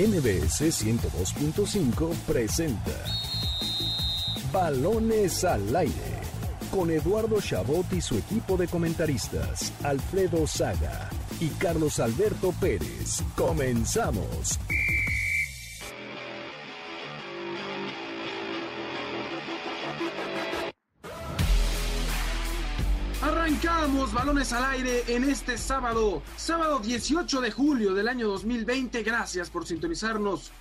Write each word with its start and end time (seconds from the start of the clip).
MBS 0.00 0.62
102.5 0.62 2.14
presenta 2.26 3.04
Balones 4.50 5.44
al 5.44 5.76
aire 5.76 6.20
con 6.70 6.90
Eduardo 6.90 7.38
Chabot 7.38 7.84
y 7.92 8.00
su 8.00 8.16
equipo 8.16 8.56
de 8.56 8.66
comentaristas, 8.66 9.74
Alfredo 9.82 10.46
Saga 10.46 11.10
y 11.38 11.48
Carlos 11.48 12.00
Alberto 12.00 12.54
Pérez. 12.58 13.22
Comenzamos. 13.36 14.58
Arrancamos 23.90 24.14
balones 24.14 24.52
al 24.52 24.64
aire 24.66 25.02
en 25.08 25.24
este 25.24 25.58
sábado, 25.58 26.22
sábado 26.36 26.78
18 26.78 27.40
de 27.40 27.50
julio 27.50 27.92
del 27.92 28.06
año 28.06 28.28
2020. 28.28 29.02
Gracias 29.02 29.50
por 29.50 29.66
sintonizarnos 29.66 30.52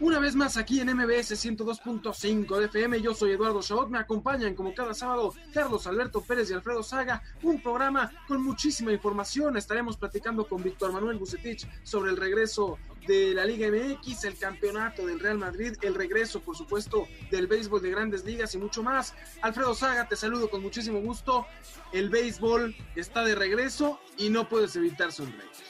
una 0.00 0.18
vez 0.18 0.34
más 0.34 0.56
aquí 0.56 0.80
en 0.80 0.94
MBS 0.94 1.32
102.5 1.32 2.58
de 2.58 2.66
FM, 2.66 3.00
yo 3.00 3.14
soy 3.14 3.32
Eduardo 3.32 3.62
Chabot, 3.62 3.88
me 3.88 3.98
acompañan 3.98 4.54
como 4.54 4.74
cada 4.74 4.94
sábado 4.94 5.32
Carlos 5.52 5.86
Alberto 5.86 6.20
Pérez 6.20 6.50
y 6.50 6.52
Alfredo 6.52 6.82
Saga, 6.82 7.22
un 7.42 7.62
programa 7.62 8.12
con 8.28 8.42
muchísima 8.42 8.92
información, 8.92 9.56
estaremos 9.56 9.96
platicando 9.96 10.46
con 10.46 10.62
Víctor 10.62 10.92
Manuel 10.92 11.18
Bucetich 11.18 11.66
sobre 11.82 12.10
el 12.10 12.16
regreso 12.16 12.78
de 13.06 13.32
la 13.34 13.44
Liga 13.44 13.68
MX, 13.68 14.24
el 14.24 14.36
campeonato 14.36 15.06
del 15.06 15.20
Real 15.20 15.38
Madrid, 15.38 15.76
el 15.82 15.94
regreso 15.94 16.40
por 16.40 16.56
supuesto 16.56 17.06
del 17.30 17.46
béisbol 17.46 17.80
de 17.80 17.90
grandes 17.90 18.24
ligas 18.24 18.54
y 18.54 18.58
mucho 18.58 18.82
más. 18.82 19.14
Alfredo 19.42 19.74
Saga, 19.74 20.08
te 20.08 20.16
saludo 20.16 20.50
con 20.50 20.62
muchísimo 20.62 21.00
gusto, 21.00 21.46
el 21.92 22.10
béisbol 22.10 22.74
está 22.96 23.24
de 23.24 23.34
regreso 23.34 24.00
y 24.18 24.28
no 24.28 24.48
puedes 24.48 24.76
evitar 24.76 25.12
sonreír. 25.12 25.65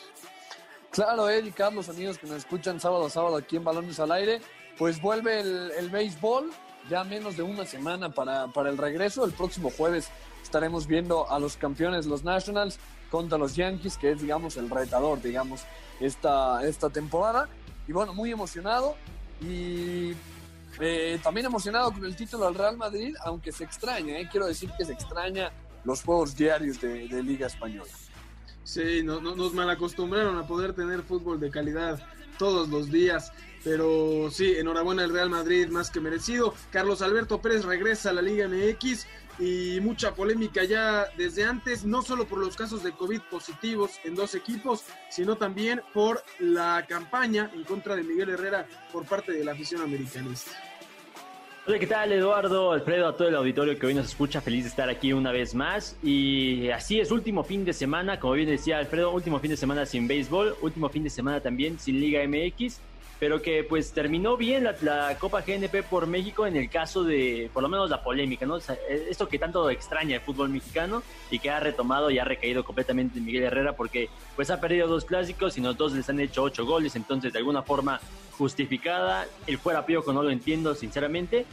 Claro, 0.97 1.31
y 1.31 1.53
Carlos, 1.53 1.91
amigos 1.91 2.17
que 2.17 2.27
nos 2.27 2.39
escuchan 2.39 2.81
sábado 2.81 3.05
a 3.05 3.11
sábado 3.11 3.37
aquí 3.37 3.57
en 3.57 3.65
Balones 3.65 4.01
al 4.01 4.11
Aire, 4.13 4.41
pues 4.79 4.99
vuelve 4.99 5.41
el, 5.41 5.91
béisbol, 5.91 6.51
ya 6.89 7.05
menos 7.05 7.37
de 7.37 7.43
una 7.43 7.67
semana 7.67 8.09
para, 8.09 8.47
para, 8.47 8.71
el 8.71 8.79
regreso. 8.79 9.27
El 9.27 9.33
próximo 9.33 9.69
jueves 9.69 10.09
estaremos 10.43 10.87
viendo 10.87 11.31
a 11.31 11.39
los 11.39 11.59
campeones, 11.59 12.07
los 12.07 12.25
Nationals, 12.25 12.79
contra 13.11 13.37
los 13.37 13.55
Yankees, 13.55 13.99
que 13.99 14.13
es, 14.13 14.23
digamos, 14.23 14.57
el 14.57 14.71
retador, 14.71 15.21
digamos, 15.21 15.65
esta, 16.01 16.67
esta 16.67 16.89
temporada. 16.89 17.47
Y 17.87 17.93
bueno, 17.93 18.15
muy 18.15 18.31
emocionado 18.31 18.95
y 19.43 20.15
eh, 20.81 21.21
también 21.23 21.45
emocionado 21.45 21.93
con 21.93 22.07
el 22.07 22.17
título 22.17 22.47
del 22.47 22.55
Real 22.55 22.79
Madrid, 22.79 23.15
aunque 23.23 23.53
se 23.53 23.65
extraña, 23.65 24.19
eh, 24.19 24.27
quiero 24.31 24.47
decir 24.47 24.73
que 24.79 24.87
se 24.87 24.95
extraña 24.95 25.53
los 25.85 26.03
juegos 26.03 26.35
diarios 26.35 26.81
de, 26.81 27.07
de 27.07 27.23
Liga 27.23 27.49
Española. 27.49 27.93
Sí, 28.67 29.01
no, 29.05 29.21
nos 29.21 29.55
malacostumbraron 29.55 30.37
a 30.39 30.47
poder 30.49 30.73
tener 30.73 31.03
fútbol 31.03 31.39
de 31.39 31.51
calidad 31.51 32.01
todos 32.37 32.69
los 32.69 32.91
días. 32.91 33.33
Pero 33.63 34.29
sí, 34.33 34.57
enhorabuena 34.57 35.05
al 35.05 35.13
Real 35.13 35.31
Madrid, 35.31 35.69
más 35.69 35.89
que 35.89 36.01
merecido. 36.01 36.53
Carlos 36.73 37.01
Alberto 37.01 37.41
Pérez 37.41 37.65
regresa 37.65 38.11
a 38.11 38.13
la 38.13 38.23
Liga 38.23 38.49
MX 38.49 39.07
y 39.39 39.79
mucha 39.81 40.17
polémica 40.17 40.65
ya 40.65 41.07
desde 41.17 41.45
antes, 41.45 41.85
no 41.85 42.03
solo 42.03 42.27
por 42.27 42.41
los 42.41 42.57
casos 42.57 42.83
de 42.83 42.91
COVID 42.91 43.21
positivos 43.31 43.93
en 44.03 44.17
dos 44.17 44.35
equipos, 44.35 44.83
sino 45.11 45.37
también 45.37 45.81
por 45.95 46.25
la 46.41 46.85
campaña 46.89 47.53
en 47.55 47.63
contra 47.63 47.95
de 47.95 48.03
Miguel 48.03 48.31
Herrera 48.31 48.67
por 48.93 49.07
parte 49.07 49.31
de 49.31 49.45
la 49.45 49.53
afición 49.53 49.81
americanista. 49.81 50.51
Hola, 51.69 51.81
¿qué 51.81 51.87
tal 51.89 52.13
Eduardo, 52.13 52.71
Alfredo, 52.71 53.09
a 53.09 53.17
todo 53.17 53.27
el 53.27 53.35
auditorio 53.35 53.77
que 53.77 53.87
hoy 53.87 53.95
nos 53.95 54.07
escucha? 54.07 54.41
Feliz 54.41 54.63
de 54.63 54.69
estar 54.69 54.89
aquí 54.89 55.13
una 55.13 55.33
vez 55.33 55.53
más. 55.53 55.97
Y 56.01 56.69
así 56.69 57.01
es, 57.01 57.11
último 57.11 57.43
fin 57.43 57.65
de 57.65 57.73
semana, 57.73 58.21
como 58.21 58.35
bien 58.35 58.49
decía 58.49 58.79
Alfredo, 58.79 59.11
último 59.11 59.41
fin 59.41 59.51
de 59.51 59.57
semana 59.57 59.85
sin 59.85 60.07
béisbol, 60.07 60.57
último 60.63 60.89
fin 60.89 61.03
de 61.03 61.11
semana 61.11 61.41
también 61.41 61.81
sin 61.81 61.99
Liga 61.99 62.23
MX, 62.25 62.79
pero 63.19 63.41
que 63.41 63.65
pues 63.65 63.93
terminó 63.93 64.37
bien 64.37 64.69
la, 64.83 65.17
Copa 65.19 65.41
GNP 65.41 65.83
por 65.83 66.07
México 66.07 66.47
en 66.47 66.57
el 66.57 66.69
caso 66.69 67.05
de, 67.05 67.51
por 67.53 67.63
lo 67.63 67.69
menos 67.69 67.89
la 67.89 68.03
polémica, 68.03 68.47
¿no? 68.47 68.57
esto 68.57 69.29
que 69.29 69.39
tanto 69.39 69.71
extraña 69.71 70.17
el 70.17 70.21
fútbol 70.21 70.51
mexicano 70.51 71.03
y 71.31 71.39
que 71.39 71.51
ha 71.51 71.61
retomado 71.61 72.11
y 72.11 72.19
ha 72.19 72.25
recaído 72.25 72.65
completamente 72.65 73.19
en 73.19 73.25
Miguel 73.25 73.45
Herrera 73.45 73.75
porque 73.75 74.09
pues 74.35 74.51
ha 74.51 74.61
perdido 74.61 74.89
dos 74.89 75.05
clásicos 75.05 75.57
y 75.57 75.61
los 75.61 75.77
dos 75.77 75.93
les 75.93 76.09
han 76.09 76.21
hecho 76.21 76.43
ocho 76.43 76.67
goles, 76.67 76.97
entonces 76.97 77.33
de 77.33 77.39
alguna 77.39 77.63
forma 77.63 78.01
justificada. 78.37 79.27
El 79.47 79.59
fuera 79.59 79.87
Piojo 79.87 80.13
no 80.13 80.23
lo 80.23 80.31
entiendo, 80.31 80.75
sinceramente. 80.75 81.47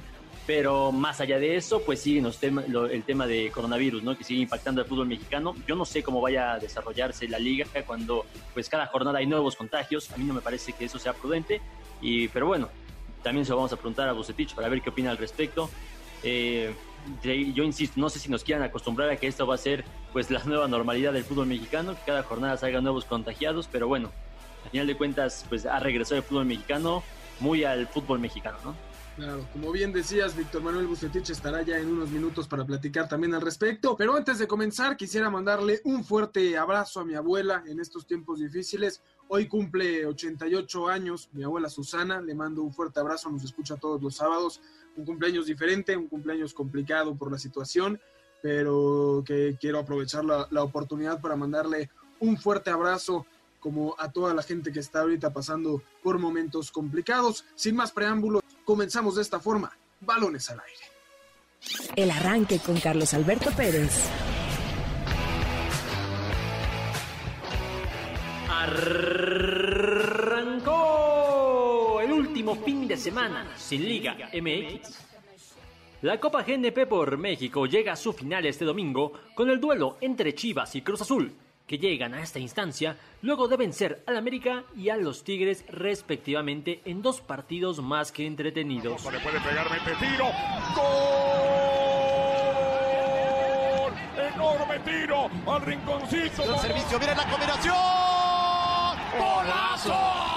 Pero 0.46 0.92
más 0.92 1.22
allá 1.22 1.40
de 1.40 1.56
eso, 1.56 1.82
pues 1.86 2.02
sigue 2.02 2.22
el 2.22 3.04
tema 3.04 3.28
de 3.28 3.50
coronavirus, 3.50 4.04
¿no? 4.04 4.18
Que 4.18 4.26
sigue 4.26 4.42
impactando 4.42 4.82
al 4.82 4.88
fútbol 4.88 5.08
mexicano. 5.08 5.56
Yo 5.68 5.76
no 5.76 5.86
sé 5.86 6.04
cómo 6.04 6.20
vaya 6.20 6.54
a 6.54 6.60
desarrollarse 6.60 7.30
la 7.30 7.40
liga 7.40 7.66
cuando, 7.86 8.26
pues 8.54 8.68
cada 8.68 8.88
jornada 8.88 9.20
hay 9.20 9.26
nuevos 9.26 9.56
contagios. 9.56 10.12
A 10.12 10.18
mí 10.18 10.26
no 10.26 10.34
me 10.34 10.42
parece 10.42 10.74
que 10.74 10.86
eso 10.86 11.00
sea 11.00 11.14
prudente. 11.14 11.62
Y, 12.02 12.28
pero 12.28 12.48
bueno, 12.48 12.68
también 13.24 13.46
se 13.46 13.52
lo 13.52 13.58
vamos 13.58 13.72
a 13.72 13.78
preguntar 13.78 14.10
a 14.10 14.12
Bucetich 14.12 14.54
para 14.54 14.68
ver 14.68 14.82
qué 14.82 14.90
opina 14.90 15.12
al 15.12 15.18
respecto. 15.18 15.70
Eh, 16.24 16.74
yo 17.24 17.64
insisto, 17.64 18.00
no 18.00 18.10
sé 18.10 18.20
si 18.20 18.30
nos 18.30 18.44
quieran 18.44 18.64
acostumbrar 18.64 19.10
a 19.10 19.18
que 19.18 19.28
esto 19.28 19.48
va 19.48 19.56
a 19.56 19.58
ser 19.58 19.84
pues 20.12 20.30
la 20.30 20.44
nueva 20.44 20.68
normalidad 20.68 21.14
del 21.14 21.24
fútbol 21.24 21.48
mexicano, 21.48 21.96
que 21.96 22.02
cada 22.06 22.24
jornada 22.24 22.58
salga 22.58 22.82
nuevos 22.82 23.06
contagiados, 23.06 23.68
pero 23.72 23.88
bueno, 23.88 24.12
al 24.64 24.70
final 24.72 24.88
de 24.88 24.96
cuentas, 24.96 25.46
pues 25.50 25.66
ha 25.66 25.80
regresado 25.80 26.18
el 26.18 26.24
fútbol 26.24 26.46
mexicano 26.46 27.04
muy 27.40 27.64
al 27.64 27.88
fútbol 27.88 28.20
mexicano, 28.20 28.58
¿no? 28.64 28.76
Claro, 29.16 29.48
como 29.54 29.72
bien 29.72 29.94
decías, 29.94 30.36
Víctor 30.36 30.64
Manuel 30.64 30.88
Bucetich 30.88 31.30
estará 31.30 31.62
ya 31.62 31.78
en 31.78 31.88
unos 31.88 32.10
minutos 32.10 32.48
para 32.48 32.66
platicar 32.66 33.08
también 33.08 33.36
al 33.36 33.42
respecto. 33.42 33.96
Pero 33.96 34.16
antes 34.16 34.40
de 34.40 34.48
comenzar, 34.48 34.98
quisiera 34.98 35.30
mandarle 35.30 35.82
un 35.84 36.04
fuerte 36.04 36.58
abrazo 36.58 37.00
a 37.00 37.06
mi 37.06 37.14
abuela 37.14 37.64
en 37.68 37.80
estos 37.80 38.08
tiempos 38.08 38.40
difíciles. 38.40 39.04
Hoy 39.28 39.48
cumple 39.48 40.08
88 40.08 40.88
años, 40.88 41.30
mi 41.32 41.44
abuela 41.44 41.70
Susana, 41.70 42.22
le 42.22 42.34
mando 42.34 42.64
un 42.64 42.74
fuerte 42.74 43.02
abrazo, 43.02 43.30
nos 43.30 43.44
escucha 43.44 43.76
todos 43.76 44.02
los 44.02 44.16
sábados. 44.16 44.62
Un 44.98 45.06
cumpleaños 45.06 45.46
diferente, 45.46 45.96
un 45.96 46.08
cumpleaños 46.08 46.56
complicado 46.56 47.16
por 47.16 47.32
la 47.32 47.38
situación, 47.38 48.02
pero 48.42 49.24
que 49.24 49.56
quiero 49.62 49.78
aprovechar 49.78 50.26
la, 50.26 50.48
la 50.50 50.64
oportunidad 50.64 51.22
para 51.22 51.36
mandarle 51.36 51.92
un 52.20 52.36
fuerte 52.36 52.72
abrazo 52.72 53.28
como 53.60 53.96
a 53.98 54.12
toda 54.12 54.34
la 54.34 54.44
gente 54.44 54.74
que 54.74 54.80
está 54.80 55.02
ahorita 55.02 55.32
pasando 55.32 55.84
por 56.02 56.18
momentos 56.20 56.70
complicados. 56.70 57.46
Sin 57.56 57.76
más 57.76 57.92
preámbulos, 57.94 58.43
comenzamos 58.64 59.16
de 59.16 59.22
esta 59.22 59.40
forma. 59.40 59.72
Balones 60.02 60.50
al 60.50 60.60
aire. 60.60 60.84
El 61.96 62.12
arranque 62.12 62.60
con 62.60 62.80
Carlos 62.80 63.14
Alberto 63.14 63.52
Pérez. 63.52 64.10
Arrancó 70.24 70.82
el 72.02 72.12
último 72.12 72.56
fin 72.56 72.88
de 72.88 72.98
semana 72.98 73.54
sin 73.58 73.88
Liga 73.88 74.18
MX. 74.34 75.00
La 76.02 76.20
Copa 76.20 76.44
GNP 76.44 76.86
por 76.86 77.18
México 77.18 77.66
llega 77.66 77.94
a 77.94 77.96
su 77.96 78.12
final 78.12 78.46
este 78.46 78.66
domingo 78.66 79.14
con 79.36 79.50
el 79.50 79.62
duelo 79.62 79.98
entre 80.02 80.36
Chivas 80.36 80.76
y 80.76 80.82
Cruz 80.82 81.02
Azul 81.02 81.34
que 81.68 81.78
llegan 81.78 82.14
a 82.14 82.22
esta 82.22 82.40
instancia 82.40 82.98
luego 83.22 83.48
de 83.48 83.58
vencer 83.58 84.04
al 84.06 84.18
América 84.18 84.66
y 84.76 84.90
a 84.90 84.98
los 84.98 85.24
Tigres 85.24 85.66
respectivamente 85.70 86.82
en 86.86 87.02
dos 87.02 87.22
partidos 87.22 87.82
más 87.82 88.12
que 88.12 88.26
entretenidos. 88.26 89.04
Le 89.12 89.20
puede 89.20 89.40
pegar 89.40 89.68
tiro. 90.00 90.26
¡Gol! 90.76 91.24
¡Enorme 94.34 94.80
tiro 94.80 95.30
al 95.48 95.62
rinconcito! 95.62 96.44
El 96.44 96.60
servicio, 96.60 97.00
viene 97.00 97.16
la 97.16 97.30
combinación. 97.30 97.76
¡Golazo! 99.18 100.33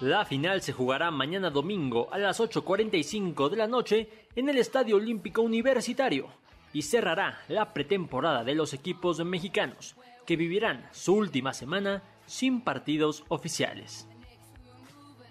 La 0.00 0.24
final 0.24 0.62
se 0.62 0.72
jugará 0.72 1.10
mañana 1.10 1.50
domingo 1.50 2.08
a 2.12 2.18
las 2.18 2.38
8.45 2.38 3.48
de 3.48 3.56
la 3.56 3.66
noche 3.66 4.08
en 4.36 4.48
el 4.48 4.58
Estadio 4.58 4.94
Olímpico 4.94 5.42
Universitario 5.42 6.28
y 6.72 6.82
cerrará 6.82 7.40
la 7.48 7.72
pretemporada 7.72 8.44
de 8.44 8.54
los 8.54 8.74
equipos 8.74 9.18
mexicanos, 9.24 9.96
que 10.24 10.36
vivirán 10.36 10.88
su 10.92 11.14
última 11.14 11.52
semana 11.52 12.04
sin 12.26 12.60
partidos 12.60 13.24
oficiales. 13.26 14.06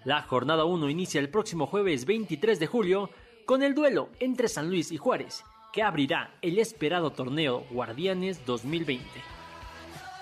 La 0.04 0.20
jornada 0.20 0.66
1 0.66 0.90
inicia 0.90 1.18
el 1.18 1.30
próximo 1.30 1.66
jueves 1.66 2.04
23 2.04 2.60
de 2.60 2.66
julio 2.66 3.08
con 3.46 3.62
el 3.62 3.74
duelo 3.74 4.10
entre 4.20 4.48
San 4.48 4.68
Luis 4.68 4.92
y 4.92 4.98
Juárez, 4.98 5.44
que 5.72 5.82
abrirá 5.82 6.34
el 6.42 6.58
esperado 6.58 7.10
torneo 7.10 7.64
Guardianes 7.70 8.44
2020. 8.44 9.02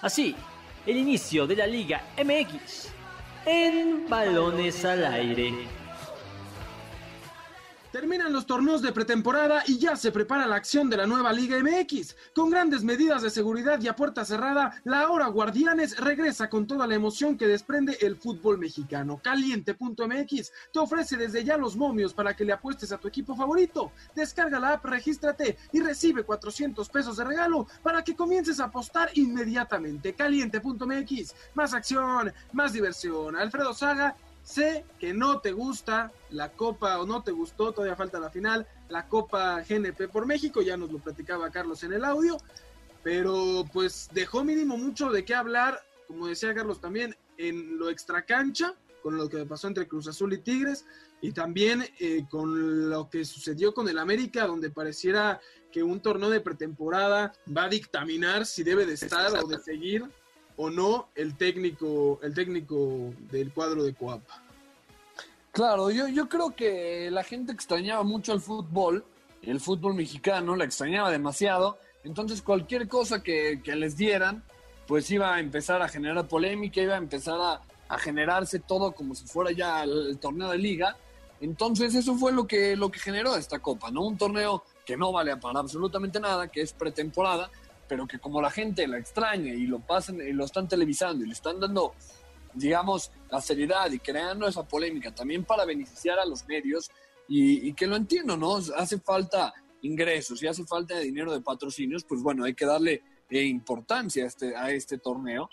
Así, 0.02 0.36
el 0.86 0.98
inicio 0.98 1.48
de 1.48 1.56
la 1.56 1.66
Liga 1.66 2.04
MX 2.16 2.95
en 3.46 4.08
Balones 4.08 4.84
al 4.84 5.04
Aire. 5.04 5.54
Terminan 7.96 8.30
los 8.30 8.44
torneos 8.44 8.82
de 8.82 8.92
pretemporada 8.92 9.62
y 9.66 9.78
ya 9.78 9.96
se 9.96 10.12
prepara 10.12 10.46
la 10.46 10.56
acción 10.56 10.90
de 10.90 10.98
la 10.98 11.06
nueva 11.06 11.32
Liga 11.32 11.56
MX. 11.58 12.14
Con 12.34 12.50
grandes 12.50 12.84
medidas 12.84 13.22
de 13.22 13.30
seguridad 13.30 13.80
y 13.80 13.88
a 13.88 13.96
puerta 13.96 14.22
cerrada, 14.26 14.82
la 14.84 15.08
hora 15.08 15.28
Guardianes 15.28 15.98
regresa 15.98 16.50
con 16.50 16.66
toda 16.66 16.86
la 16.86 16.94
emoción 16.94 17.38
que 17.38 17.46
desprende 17.46 17.96
el 18.02 18.16
fútbol 18.16 18.58
mexicano. 18.58 19.18
Caliente.mx 19.24 20.52
te 20.70 20.78
ofrece 20.78 21.16
desde 21.16 21.42
ya 21.42 21.56
los 21.56 21.74
momios 21.74 22.12
para 22.12 22.36
que 22.36 22.44
le 22.44 22.52
apuestes 22.52 22.92
a 22.92 22.98
tu 22.98 23.08
equipo 23.08 23.34
favorito. 23.34 23.92
Descarga 24.14 24.60
la 24.60 24.72
app, 24.74 24.84
regístrate 24.84 25.56
y 25.72 25.80
recibe 25.80 26.22
400 26.22 26.86
pesos 26.90 27.16
de 27.16 27.24
regalo 27.24 27.66
para 27.82 28.04
que 28.04 28.14
comiences 28.14 28.60
a 28.60 28.64
apostar 28.64 29.08
inmediatamente. 29.14 30.12
Caliente.mx, 30.12 31.34
más 31.54 31.72
acción, 31.72 32.30
más 32.52 32.74
diversión. 32.74 33.36
Alfredo 33.36 33.72
Saga 33.72 34.14
Sé 34.46 34.84
que 35.00 35.12
no 35.12 35.40
te 35.40 35.50
gusta 35.50 36.12
la 36.30 36.52
Copa 36.52 37.00
o 37.00 37.04
no 37.04 37.20
te 37.24 37.32
gustó, 37.32 37.72
todavía 37.72 37.96
falta 37.96 38.20
la 38.20 38.30
final, 38.30 38.64
la 38.88 39.08
Copa 39.08 39.60
GNP 39.68 40.06
por 40.06 40.24
México, 40.24 40.62
ya 40.62 40.76
nos 40.76 40.92
lo 40.92 41.00
platicaba 41.00 41.50
Carlos 41.50 41.82
en 41.82 41.92
el 41.92 42.04
audio, 42.04 42.36
pero 43.02 43.64
pues 43.72 44.08
dejó 44.12 44.44
mínimo 44.44 44.76
mucho 44.78 45.10
de 45.10 45.24
qué 45.24 45.34
hablar, 45.34 45.80
como 46.06 46.28
decía 46.28 46.54
Carlos 46.54 46.80
también, 46.80 47.16
en 47.38 47.76
lo 47.76 47.90
extracancha, 47.90 48.74
con 49.02 49.16
lo 49.16 49.28
que 49.28 49.44
pasó 49.46 49.66
entre 49.66 49.88
Cruz 49.88 50.06
Azul 50.06 50.32
y 50.32 50.38
Tigres, 50.38 50.84
y 51.20 51.32
también 51.32 51.84
eh, 51.98 52.24
con 52.30 52.88
lo 52.88 53.10
que 53.10 53.24
sucedió 53.24 53.74
con 53.74 53.88
el 53.88 53.98
América, 53.98 54.46
donde 54.46 54.70
pareciera 54.70 55.40
que 55.72 55.82
un 55.82 55.98
torneo 55.98 56.30
de 56.30 56.40
pretemporada 56.40 57.32
va 57.54 57.64
a 57.64 57.68
dictaminar 57.68 58.46
si 58.46 58.62
debe 58.62 58.86
de 58.86 58.94
estar 58.94 59.36
o 59.42 59.48
de 59.48 59.58
seguir 59.58 60.04
o 60.56 60.70
no 60.70 61.08
el 61.14 61.36
técnico, 61.36 62.18
el 62.22 62.34
técnico 62.34 63.12
del 63.30 63.52
cuadro 63.52 63.84
de 63.84 63.94
Coapa. 63.94 64.42
Claro, 65.52 65.90
yo, 65.90 66.08
yo 66.08 66.28
creo 66.28 66.54
que 66.54 67.10
la 67.10 67.24
gente 67.24 67.52
extrañaba 67.52 68.02
mucho 68.02 68.32
el 68.32 68.40
fútbol, 68.40 69.04
el 69.42 69.60
fútbol 69.60 69.94
mexicano, 69.94 70.56
la 70.56 70.64
extrañaba 70.64 71.10
demasiado, 71.10 71.78
entonces 72.06 72.40
cualquier 72.40 72.88
cosa 72.88 73.22
que, 73.22 73.60
les 73.64 73.96
dieran, 73.96 74.44
pues 74.86 75.10
iba 75.10 75.34
a 75.34 75.40
empezar 75.40 75.82
a 75.82 75.88
generar 75.88 76.28
polémica, 76.28 76.80
iba 76.80 76.94
a 76.94 76.98
empezar 76.98 77.40
a, 77.40 77.98
generarse 77.98 78.58
todo 78.58 78.92
como 78.92 79.14
si 79.14 79.26
fuera 79.26 79.50
ya 79.52 79.82
el, 79.82 80.18
torneo 80.18 80.50
de 80.50 80.58
liga. 80.58 80.96
Entonces 81.40 81.94
eso 81.94 82.16
fue 82.16 82.32
lo 82.32 82.46
que, 82.46 82.76
lo 82.76 82.90
que 82.90 82.98
generó 82.98 83.36
esta 83.36 83.58
copa, 83.58 83.90
¿no? 83.90 84.02
Un 84.02 84.16
torneo 84.16 84.62
que 84.84 84.96
no 84.96 85.10
vale 85.10 85.36
para 85.36 85.60
absolutamente 85.60 86.20
nada, 86.20 86.48
que 86.48 86.60
es 86.60 86.72
pretemporada, 86.72 87.50
pero 87.88 88.06
que 88.06 88.18
como 88.18 88.40
la 88.40 88.50
gente 88.50 88.86
la 88.86 88.98
extraña 88.98 89.54
y 89.54 89.66
lo 89.66 89.80
pasan 89.80 90.20
y 90.20 90.32
lo 90.32 90.44
están 90.44 90.68
televisando 90.68 91.24
y 91.24 91.28
le 91.28 91.34
están 91.34 91.60
dando, 91.60 91.94
digamos, 92.54 93.10
la 93.30 93.40
seriedad 93.40 93.90
y 93.90 93.98
creando 93.98 94.46
esa 94.46 94.66
polémica 94.66 95.14
también 95.14 95.44
para 95.44 95.64
beneficiar 95.64 96.18
a 96.18 96.24
los 96.24 96.46
medios 96.46 96.90
y, 97.28 97.72
que 97.72 97.86
lo 97.86 97.96
entiendo, 97.96 98.36
¿no? 98.36 98.56
Hace 98.76 98.98
falta 99.00 99.52
ingresos 99.82 100.42
y 100.42 100.46
hace 100.46 100.64
falta 100.64 100.98
dinero 100.98 101.32
de 101.32 101.40
patrocinios, 101.40 102.04
pues 102.04 102.22
bueno, 102.22 102.44
hay 102.44 102.54
que 102.54 102.66
darle 102.66 103.02
eh, 103.28 103.42
importancia 103.42 104.24
a 104.24 104.26
este, 104.28 104.56
a 104.56 104.70
este 104.70 104.98
torneo, 104.98 105.50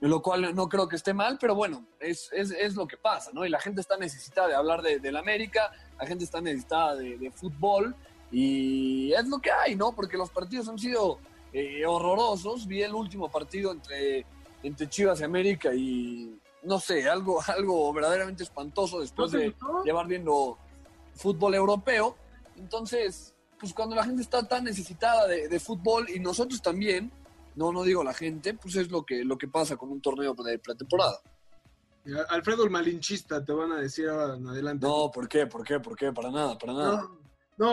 lo 0.00 0.20
cual 0.20 0.52
no 0.54 0.68
creo 0.68 0.88
que 0.88 0.96
esté 0.96 1.14
mal, 1.14 1.38
pero 1.40 1.54
bueno, 1.54 1.86
es, 2.00 2.28
es, 2.32 2.50
es 2.50 2.74
lo 2.74 2.88
que 2.88 2.96
pasa, 2.96 3.30
¿no? 3.32 3.46
Y 3.46 3.48
la 3.48 3.60
gente 3.60 3.80
está 3.80 3.96
necesitada 3.96 4.48
de 4.48 4.54
hablar 4.54 4.82
de, 4.82 5.12
la 5.12 5.20
América, 5.20 5.70
la 5.98 6.06
gente 6.06 6.24
está 6.24 6.40
necesitada 6.40 6.96
de, 6.96 7.16
de 7.18 7.30
fútbol 7.30 7.94
y 8.32 9.12
es 9.12 9.28
lo 9.28 9.38
que 9.38 9.52
hay, 9.52 9.76
¿no? 9.76 9.94
Porque 9.94 10.16
los 10.16 10.30
partidos 10.30 10.68
han 10.68 10.78
sido 10.78 11.20
eh, 11.52 11.84
horrorosos. 11.86 12.66
Vi 12.66 12.82
el 12.82 12.94
último 12.94 13.30
partido 13.30 13.72
entre, 13.72 14.24
entre 14.62 14.88
Chivas 14.88 15.20
y 15.20 15.24
América 15.24 15.74
y 15.74 16.38
no 16.62 16.78
sé, 16.78 17.08
algo, 17.08 17.40
algo 17.46 17.92
verdaderamente 17.92 18.42
espantoso 18.42 19.00
después 19.00 19.32
de 19.32 19.54
llevar 19.84 20.06
viendo 20.06 20.58
fútbol 21.14 21.54
europeo. 21.54 22.16
Entonces, 22.56 23.34
pues 23.58 23.72
cuando 23.72 23.94
la 23.94 24.04
gente 24.04 24.22
está 24.22 24.46
tan 24.46 24.64
necesitada 24.64 25.26
de, 25.26 25.60
fútbol 25.60 26.08
y 26.10 26.20
nosotros 26.20 26.60
también, 26.60 27.12
no, 27.54 27.72
no 27.72 27.82
digo 27.82 28.02
la 28.02 28.14
gente, 28.14 28.54
pues 28.54 28.76
es 28.76 28.90
lo 28.90 29.04
que, 29.04 29.24
lo 29.24 29.38
que 29.38 29.48
pasa 29.48 29.76
con 29.76 29.90
un 29.90 30.00
torneo 30.00 30.34
de 30.34 30.58
pretemporada. 30.58 31.20
Alfredo 32.30 32.64
el 32.64 32.70
malinchista, 32.70 33.44
te 33.44 33.52
van 33.52 33.70
a 33.72 33.80
decir 33.80 34.08
ahora 34.08 34.34
en 34.34 34.46
adelante. 34.48 34.84
No, 34.84 35.10
¿por 35.12 35.28
qué? 35.28 35.46
¿Por 35.46 35.64
qué? 35.64 35.78
¿Por 35.78 35.96
qué? 35.96 36.12
Para 36.12 36.32
nada, 36.32 36.58
para 36.58 36.72
nada. 36.72 37.02
No, 37.02 37.21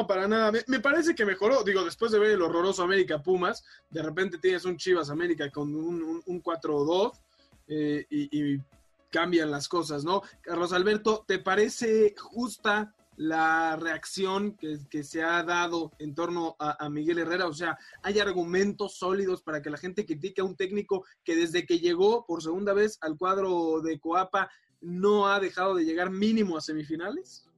para 0.08 0.28
nada. 0.28 0.52
Me, 0.68 0.80
parece 0.80 1.16
que 1.16 1.26
mejoró. 1.26 1.64
Digo, 1.64 1.84
después 1.84 2.12
de 2.12 2.20
ver 2.20 2.32
el 2.32 2.42
horroroso 2.42 2.84
América 2.84 3.22
Pumas, 3.22 3.64
de 3.90 4.02
repente 4.02 4.38
tienes 4.38 4.66
un 4.66 4.78
Chivas 4.78 5.10
América 5.10 5.50
con 5.50 5.74
un, 5.76 6.22
un, 6.26 6.44
4-2 6.44 7.12
eh, 7.68 8.06
y, 8.10 8.60
cambian 9.12 9.50
las 9.50 9.68
cosas, 9.68 10.04
¿no? 10.04 10.22
Carlos 10.42 10.72
Alberto, 10.72 11.26
¿te 11.28 11.40
parece 11.40 12.14
justa 12.16 12.94
la 13.16 13.76
reacción 13.76 14.56
que, 14.56 15.04
se 15.04 15.24
ha 15.24 15.42
dado 15.42 15.92
en 15.98 16.14
torno 16.14 16.56
a, 16.60 16.88
Miguel 16.90 17.18
Herrera? 17.18 17.48
O 17.48 17.54
sea, 17.54 17.76
¿hay 18.04 18.20
argumentos 18.20 18.98
sólidos 18.98 19.42
para 19.42 19.64
que 19.64 19.72
la 19.72 19.80
gente 19.80 20.06
critique 20.06 20.42
a 20.42 20.44
un 20.44 20.56
técnico 20.56 21.06
que 21.24 21.36
desde 21.36 21.66
que 21.66 21.80
llegó 21.80 22.24
por 22.28 22.44
segunda 22.44 22.74
vez 22.74 23.00
al 23.02 23.18
cuadro 23.18 23.82
de 23.82 24.00
Coapa 24.00 24.52
no 24.80 25.28
ha 25.28 25.40
dejado 25.40 25.74
de 25.74 25.86
llegar 25.86 26.12
mínimo 26.12 26.56
a 26.56 26.62
semifinales? 26.62 27.49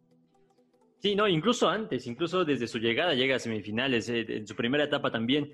Sí, 1.01 1.15
no, 1.15 1.27
incluso 1.27 1.67
antes, 1.67 2.05
incluso 2.05 2.45
desde 2.45 2.67
su 2.67 2.77
llegada 2.77 3.15
llega 3.15 3.35
a 3.35 3.39
semifinales, 3.39 4.07
eh, 4.07 4.23
en 4.29 4.45
su 4.45 4.55
primera 4.55 4.83
etapa 4.83 5.09
también. 5.09 5.51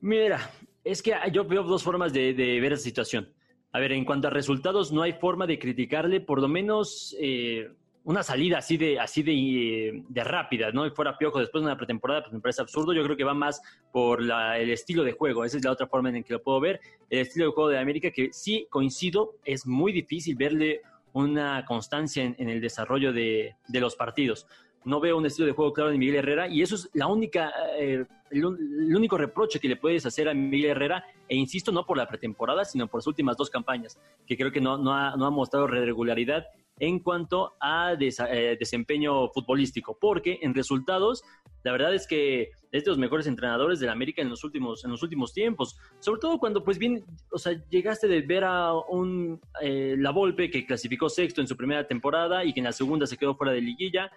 Mira, 0.00 0.52
es 0.84 1.02
que 1.02 1.16
yo 1.32 1.44
veo 1.44 1.64
dos 1.64 1.82
formas 1.82 2.12
de, 2.12 2.32
ver 2.32 2.72
esa 2.72 2.84
situación. 2.84 3.28
A 3.72 3.80
ver, 3.80 3.90
en 3.90 4.04
cuanto 4.04 4.28
a 4.28 4.30
resultados, 4.30 4.92
no 4.92 5.02
hay 5.02 5.14
forma 5.14 5.48
de 5.48 5.58
criticarle, 5.58 6.20
por 6.20 6.40
lo 6.40 6.46
menos 6.46 7.16
eh, 7.20 7.72
una 8.04 8.22
salida 8.22 8.58
así 8.58 8.76
de 8.76 9.00
así 9.00 9.24
de, 9.24 10.04
de, 10.08 10.24
rápida, 10.24 10.70
¿no? 10.70 10.86
Y 10.86 10.90
fuera 10.90 11.18
piojo 11.18 11.40
después 11.40 11.60
de 11.62 11.66
una 11.66 11.76
pretemporada, 11.76 12.22
pues 12.22 12.32
me 12.32 12.40
parece 12.40 12.62
absurdo. 12.62 12.92
Yo 12.92 13.02
creo 13.02 13.16
que 13.16 13.24
va 13.24 13.34
más 13.34 13.60
por 13.92 14.22
el 14.22 14.70
estilo 14.70 15.02
de 15.02 15.10
juego. 15.10 15.44
Esa 15.44 15.56
es 15.56 15.64
la 15.64 15.72
otra 15.72 15.88
forma 15.88 16.10
en 16.10 16.22
que 16.22 16.34
lo 16.34 16.42
puedo 16.42 16.60
ver. 16.60 16.78
El 17.10 17.18
estilo 17.18 17.46
de 17.46 17.52
juego 17.52 17.68
de 17.68 17.78
América, 17.78 18.12
que 18.12 18.28
sí 18.32 18.68
coincido, 18.70 19.34
es 19.44 19.66
muy 19.66 19.90
difícil 19.90 20.36
verle 20.36 20.82
una 21.14 21.64
constancia 21.66 22.22
en, 22.22 22.48
el 22.48 22.60
desarrollo 22.60 23.12
de, 23.12 23.56
de 23.66 23.80
los 23.80 23.96
partidos 23.96 24.46
no 24.84 25.00
veo 25.00 25.16
un 25.16 25.26
estilo 25.26 25.46
de 25.46 25.52
juego 25.52 25.72
claro 25.72 25.90
de 25.90 25.98
Miguel 25.98 26.16
Herrera 26.16 26.48
y 26.48 26.62
eso 26.62 26.74
es 26.76 26.88
la 26.94 27.06
única, 27.06 27.52
eh, 27.78 28.04
el, 28.30 28.44
único 28.44 29.18
reproche 29.18 29.60
que 29.60 29.68
le 29.68 29.76
puedes 29.76 30.06
hacer 30.06 30.28
a 30.28 30.34
Miguel 30.34 30.70
Herrera, 30.70 31.04
e 31.28 31.36
insisto, 31.36 31.72
no 31.72 31.84
por 31.84 31.96
la 31.96 32.08
pretemporada, 32.08 32.64
sino 32.64 32.86
por 32.86 32.98
las 32.98 33.06
últimas 33.06 33.36
dos 33.36 33.50
campañas, 33.50 33.98
que 34.26 34.36
creo 34.36 34.52
que 34.52 34.60
no, 34.60 34.78
no, 34.78 34.94
ha, 34.94 35.16
no 35.16 35.26
ha 35.26 35.30
mostrado 35.30 35.66
regularidad 35.66 36.46
en 36.80 37.00
cuanto 37.00 37.54
a 37.60 37.94
eh, 37.98 38.56
desempeño 38.58 39.28
futbolístico, 39.30 39.98
porque 40.00 40.38
en 40.42 40.54
resultados, 40.54 41.22
la 41.64 41.72
verdad 41.72 41.94
es 41.94 42.06
que 42.06 42.50
es 42.70 42.84
de 42.84 42.90
los 42.90 42.98
mejores 42.98 43.26
entrenadores 43.26 43.80
de 43.80 43.86
la 43.86 43.92
América 43.92 44.22
en 44.22 44.28
los 44.28 44.44
últimos, 44.44 44.84
en 44.84 44.90
los 44.90 45.02
últimos 45.02 45.32
tiempos, 45.32 45.76
sobre 45.98 46.20
todo 46.20 46.38
cuando 46.38 46.62
pues 46.62 46.78
bien, 46.78 47.04
o 47.32 47.38
sea, 47.38 47.52
llegaste 47.68 48.06
de 48.06 48.20
ver 48.22 48.44
a 48.44 48.74
un 48.74 49.40
eh, 49.60 49.96
La 49.98 50.10
Volpe 50.10 50.50
que 50.50 50.66
clasificó 50.66 51.08
sexto 51.08 51.40
en 51.40 51.48
su 51.48 51.56
primera 51.56 51.86
temporada 51.86 52.44
y 52.44 52.52
que 52.52 52.60
en 52.60 52.64
la 52.64 52.72
segunda 52.72 53.06
se 53.06 53.16
quedó 53.16 53.34
fuera 53.34 53.52
de 53.52 53.60
liguilla, 53.60 54.10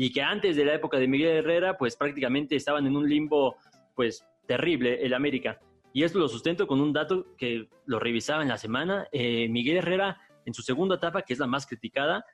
y 0.00 0.12
que 0.12 0.22
antes 0.22 0.54
de 0.54 0.64
la 0.64 0.74
época 0.74 0.96
de 0.96 1.08
Miguel 1.08 1.38
Herrera, 1.38 1.76
pues 1.76 1.96
prácticamente 1.96 2.54
estaban 2.54 2.86
en 2.86 2.96
un 2.96 3.08
limbo, 3.08 3.56
pues 3.96 4.24
terrible 4.46 5.04
el 5.04 5.12
América. 5.12 5.58
Y 5.92 6.04
esto 6.04 6.20
lo 6.20 6.28
sustento 6.28 6.68
con 6.68 6.80
un 6.80 6.92
dato 6.92 7.34
que 7.36 7.68
lo 7.84 7.98
revisaba 7.98 8.42
en 8.42 8.48
la 8.48 8.58
semana. 8.58 9.08
Eh, 9.10 9.48
Miguel 9.48 9.78
Herrera, 9.78 10.20
en 10.46 10.54
su 10.54 10.62
segunda 10.62 10.94
etapa, 10.94 11.22
que 11.22 11.32
es 11.32 11.40
la 11.40 11.48
más 11.48 11.66
criticada, 11.66 12.24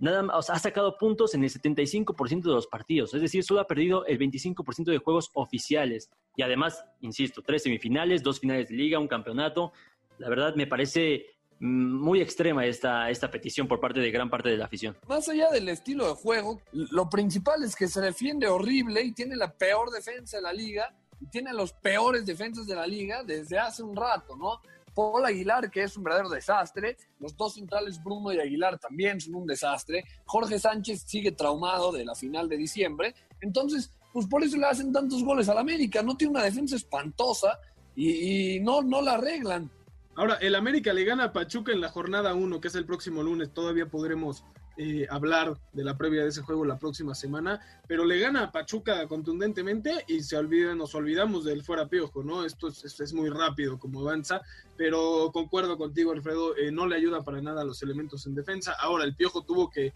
nada 0.00 0.24
más, 0.24 0.50
ha 0.50 0.58
sacado 0.58 0.98
puntos 0.98 1.32
en 1.34 1.44
el 1.44 1.50
75% 1.50 2.42
de 2.42 2.54
los 2.54 2.66
partidos. 2.66 3.14
Es 3.14 3.22
decir, 3.22 3.44
solo 3.44 3.60
ha 3.60 3.68
perdido 3.68 4.04
el 4.06 4.18
25% 4.18 4.86
de 4.86 4.98
juegos 4.98 5.30
oficiales. 5.34 6.10
Y 6.34 6.42
además, 6.42 6.84
insisto, 7.02 7.40
tres 7.40 7.62
semifinales, 7.62 8.24
dos 8.24 8.40
finales 8.40 8.68
de 8.68 8.74
liga, 8.74 8.98
un 8.98 9.06
campeonato. 9.06 9.72
La 10.18 10.28
verdad 10.28 10.56
me 10.56 10.66
parece 10.66 11.26
muy 11.60 12.20
extrema 12.20 12.66
esta, 12.66 13.10
esta 13.10 13.30
petición 13.30 13.68
por 13.68 13.80
parte 13.80 14.00
de 14.00 14.10
gran 14.10 14.30
parte 14.30 14.48
de 14.48 14.56
la 14.56 14.64
afición. 14.64 14.96
Más 15.08 15.28
allá 15.28 15.50
del 15.50 15.68
estilo 15.68 16.08
de 16.08 16.14
juego, 16.14 16.60
lo 16.72 17.08
principal 17.08 17.62
es 17.62 17.76
que 17.76 17.86
se 17.86 18.00
defiende 18.00 18.48
horrible 18.48 19.02
y 19.02 19.12
tiene 19.12 19.36
la 19.36 19.52
peor 19.52 19.90
defensa 19.90 20.38
de 20.38 20.42
la 20.42 20.52
liga 20.52 20.94
tiene 21.28 21.52
los 21.52 21.72
peores 21.72 22.24
defensas 22.24 22.66
de 22.66 22.74
la 22.74 22.86
liga 22.86 23.22
desde 23.22 23.58
hace 23.58 23.82
un 23.82 23.94
rato, 23.94 24.36
¿no? 24.36 24.60
Paul 24.94 25.24
Aguilar, 25.24 25.70
que 25.70 25.82
es 25.82 25.96
un 25.96 26.02
verdadero 26.02 26.30
desastre. 26.30 26.96
Los 27.18 27.36
dos 27.36 27.54
centrales, 27.54 28.02
Bruno 28.02 28.32
y 28.32 28.40
Aguilar, 28.40 28.78
también 28.78 29.20
son 29.20 29.34
un 29.34 29.46
desastre. 29.46 30.04
Jorge 30.24 30.58
Sánchez 30.58 31.04
sigue 31.06 31.32
traumado 31.32 31.92
de 31.92 32.04
la 32.04 32.14
final 32.14 32.48
de 32.48 32.56
diciembre. 32.56 33.14
Entonces, 33.40 33.92
pues 34.12 34.26
por 34.26 34.42
eso 34.42 34.56
le 34.56 34.66
hacen 34.66 34.92
tantos 34.92 35.22
goles 35.22 35.48
al 35.48 35.58
América. 35.58 36.02
No 36.02 36.16
tiene 36.16 36.32
una 36.32 36.42
defensa 36.42 36.74
espantosa 36.74 37.58
y, 37.94 38.56
y 38.56 38.60
no, 38.60 38.82
no 38.82 39.00
la 39.00 39.12
arreglan. 39.12 39.70
Ahora, 40.16 40.34
el 40.34 40.54
América 40.54 40.92
le 40.92 41.04
gana 41.04 41.24
a 41.24 41.32
Pachuca 41.32 41.72
en 41.72 41.80
la 41.80 41.88
jornada 41.88 42.34
1, 42.34 42.60
que 42.60 42.68
es 42.68 42.74
el 42.74 42.84
próximo 42.84 43.22
lunes. 43.22 43.54
Todavía 43.54 43.86
podremos 43.86 44.44
eh, 44.76 45.06
hablar 45.10 45.58
de 45.72 45.84
la 45.84 45.96
previa 45.96 46.22
de 46.22 46.28
ese 46.28 46.42
juego 46.42 46.64
la 46.64 46.78
próxima 46.78 47.14
semana, 47.14 47.60
pero 47.86 48.04
le 48.04 48.18
gana 48.18 48.44
a 48.44 48.52
Pachuca 48.52 49.06
contundentemente 49.08 50.04
y 50.08 50.22
se 50.22 50.36
olvida, 50.36 50.74
nos 50.74 50.94
olvidamos 50.94 51.44
del 51.44 51.62
fuera 51.62 51.88
piojo, 51.88 52.22
¿no? 52.22 52.44
Esto 52.44 52.68
es, 52.68 52.98
es, 52.98 53.12
muy 53.12 53.28
rápido 53.28 53.78
como 53.78 54.00
avanza, 54.00 54.40
pero 54.76 55.30
concuerdo 55.32 55.76
contigo, 55.76 56.12
Alfredo, 56.12 56.56
eh, 56.56 56.72
no 56.72 56.86
le 56.86 56.96
ayuda 56.96 57.22
para 57.22 57.42
nada 57.42 57.62
a 57.62 57.64
los 57.64 57.82
elementos 57.82 58.26
en 58.26 58.34
defensa. 58.34 58.74
Ahora, 58.80 59.04
el 59.04 59.14
piojo 59.14 59.44
tuvo 59.44 59.68
que 59.70 59.92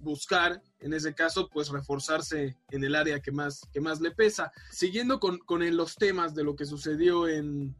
buscar, 0.00 0.62
en 0.80 0.94
ese 0.94 1.14
caso, 1.14 1.48
pues 1.48 1.68
reforzarse 1.68 2.56
en 2.70 2.84
el 2.84 2.94
área 2.94 3.20
que 3.20 3.30
más, 3.30 3.62
que 3.72 3.80
más 3.80 4.00
le 4.00 4.10
pesa. 4.10 4.52
Siguiendo 4.70 5.20
con, 5.20 5.38
con 5.38 5.64
los 5.76 5.94
temas 5.94 6.34
de 6.34 6.44
lo 6.44 6.56
que 6.56 6.66
sucedió 6.66 7.28
en, 7.28 7.76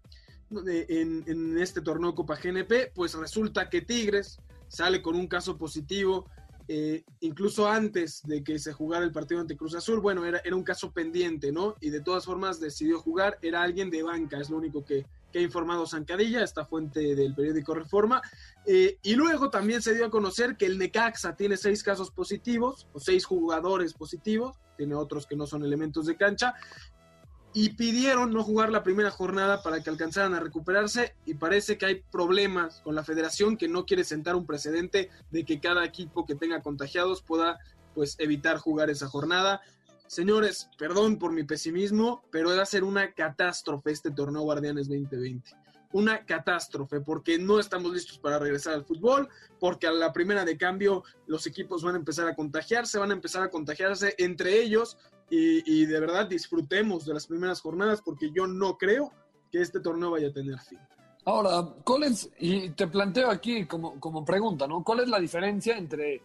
en, 0.51 1.59
este 1.59 1.81
torneo 1.81 2.15
Copa 2.15 2.37
GNP, 2.37 2.93
pues 2.95 3.15
resulta 3.15 3.69
que 3.69 3.83
Tigres 3.83 4.39
sale 4.69 5.03
con 5.03 5.17
un 5.17 5.27
caso 5.27 5.57
positivo 5.57 6.27
eh, 6.71 7.03
incluso 7.21 7.67
antes 7.67 8.21
de 8.25 8.45
que 8.45 8.59
se 8.59 8.75
jugara 8.75 9.03
el 9.03 9.11
partido 9.11 9.41
ante 9.41 9.57
Cruz 9.57 9.75
Azul, 9.75 10.01
bueno, 10.01 10.27
era, 10.27 10.43
era 10.45 10.55
un 10.55 10.63
caso 10.63 10.93
pendiente, 10.93 11.51
¿no? 11.51 11.77
Y 11.81 11.89
de 11.89 12.03
todas 12.03 12.27
formas 12.27 12.61
decidió 12.61 13.01
jugar, 13.01 13.39
era 13.41 13.63
alguien 13.63 13.89
de 13.89 14.03
banca, 14.03 14.39
es 14.39 14.51
lo 14.51 14.59
único 14.59 14.85
que, 14.85 15.07
ha 15.35 15.41
informado 15.41 15.87
Zancadilla, 15.87 16.43
esta 16.43 16.67
fuente 16.67 17.15
del 17.15 17.35
periódico 17.35 17.73
Reforma. 17.73 18.21
Eh, 18.67 18.99
y 19.03 19.15
luego 19.15 19.51
también 19.51 19.81
se 19.81 19.95
dio 19.95 20.07
a 20.07 20.11
conocer 20.11 20.57
que 20.57 20.67
el 20.67 20.79
Necaxa 20.79 21.37
tiene 21.37 21.57
seis 21.57 21.83
casos 21.83 22.11
positivos, 22.11 22.89
o 22.93 22.99
seis 22.99 23.25
jugadores 23.25 23.95
positivos, 23.95 24.59
tiene 24.77 24.95
otros 24.95 25.27
que 25.27 25.37
no 25.37 25.47
son 25.47 25.65
elementos 25.65 26.07
de 26.07 26.17
cancha, 26.17 26.55
y 27.55 27.71
pidieron 27.71 28.33
no 28.33 28.45
jugar 28.45 28.71
la 28.71 28.83
primera 28.83 29.11
jornada 29.11 29.63
para 29.63 29.83
que 29.83 29.91
alcanzaran 29.91 30.35
a 30.35 30.41
recuperarse 30.41 31.15
y 31.25 31.35
parece 31.35 31.79
que 31.79 31.87
hay 31.87 32.03
problemas 32.11 32.81
con 32.83 32.95
la 32.95 33.05
federación 33.05 33.57
que 33.57 33.69
no 33.69 33.87
quiere 33.87 34.05
sentar 34.05 34.37
un 34.37 34.47
precedente 34.47 35.11
de 35.31 35.45
que 35.45 35.61
cada 35.61 35.85
equipo 35.85 36.27
que 36.27 36.35
tenga 36.35 36.63
contagiados 36.63 37.23
pueda 37.23 37.59
pues 37.95 38.17
evitar 38.19 38.59
jugar 38.59 38.91
esa 38.91 39.09
jornada. 39.09 39.61
Señores, 40.07 40.69
perdón 40.79 41.19
por 41.19 41.33
mi 41.33 41.45
pesimismo, 41.45 42.23
pero 42.31 42.55
va 42.55 42.63
a 42.63 42.67
ser 42.67 42.85
una 42.85 43.13
catástrofe 43.13 43.91
este 43.91 44.11
torneo 44.11 44.43
Guardianes 44.43 44.89
2020 44.89 45.69
una 45.93 46.25
catástrofe 46.27 47.01
porque 47.01 47.39
no 47.39 47.59
estamos 47.59 47.93
listos 47.93 48.19
para 48.19 48.39
regresar 48.39 48.75
al 48.75 48.85
fútbol, 48.85 49.29
porque 49.59 49.87
a 49.87 49.91
la 49.91 50.13
primera 50.13 50.45
de 50.45 50.59
cambio 50.59 51.03
los 51.27 51.47
equipos 51.47 51.83
van 51.83 51.95
a 51.95 51.99
empezar 51.99 52.29
a 52.29 52.35
contagiarse, 52.35 52.99
van 52.99 53.11
a 53.11 53.15
empezar 53.15 53.43
a 53.43 53.51
contagiarse 53.51 54.15
entre 54.19 54.61
ellos 54.61 54.99
y, 55.31 55.85
de 55.85 56.01
verdad 56.01 56.27
disfrutemos 56.27 57.05
de 57.05 57.15
las 57.15 57.27
primeras 57.27 57.61
jornadas 57.61 58.01
porque 58.03 58.31
yo 58.35 58.47
no 58.47 58.79
creo 58.79 59.13
que 59.51 59.61
este 59.61 59.81
torneo 59.81 60.13
vaya 60.13 60.29
a 60.29 60.33
tener 60.33 60.59
fin. 60.59 60.79
Ahora, 61.25 61.75
¿cuál 61.85 62.05
es, 62.05 62.31
y 62.39 62.71
te 62.71 62.87
planteo 62.87 63.31
aquí 63.31 63.67
como, 63.67 64.01
como 64.01 64.25
pregunta, 64.25 64.67
¿no? 64.67 64.83
¿Cuál 64.83 65.01
es 65.01 65.09
la 65.09 65.21
diferencia 65.21 65.77
entre, 65.77 66.23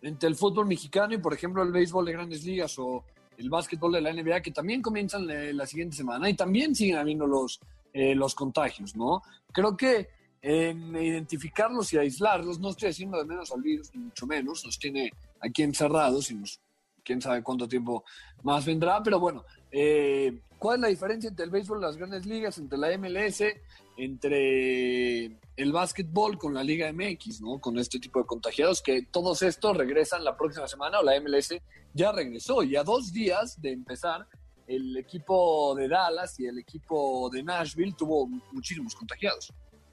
entre 0.00 0.28
el 0.28 0.36
fútbol 0.36 0.66
mexicano 0.66 1.14
y, 1.14 1.18
por 1.18 1.34
ejemplo, 1.34 1.62
el 1.62 1.72
béisbol 1.72 2.06
de 2.06 2.12
grandes 2.12 2.44
ligas 2.44 2.78
o 2.78 3.04
el 3.36 3.50
básquetbol 3.50 3.92
de 3.92 4.00
la 4.00 4.12
NBA, 4.12 4.40
que 4.40 4.50
también 4.50 4.80
comienzan 4.80 5.26
la 5.26 5.66
siguiente 5.66 5.96
semana 5.96 6.30
y 6.30 6.34
también 6.34 6.74
siguen 6.74 6.96
habiendo 6.96 7.26
los, 7.26 7.60
eh, 7.92 8.14
los 8.14 8.34
contagios, 8.34 8.96
¿no? 8.96 9.22
Creo 9.52 9.76
que 9.76 10.08
en 10.40 10.96
identificarlos 10.96 11.92
y 11.92 11.98
aislarlos, 11.98 12.58
no 12.58 12.70
estoy 12.70 12.88
haciendo 12.88 13.18
de 13.18 13.24
menos 13.24 13.52
al 13.52 13.62
virus, 13.62 13.90
ni 13.94 14.04
mucho 14.04 14.26
menos, 14.26 14.64
nos 14.64 14.78
tiene 14.78 15.12
aquí 15.40 15.62
encerrados 15.62 16.30
y 16.30 16.34
nos, 16.34 16.60
quién 17.04 17.20
sabe 17.20 17.42
cuánto 17.42 17.68
tiempo 17.68 18.04
más 18.42 18.64
vendrá, 18.64 19.02
pero 19.02 19.20
bueno, 19.20 19.44
eh, 19.70 20.40
¿cuál 20.58 20.76
es 20.76 20.80
la 20.82 20.88
diferencia 20.88 21.28
entre 21.28 21.44
el 21.44 21.50
béisbol 21.50 21.78
y 21.78 21.82
las 21.82 21.96
grandes 21.96 22.26
ligas, 22.26 22.58
entre 22.58 22.78
la 22.78 22.96
MLS, 22.98 23.42
entre 23.96 25.24
el 25.56 25.72
básquetbol 25.72 26.38
con 26.38 26.54
la 26.54 26.64
Liga 26.64 26.92
MX, 26.92 27.40
¿no? 27.42 27.60
Con 27.60 27.78
este 27.78 27.98
tipo 27.98 28.20
de 28.20 28.26
contagiados, 28.26 28.82
que 28.82 29.02
todos 29.10 29.42
estos 29.42 29.76
regresan 29.76 30.24
la 30.24 30.36
próxima 30.36 30.66
semana 30.66 31.00
o 31.00 31.02
la 31.02 31.20
MLS 31.20 31.54
ya 31.94 32.12
regresó 32.12 32.62
y 32.62 32.76
a 32.76 32.84
dos 32.84 33.12
días 33.12 33.60
de 33.60 33.72
empezar 33.72 34.26
el 34.66 34.96
equipo 34.96 35.74
de 35.74 35.88
Dallas 35.88 36.38
y 36.40 36.46
el 36.46 36.58
equipo 36.58 37.28
de 37.30 37.42
Nashville 37.42 37.94
tuvo 37.96 38.26
muchísimos 38.52 38.94
contagiados. 38.94 39.52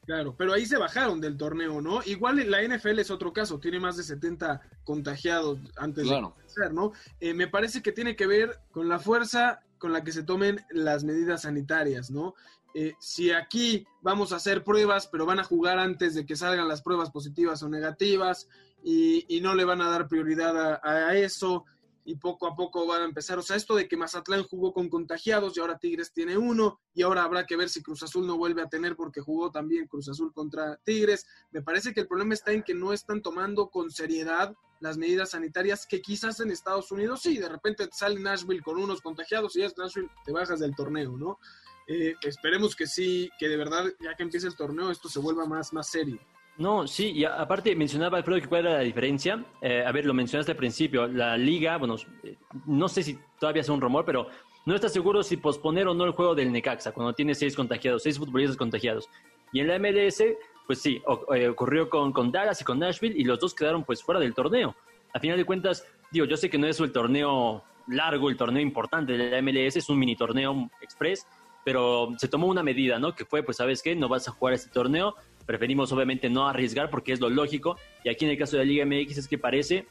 Claro, 0.10 0.34
pero 0.36 0.54
ahí 0.54 0.66
se 0.66 0.80
bajaron 0.80 1.22
del 1.22 1.38
torneo, 1.38 1.82
¿no? 1.82 2.00
Igual 2.04 2.50
la 2.50 2.64
NFL 2.64 2.98
es 2.98 3.12
otro 3.12 3.32
caso, 3.32 3.60
tiene 3.60 3.80
más 3.80 3.96
de 3.96 4.02
70 4.02 4.60
contagiados 4.84 5.60
antes 5.78 6.10
de 6.10 6.16
empezar, 6.18 6.74
¿no? 6.74 6.94
Eh, 7.20 7.36
me 7.36 7.48
parece 7.48 7.84
que 7.84 7.92
tiene 7.92 8.16
que 8.16 8.26
ver 8.26 8.60
con 8.72 8.90
la 8.90 8.98
fuerza 8.98 9.60
con 9.78 9.94
la 9.94 10.04
que 10.04 10.12
se 10.12 10.24
tomen 10.24 10.66
las 10.72 11.04
medidas 11.04 11.44
sanitarias, 11.44 12.10
¿no? 12.10 12.34
Eh, 12.74 12.96
si 13.00 13.30
aquí 13.30 13.86
vamos 14.02 14.34
a 14.34 14.38
hacer 14.38 14.64
pruebas, 14.64 15.06
pero 15.06 15.28
van 15.28 15.38
a 15.38 15.44
jugar 15.44 15.78
antes 15.78 16.16
de 16.16 16.26
que 16.26 16.36
salgan 16.36 16.68
las 16.68 16.82
pruebas 16.82 17.12
positivas 17.12 17.62
o 17.62 17.70
negativas 17.70 18.48
y, 18.84 19.40
no 19.44 19.54
le 19.54 19.64
van 19.64 19.82
a 19.82 19.92
dar 19.92 20.08
prioridad 20.08 20.80
a 20.82 21.16
eso, 21.18 21.66
y 22.10 22.16
poco 22.16 22.48
a 22.48 22.56
poco 22.56 22.88
van 22.88 23.04
a 23.04 23.06
empezar. 23.06 23.38
O 23.38 23.44
sea, 23.44 23.56
esto 23.56 23.76
de 23.76 23.88
que 23.88 23.96
Mazatlán 23.96 24.42
jugó 24.42 24.74
con 24.74 24.90
contagiados 24.90 25.56
y 25.56 25.60
ahora 25.60 25.78
Tigres 25.78 26.12
tiene 26.12 26.40
uno 26.40 26.80
y 26.96 27.04
ahora 27.04 27.22
habrá 27.22 27.46
que 27.46 27.56
ver 27.56 27.70
si 27.70 27.84
Cruz 27.84 28.02
Azul 28.02 28.26
no 28.26 28.36
vuelve 28.36 28.64
a 28.64 28.68
tener 28.68 28.96
porque 28.96 29.22
jugó 29.22 29.52
también 29.52 29.86
Cruz 29.86 30.10
Azul 30.10 30.34
contra 30.34 30.78
Tigres. 30.78 31.28
Me 31.52 31.62
parece 31.62 31.94
que 31.94 32.00
el 32.00 32.08
problema 32.08 32.34
está 32.34 32.52
en 32.52 32.64
que 32.64 32.74
no 32.74 32.94
están 32.94 33.22
tomando 33.22 33.70
con 33.70 33.92
seriedad 33.92 34.56
las 34.80 34.98
medidas 34.98 35.32
sanitarias 35.32 35.86
que 35.86 36.02
quizás 36.02 36.40
en 36.40 36.50
Estados 36.50 36.92
Unidos 36.92 37.22
sí, 37.22 37.38
de 37.38 37.48
repente 37.48 37.88
sale 37.92 38.20
Nashville 38.20 38.64
con 38.64 38.80
unos 38.80 39.02
contagiados 39.02 39.56
y 39.56 39.62
es 39.62 39.78
Nashville, 39.78 40.10
te 40.26 40.32
bajas 40.32 40.62
del 40.62 40.76
torneo, 40.76 41.16
¿no? 41.16 41.38
Eh, 41.86 42.16
esperemos 42.24 42.76
que 42.76 42.88
sí, 42.88 43.30
que 43.38 43.50
de 43.50 43.58
verdad, 43.58 43.86
ya 44.00 44.16
que 44.16 44.24
empiece 44.24 44.48
el 44.48 44.56
torneo, 44.56 44.90
esto 44.90 45.10
se 45.10 45.20
vuelva 45.20 45.46
más, 45.46 45.74
más 45.74 45.90
serio. 45.92 46.20
No, 46.60 46.86
sí, 46.86 47.14
y 47.16 47.24
aparte 47.24 47.74
mencionaba 47.74 48.18
Alfredo 48.18 48.42
que 48.42 48.48
cuál 48.48 48.66
era 48.66 48.74
la 48.74 48.84
diferencia. 48.84 49.46
Eh, 49.62 49.82
a 49.86 49.92
ver, 49.94 50.06
lo 50.06 50.14
mencionaste 50.14 50.52
al 50.52 50.58
principio, 50.58 51.08
la 51.08 51.38
liga, 51.38 51.78
bueno, 51.78 51.96
eh, 52.22 52.36
no 52.66 52.90
sé 52.90 53.02
si 53.02 53.18
todavía 53.40 53.62
es 53.62 53.70
un 53.70 53.80
rumor, 53.80 54.04
pero 54.04 54.28
no 54.66 54.76
está 54.76 54.90
seguro 54.90 55.24
si 55.24 55.38
posponer 55.38 55.88
o 55.88 55.94
no 55.94 56.04
el 56.04 56.12
juego 56.12 56.36
del 56.36 56.52
Necaxa 56.52 56.92
cuando 56.92 57.14
tiene 57.14 57.34
seis 57.34 57.56
contagiados, 57.56 58.04
seis 58.04 58.20
futbolistas 58.20 58.58
contagiados. 58.58 59.08
Y 59.54 59.62
en 59.62 59.70
la 59.70 59.80
MLS, 59.80 60.22
pues 60.68 60.82
sí, 60.82 61.02
eh, 61.34 61.48
ocurrió 61.48 61.90
con, 61.90 62.12
con 62.12 62.30
Dallas 62.30 62.60
y 62.60 62.66
con 62.66 62.78
Nashville 62.78 63.16
y 63.18 63.24
los 63.24 63.40
dos 63.40 63.56
quedaron 63.56 63.86
pues 63.86 64.04
fuera 64.04 64.20
del 64.20 64.34
torneo. 64.34 64.76
A 65.14 65.20
final 65.22 65.38
de 65.38 65.46
cuentas, 65.46 65.88
digo, 66.12 66.26
yo 66.26 66.36
sé 66.36 66.50
que 66.50 66.58
no 66.58 66.68
es 66.68 66.78
el 66.82 66.92
torneo 66.92 67.64
largo, 67.88 68.30
el 68.30 68.36
torneo 68.36 68.62
importante 68.62 69.14
de 69.14 69.30
la 69.30 69.42
MLS, 69.42 69.78
es 69.78 69.88
un 69.88 69.98
mini 69.98 70.18
torneo 70.18 70.70
express, 70.82 71.26
pero 71.64 72.10
se 72.18 72.28
tomó 72.28 72.48
una 72.48 72.64
medida, 72.64 73.00
¿no? 73.00 73.16
Que 73.16 73.24
fue, 73.24 73.44
pues, 73.44 73.58
¿sabes 73.58 73.82
qué? 73.82 73.96
No 73.96 74.10
vas 74.10 74.28
a 74.28 74.32
jugar 74.32 74.54
este 74.54 74.70
torneo, 74.70 75.16
preferimos 75.50 75.92
obviamente 75.92 76.30
no 76.30 76.48
arriesgar 76.48 76.92
porque 76.92 77.12
es 77.12 77.20
lo 77.20 77.28
lógico. 77.28 77.76
Y 78.04 78.10
aquí 78.10 78.24
en 78.24 78.30
el 78.30 78.38
caso 78.38 78.56
de 78.56 78.64
la 78.64 78.70
Liga 78.70 78.86
MX 78.86 79.18
es 79.18 79.28
que 79.28 79.40
parece 79.40 79.88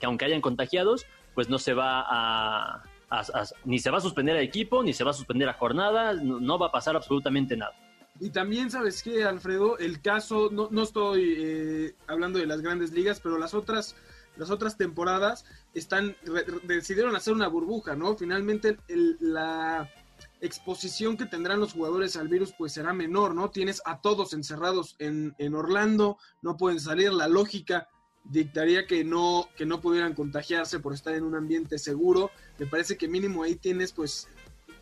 que 0.00 0.06
aunque 0.06 0.24
hayan 0.24 0.40
contagiados, 0.40 1.04
pues 1.34 1.50
no 1.50 1.58
se 1.58 1.74
va 1.74 2.02
a, 2.08 2.82
ni 3.66 3.78
se 3.78 3.90
va 3.90 3.98
a 3.98 4.00
suspender 4.00 4.36
el 4.36 4.42
equipo, 4.42 4.82
ni 4.82 4.94
se 4.94 5.04
va 5.04 5.10
a 5.10 5.12
suspender 5.12 5.48
la 5.48 5.52
jornada, 5.52 6.14
no, 6.14 6.58
va 6.58 6.68
a 6.68 6.72
pasar 6.72 6.96
absolutamente 6.96 7.58
nada. 7.58 7.74
Y 8.20 8.30
también, 8.30 8.70
¿sabes 8.70 9.02
qué, 9.02 9.24
Alfredo? 9.24 9.76
El 9.76 10.00
caso, 10.00 10.48
no, 10.50 10.68
no 10.70 10.84
estoy 10.84 11.34
eh, 11.36 11.94
hablando 12.06 12.38
de 12.38 12.46
las 12.46 12.62
grandes 12.62 12.92
ligas, 12.92 13.20
pero 13.20 13.36
las 13.36 13.52
otras, 13.52 13.96
las 14.38 14.50
otras 14.50 14.78
temporadas 14.78 15.44
están, 15.74 16.16
decidieron 16.62 17.14
hacer 17.16 17.34
una 17.34 17.48
burbuja, 17.48 17.96
¿no? 17.96 18.16
Finalmente, 18.16 18.78
la, 19.20 19.90
exposición 20.40 21.16
que 21.16 21.26
tendrán 21.26 21.60
los 21.60 21.72
jugadores 21.72 22.16
al 22.16 22.28
virus 22.28 22.52
pues 22.56 22.72
será 22.72 22.92
menor, 22.92 23.34
¿no? 23.34 23.50
Tienes 23.50 23.82
a 23.84 24.00
todos 24.00 24.32
encerrados 24.32 24.96
en, 24.98 25.54
Orlando, 25.54 26.18
no 26.42 26.56
pueden 26.56 26.80
salir, 26.80 27.12
la 27.12 27.28
lógica 27.28 27.88
dictaría 28.24 28.86
que 28.86 29.04
no, 29.04 29.48
que 29.56 29.66
no 29.66 29.80
pudieran 29.80 30.14
contagiarse 30.14 30.80
por 30.80 30.92
estar 30.94 31.14
en 31.14 31.24
un 31.24 31.36
ambiente 31.36 31.78
seguro. 31.78 32.30
Me 32.58 32.66
parece 32.66 32.96
que 32.96 33.08
mínimo 33.08 33.42
ahí 33.42 33.54
tienes 33.54 33.92
pues, 33.92 34.28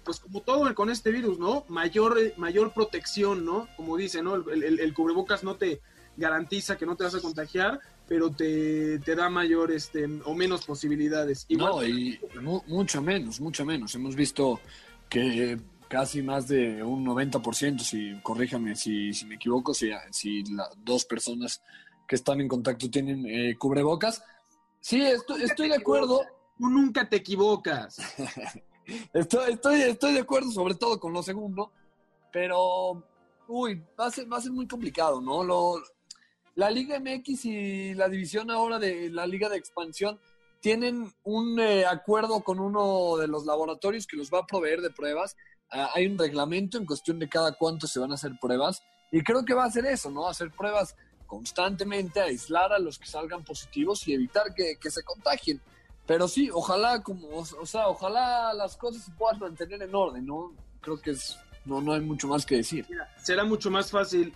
pues 0.02 0.18
como 0.18 0.40
todo 0.40 0.74
con 0.74 0.90
este 0.90 1.10
virus, 1.10 1.38
¿no? 1.38 1.64
Mayor, 1.68 2.18
mayor 2.36 2.72
protección, 2.72 3.44
¿no? 3.44 3.68
Como 3.76 3.96
dice, 3.96 4.22
¿no? 4.22 4.36
El, 4.36 4.94
cubrebocas 4.94 5.44
no 5.44 5.56
te 5.56 5.82
garantiza 6.16 6.76
que 6.76 6.86
no 6.86 6.96
te 6.96 7.04
vas 7.04 7.14
a 7.14 7.20
contagiar, 7.20 7.80
pero 8.08 8.30
te, 8.30 8.98
da 8.98 9.28
mayor 9.28 9.72
este, 9.72 10.04
o 10.24 10.34
menos 10.34 10.64
posibilidades. 10.64 11.46
no, 11.50 11.84
y 11.84 12.18
mucho 12.66 13.02
menos, 13.02 13.40
mucho 13.40 13.64
menos. 13.64 13.94
Hemos 13.94 14.16
visto 14.16 14.60
que 15.08 15.58
casi 15.88 16.22
más 16.22 16.48
de 16.48 16.82
un 16.82 17.04
90%, 17.06 17.78
si 17.80 18.20
corríjame 18.22 18.74
si, 18.74 19.12
si 19.12 19.26
me 19.26 19.36
equivoco, 19.36 19.72
si, 19.72 19.90
si 20.10 20.42
las 20.52 20.70
dos 20.84 21.04
personas 21.04 21.62
que 22.06 22.16
están 22.16 22.40
en 22.40 22.48
contacto 22.48 22.90
tienen 22.90 23.24
eh, 23.26 23.56
cubrebocas. 23.56 24.22
Sí, 24.80 25.00
estoy, 25.02 25.42
estoy 25.42 25.68
de 25.68 25.76
acuerdo. 25.76 26.20
Tú 26.58 26.68
nunca 26.68 27.08
te 27.08 27.16
equivocas. 27.16 27.98
estoy, 29.12 29.52
estoy, 29.52 29.80
estoy 29.82 30.14
de 30.14 30.20
acuerdo, 30.20 30.50
sobre 30.50 30.74
todo 30.74 31.00
con 31.00 31.12
lo 31.12 31.22
segundo, 31.22 31.72
pero, 32.32 33.02
uy, 33.48 33.82
va 33.98 34.06
a 34.06 34.10
ser, 34.10 34.30
va 34.30 34.38
a 34.38 34.42
ser 34.42 34.52
muy 34.52 34.66
complicado, 34.66 35.20
¿no? 35.20 35.42
Lo, 35.42 35.82
la 36.56 36.70
Liga 36.70 37.00
MX 37.00 37.44
y 37.46 37.94
la 37.94 38.08
división 38.08 38.50
ahora 38.50 38.78
de 38.78 39.10
la 39.10 39.26
Liga 39.26 39.48
de 39.48 39.56
Expansión 39.56 40.18
tienen 40.64 41.12
un 41.24 41.60
eh, 41.60 41.84
acuerdo 41.84 42.40
con 42.40 42.58
uno 42.58 43.18
de 43.18 43.28
los 43.28 43.44
laboratorios 43.44 44.06
que 44.06 44.16
los 44.16 44.30
va 44.30 44.38
a 44.38 44.46
proveer 44.46 44.80
de 44.80 44.88
pruebas. 44.88 45.36
Ah, 45.70 45.90
hay 45.94 46.06
un 46.06 46.16
reglamento 46.16 46.78
en 46.78 46.86
cuestión 46.86 47.18
de 47.18 47.28
cada 47.28 47.52
cuánto 47.52 47.86
se 47.86 48.00
van 48.00 48.12
a 48.12 48.14
hacer 48.14 48.32
pruebas 48.40 48.82
y 49.12 49.22
creo 49.22 49.44
que 49.44 49.52
va 49.52 49.66
a 49.66 49.70
ser 49.70 49.84
eso, 49.84 50.10
¿no? 50.10 50.26
Hacer 50.26 50.50
pruebas 50.52 50.96
constantemente, 51.26 52.18
aislar 52.18 52.72
a 52.72 52.78
los 52.78 52.98
que 52.98 53.06
salgan 53.06 53.44
positivos 53.44 54.08
y 54.08 54.14
evitar 54.14 54.54
que, 54.54 54.90
se 54.90 55.02
contagien. 55.02 55.60
Pero 56.06 56.28
sí, 56.28 56.48
ojalá, 56.50 57.02
como, 57.02 57.28
o, 57.28 57.66
sea, 57.66 57.88
ojalá 57.88 58.54
las 58.54 58.78
cosas 58.78 59.04
se 59.04 59.10
puedan 59.10 59.40
mantener 59.40 59.82
en 59.82 59.94
orden, 59.94 60.24
¿no? 60.24 60.54
Creo 60.80 60.98
que 60.98 61.10
es, 61.10 61.38
no, 61.66 61.82
no 61.82 61.92
hay 61.92 62.00
mucho 62.00 62.26
más 62.26 62.46
que 62.46 62.56
decir. 62.56 62.86
será 63.22 63.44
mucho 63.44 63.70
más 63.70 63.90
fácil 63.90 64.34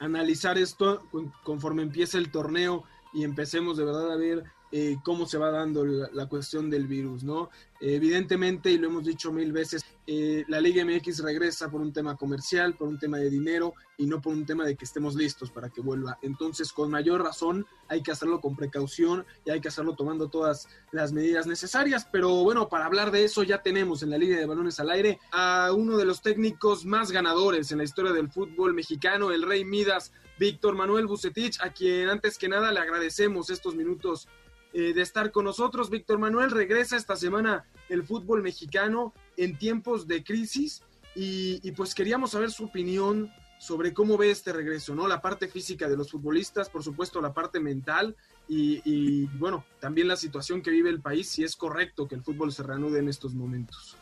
analizar 0.00 0.58
esto 0.58 1.04
conforme 1.44 1.82
empiece 1.82 2.18
el 2.18 2.32
torneo 2.32 2.82
y 3.14 3.22
empecemos 3.22 3.76
de 3.76 3.84
verdad 3.84 4.10
a 4.10 4.16
ver 4.16 4.42
eh, 4.72 4.96
cómo 5.04 5.26
se 5.26 5.36
va 5.38 5.50
dando 5.50 5.84
la, 5.84 6.26
cuestión 6.26 6.70
del 6.70 6.86
virus, 6.86 7.22
¿no? 7.22 7.50
evidentemente, 7.82 8.70
y 8.70 8.78
lo 8.78 8.86
hemos 8.86 9.04
dicho 9.04 9.32
mil 9.32 9.52
veces, 9.52 9.84
eh, 10.06 10.44
la 10.46 10.60
Liga 10.60 10.84
MX 10.84 11.18
regresa 11.18 11.68
por 11.68 11.80
un 11.80 11.92
tema 11.92 12.16
comercial, 12.16 12.74
por 12.74 12.88
un 12.88 12.98
tema 12.98 13.18
de 13.18 13.28
dinero 13.28 13.74
y 13.98 14.06
no 14.06 14.20
por 14.20 14.32
un 14.32 14.46
tema 14.46 14.64
de 14.64 14.76
que 14.76 14.84
estemos 14.84 15.16
listos 15.16 15.50
para 15.50 15.68
que 15.68 15.80
vuelva. 15.80 16.16
Entonces, 16.22 16.72
con 16.72 16.90
mayor 16.90 17.22
razón, 17.22 17.66
hay 17.88 18.02
que 18.02 18.12
hacerlo 18.12 18.40
con 18.40 18.54
precaución 18.54 19.26
y 19.44 19.50
hay 19.50 19.60
que 19.60 19.68
hacerlo 19.68 19.94
tomando 19.96 20.28
todas 20.28 20.68
las 20.92 21.12
medidas 21.12 21.46
necesarias. 21.46 22.06
Pero 22.10 22.44
bueno, 22.44 22.68
para 22.68 22.86
hablar 22.86 23.10
de 23.10 23.24
eso 23.24 23.42
ya 23.42 23.62
tenemos 23.62 24.02
en 24.02 24.10
la 24.10 24.18
Liga 24.18 24.36
de 24.36 24.46
Balones 24.46 24.78
al 24.78 24.90
Aire 24.90 25.18
a 25.32 25.72
uno 25.76 25.96
de 25.96 26.04
los 26.04 26.22
técnicos 26.22 26.84
más 26.84 27.10
ganadores 27.10 27.72
en 27.72 27.78
la 27.78 27.84
historia 27.84 28.12
del 28.12 28.30
fútbol 28.30 28.74
mexicano, 28.74 29.32
el 29.32 29.42
Rey 29.42 29.64
Midas, 29.64 30.12
Víctor 30.38 30.76
Manuel 30.76 31.06
Bucetich, 31.06 31.60
a 31.60 31.72
quien 31.72 32.08
antes 32.08 32.38
que 32.38 32.48
nada 32.48 32.72
le 32.72 32.80
agradecemos 32.80 33.50
estos 33.50 33.74
minutos 33.74 34.28
eh, 34.72 34.92
de 34.94 35.02
estar 35.02 35.30
con 35.30 35.44
nosotros. 35.44 35.90
Víctor 35.90 36.18
Manuel 36.18 36.50
regresa 36.50 36.96
esta 36.96 37.16
semana 37.16 37.64
el 37.88 38.04
fútbol 38.04 38.42
mexicano 38.42 39.12
en 39.36 39.58
tiempos 39.58 40.06
de 40.06 40.24
crisis 40.24 40.82
y, 41.14 41.70
pues 41.72 41.94
queríamos 41.94 42.30
saber 42.30 42.50
su 42.50 42.64
opinión 42.64 43.30
sobre 43.58 43.92
cómo 43.92 44.16
ve 44.16 44.30
este 44.30 44.52
regreso, 44.52 44.94
¿no? 44.94 45.06
La 45.06 45.20
parte 45.20 45.46
física 45.46 45.88
de 45.88 45.96
los 45.96 46.10
futbolistas, 46.10 46.70
por 46.70 46.82
supuesto 46.82 47.20
la 47.20 47.32
parte 47.32 47.60
mental 47.60 48.16
y, 48.48 48.80
y, 48.84 49.26
bueno, 49.38 49.64
también 49.78 50.08
la 50.08 50.16
situación 50.16 50.62
que 50.62 50.70
vive 50.70 50.90
el 50.90 51.00
país, 51.00 51.28
si 51.28 51.44
es 51.44 51.54
correcto 51.54 52.08
que 52.08 52.14
el 52.14 52.22
fútbol 52.22 52.50
se 52.50 52.62
reanude 52.62 52.98
en 52.98 53.08
estos 53.08 53.34
momentos. 53.34 53.96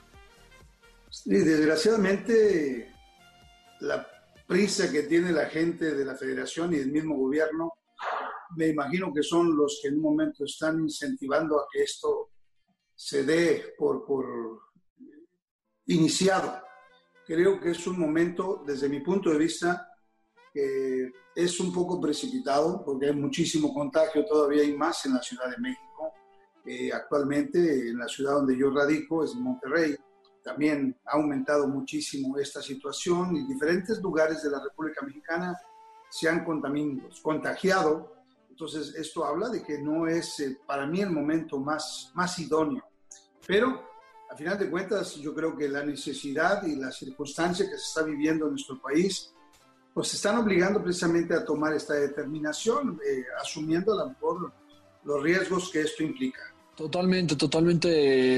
Sí, 1.11 1.31
desgraciadamente 1.31 2.95
la 3.81 4.07
prisa 4.47 4.91
que 4.91 5.03
tiene 5.03 5.33
la 5.33 5.47
gente 5.47 5.95
de 5.95 6.05
la 6.05 6.15
federación 6.15 6.73
y 6.73 6.79
del 6.79 6.91
mismo 6.91 7.17
gobierno 7.17 7.73
me 8.57 8.69
imagino 8.69 9.13
que 9.13 9.23
son 9.23 9.57
los 9.57 9.81
que 9.83 9.89
en 9.89 9.97
un 9.97 10.03
momento 10.03 10.45
están 10.45 10.81
incentivando 10.81 11.59
a 11.59 11.67
que 11.71 11.83
esto 11.83 12.31
se 12.95 13.25
dé 13.25 13.75
por, 13.79 14.05
por 14.05 14.27
iniciado. 15.87 16.63
Creo 17.27 17.61
que 17.61 17.71
es 17.71 17.87
un 17.87 17.99
momento, 17.99 18.63
desde 18.67 18.89
mi 18.89 19.01
punto 19.01 19.31
de 19.31 19.39
vista, 19.39 19.89
que 20.53 21.11
es 21.35 21.61
un 21.61 21.73
poco 21.73 22.01
precipitado 22.01 22.85
porque 22.85 23.07
hay 23.07 23.15
muchísimo 23.15 23.73
contagio, 23.73 24.25
todavía 24.27 24.63
hay 24.63 24.77
más 24.77 25.07
en 25.07 25.15
la 25.15 25.23
Ciudad 25.23 25.49
de 25.51 25.59
México. 25.59 26.13
Eh, 26.67 26.93
actualmente 26.93 27.89
en 27.89 27.99
la 27.99 28.07
ciudad 28.07 28.35
donde 28.35 28.57
yo 28.57 28.71
radico, 28.71 29.25
es 29.25 29.35
Monterrey, 29.35 29.97
también 30.43 30.99
ha 31.07 31.17
aumentado 31.17 31.67
muchísimo 31.69 32.39
esta 32.39 32.61
situación 32.61 33.37
y 33.37 33.47
diferentes 33.47 34.01
lugares 34.01 34.43
de 34.43 34.51
la 34.51 34.63
República 34.63 35.05
Mexicana 35.05 35.59
se 36.11 36.29
han 36.29 36.45
contagiado 37.23 38.20
entonces, 38.61 38.95
esto 38.95 39.25
habla 39.25 39.49
de 39.49 39.63
que 39.63 39.79
no 39.79 40.07
es 40.07 40.39
eh, 40.41 40.59
para 40.67 40.87
mí 40.87 41.01
el 41.01 41.09
momento 41.09 41.59
más, 41.59 42.11
más 42.15 42.39
idóneo. 42.39 42.85
Pero, 43.47 43.89
a 44.31 44.37
final 44.37 44.59
de 44.59 44.69
cuentas, 44.69 45.15
yo 45.17 45.35
creo 45.35 45.57
que 45.57 45.67
la 45.67 45.83
necesidad 45.83 46.63
y 46.67 46.77
la 46.77 46.93
circunstancia 46.93 47.65
que 47.65 47.79
se 47.79 47.85
está 47.85 48.03
viviendo 48.03 48.45
en 48.45 48.51
nuestro 48.51 48.79
país, 48.79 49.33
pues 49.95 50.13
están 50.13 50.37
obligando 50.37 50.83
precisamente 50.83 51.33
a 51.33 51.43
tomar 51.43 51.73
esta 51.73 51.95
determinación, 51.95 53.01
eh, 53.03 53.25
asumiendo 53.41 53.95
a 53.95 54.05
lo 54.05 54.11
mejor 54.11 54.53
los 55.05 55.23
riesgos 55.23 55.71
que 55.71 55.81
esto 55.81 56.03
implica. 56.03 56.43
Totalmente, 56.77 57.37
totalmente 57.37 57.89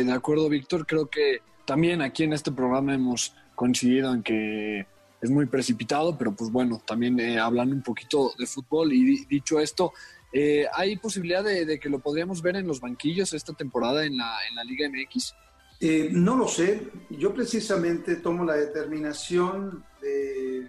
de 0.05 0.12
acuerdo, 0.12 0.49
Víctor. 0.49 0.87
Creo 0.87 1.07
que 1.07 1.41
también 1.64 2.00
aquí 2.00 2.23
en 2.23 2.35
este 2.35 2.52
programa 2.52 2.95
hemos 2.95 3.35
coincidido 3.57 4.14
en 4.14 4.23
que 4.23 4.87
es 5.23 5.31
muy 5.31 5.47
precipitado, 5.47 6.19
pero 6.19 6.33
pues 6.33 6.50
bueno, 6.50 6.83
también 6.85 7.19
eh, 7.21 7.38
hablando 7.38 7.76
un 7.76 7.83
poquito 7.83 8.35
de 8.37 8.45
fútbol 8.45 8.93
y 8.93 9.25
dicho 9.26 9.61
esto, 9.61 9.93
eh, 10.33 10.67
¿hay 10.75 10.97
posibilidad 10.97 11.45
de, 11.45 11.79
que 11.79 11.88
lo 11.88 12.00
podríamos 12.00 12.43
ver 12.43 12.57
en 12.57 12.67
los 12.67 12.81
banquillos 12.81 13.33
esta 13.33 13.52
temporada 13.52 14.05
en 14.05 14.17
la, 14.17 14.64
Liga 14.64 14.88
MX? 14.88 15.35
Eh, 15.79 16.09
no 16.11 16.37
lo 16.37 16.49
sé. 16.49 16.88
Yo 17.11 17.33
precisamente 17.33 18.17
tomo 18.17 18.45
la 18.45 18.55
determinación 18.55 19.85
de 20.00 20.69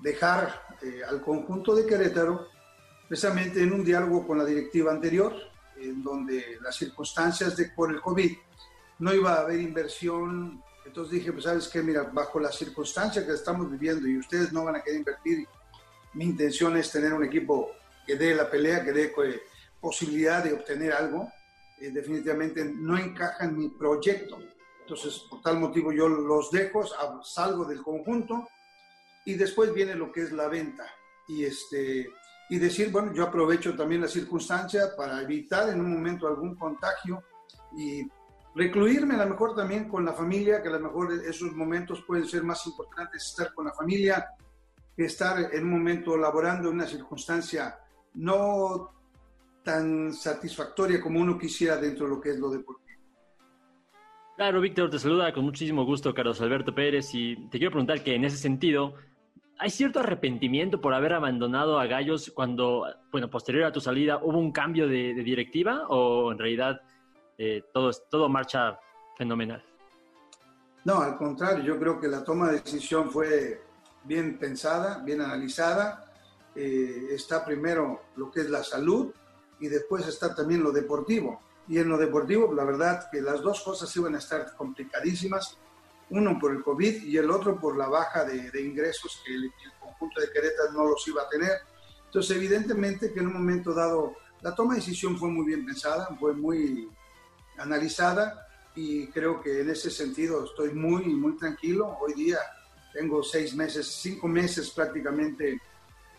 dejar 0.00 0.62
al 1.08 1.22
conjunto 1.22 1.74
de 1.76 1.86
Querétaro 1.86 2.48
precisamente 3.08 3.62
en 3.62 3.72
un 3.72 3.84
diálogo 3.84 4.26
con 4.26 4.38
la 4.38 4.44
directiva 4.44 4.90
anterior, 4.90 5.32
en 5.76 6.02
donde 6.02 6.58
las 6.60 6.74
circunstancias 6.74 7.56
de, 7.56 7.68
por 7.68 7.92
el 7.92 8.00
COVID 8.00 8.32
no 8.98 9.14
iba 9.14 9.34
a 9.34 9.40
haber 9.42 9.60
inversión 9.60 10.63
entonces 10.84 11.14
dije, 11.14 11.32
pues 11.32 11.44
sabes 11.44 11.68
qué, 11.68 11.82
mira, 11.82 12.02
bajo 12.02 12.38
las 12.38 12.56
circunstancias 12.56 13.24
que 13.24 13.32
estamos 13.32 13.70
viviendo 13.70 14.06
y 14.06 14.18
ustedes 14.18 14.52
no 14.52 14.64
van 14.64 14.76
a 14.76 14.82
querer 14.82 14.98
invertir, 14.98 15.46
mi 16.12 16.24
intención 16.24 16.76
es 16.76 16.90
tener 16.90 17.12
un 17.12 17.24
equipo 17.24 17.70
que 18.06 18.16
dé 18.16 18.34
la 18.34 18.50
pelea, 18.50 18.84
que 18.84 18.92
dé 18.92 19.12
eh, 19.24 19.42
posibilidad 19.80 20.44
de 20.44 20.52
obtener 20.52 20.92
algo, 20.92 21.28
eh, 21.80 21.90
definitivamente 21.90 22.64
no 22.64 22.98
encaja 22.98 23.44
en 23.44 23.56
mi 23.56 23.68
proyecto. 23.70 24.38
Entonces, 24.80 25.24
por 25.30 25.40
tal 25.40 25.58
motivo 25.58 25.92
yo 25.92 26.08
los 26.08 26.50
dejo, 26.50 26.84
salgo 27.22 27.64
del 27.64 27.82
conjunto 27.82 28.46
y 29.24 29.34
después 29.34 29.72
viene 29.72 29.94
lo 29.94 30.12
que 30.12 30.22
es 30.22 30.32
la 30.32 30.48
venta. 30.48 30.84
Y, 31.26 31.44
este, 31.44 32.10
y 32.50 32.58
decir, 32.58 32.90
bueno, 32.90 33.12
yo 33.14 33.24
aprovecho 33.24 33.74
también 33.74 34.02
la 34.02 34.08
circunstancia 34.08 34.94
para 34.94 35.22
evitar 35.22 35.70
en 35.70 35.80
un 35.80 35.90
momento 35.90 36.28
algún 36.28 36.54
contagio 36.54 37.22
y 37.74 38.06
recluirme 38.54 39.14
a 39.14 39.24
lo 39.24 39.30
mejor 39.30 39.54
también 39.54 39.88
con 39.88 40.04
la 40.04 40.12
familia, 40.12 40.62
que 40.62 40.68
a 40.68 40.72
lo 40.72 40.80
mejor 40.80 41.12
esos 41.12 41.52
momentos 41.52 42.02
pueden 42.02 42.26
ser 42.26 42.42
más 42.42 42.66
importantes 42.66 43.24
estar 43.24 43.52
con 43.52 43.66
la 43.66 43.72
familia 43.72 44.26
que 44.96 45.04
estar 45.04 45.52
en 45.52 45.64
un 45.64 45.70
momento 45.70 46.16
laborando 46.16 46.68
en 46.68 46.76
una 46.76 46.86
circunstancia 46.86 47.76
no 48.14 48.90
tan 49.64 50.12
satisfactoria 50.12 51.00
como 51.00 51.20
uno 51.20 51.38
quisiera 51.38 51.76
dentro 51.76 52.06
de 52.06 52.14
lo 52.14 52.20
que 52.20 52.30
es 52.30 52.38
lo 52.38 52.50
deportivo. 52.50 52.84
Claro, 54.36 54.60
Víctor, 54.60 54.90
te 54.90 54.98
saluda 54.98 55.32
con 55.32 55.44
muchísimo 55.44 55.84
gusto 55.84 56.12
Carlos 56.12 56.40
Alberto 56.40 56.74
Pérez 56.74 57.14
y 57.14 57.36
te 57.48 57.58
quiero 57.58 57.70
preguntar 57.70 58.02
que 58.02 58.14
en 58.14 58.24
ese 58.24 58.36
sentido, 58.36 58.94
¿hay 59.58 59.70
cierto 59.70 60.00
arrepentimiento 60.00 60.80
por 60.80 60.92
haber 60.92 61.12
abandonado 61.12 61.78
a 61.78 61.86
Gallos 61.86 62.32
cuando, 62.34 62.84
bueno, 63.10 63.30
posterior 63.30 63.64
a 63.64 63.72
tu 63.72 63.80
salida 63.80 64.20
hubo 64.22 64.38
un 64.38 64.52
cambio 64.52 64.86
de, 64.86 65.14
de 65.14 65.22
directiva 65.22 65.86
o 65.88 66.30
en 66.30 66.38
realidad 66.38 66.82
eh, 67.38 67.64
todo, 67.72 67.90
todo 68.10 68.28
marcha 68.28 68.78
fenomenal. 69.16 69.64
No, 70.84 71.00
al 71.00 71.16
contrario, 71.16 71.64
yo 71.64 71.78
creo 71.78 71.98
que 71.98 72.08
la 72.08 72.22
toma 72.22 72.50
de 72.50 72.60
decisión 72.60 73.10
fue 73.10 73.62
bien 74.04 74.38
pensada, 74.38 74.98
bien 74.98 75.22
analizada. 75.22 76.12
Eh, 76.54 77.08
está 77.10 77.44
primero 77.44 78.02
lo 78.16 78.30
que 78.30 78.40
es 78.40 78.50
la 78.50 78.62
salud 78.62 79.12
y 79.58 79.68
después 79.68 80.06
está 80.06 80.34
también 80.34 80.62
lo 80.62 80.70
deportivo. 80.72 81.40
Y 81.66 81.78
en 81.78 81.88
lo 81.88 81.96
deportivo, 81.96 82.52
la 82.52 82.64
verdad 82.64 83.08
que 83.10 83.22
las 83.22 83.40
dos 83.40 83.62
cosas 83.62 83.94
iban 83.96 84.14
a 84.14 84.18
estar 84.18 84.54
complicadísimas, 84.54 85.56
uno 86.10 86.38
por 86.38 86.52
el 86.52 86.62
COVID 86.62 87.02
y 87.02 87.16
el 87.16 87.30
otro 87.30 87.58
por 87.58 87.78
la 87.78 87.88
baja 87.88 88.24
de, 88.24 88.60
ingresos 88.60 89.22
que 89.24 89.34
el, 89.34 89.44
el, 89.44 89.72
conjunto 89.80 90.20
de 90.20 90.30
Querétaro 90.30 90.72
no 90.72 90.84
los 90.84 91.08
iba 91.08 91.22
a 91.22 91.28
tener. 91.30 91.52
Entonces, 92.04 92.36
evidentemente 92.36 93.10
que 93.10 93.20
en 93.20 93.28
un 93.28 93.32
momento 93.32 93.72
dado, 93.72 94.12
la 94.42 94.54
toma 94.54 94.74
de 94.74 94.80
decisión 94.80 95.16
fue 95.18 95.30
muy 95.30 95.46
bien 95.46 95.64
pensada, 95.64 96.14
fue 96.20 96.34
muy 96.34 96.90
analizada 97.58 98.48
y 98.76 99.06
creo 99.08 99.40
que 99.40 99.60
en 99.60 99.70
ese 99.70 99.90
sentido 99.90 100.44
estoy 100.44 100.72
muy, 100.72 101.04
muy 101.06 101.36
tranquilo. 101.36 101.96
Hoy 102.00 102.14
día 102.14 102.38
tengo 102.92 103.22
seis 103.22 103.54
meses, 103.54 103.86
cinco 103.86 104.28
meses 104.28 104.70
prácticamente 104.70 105.60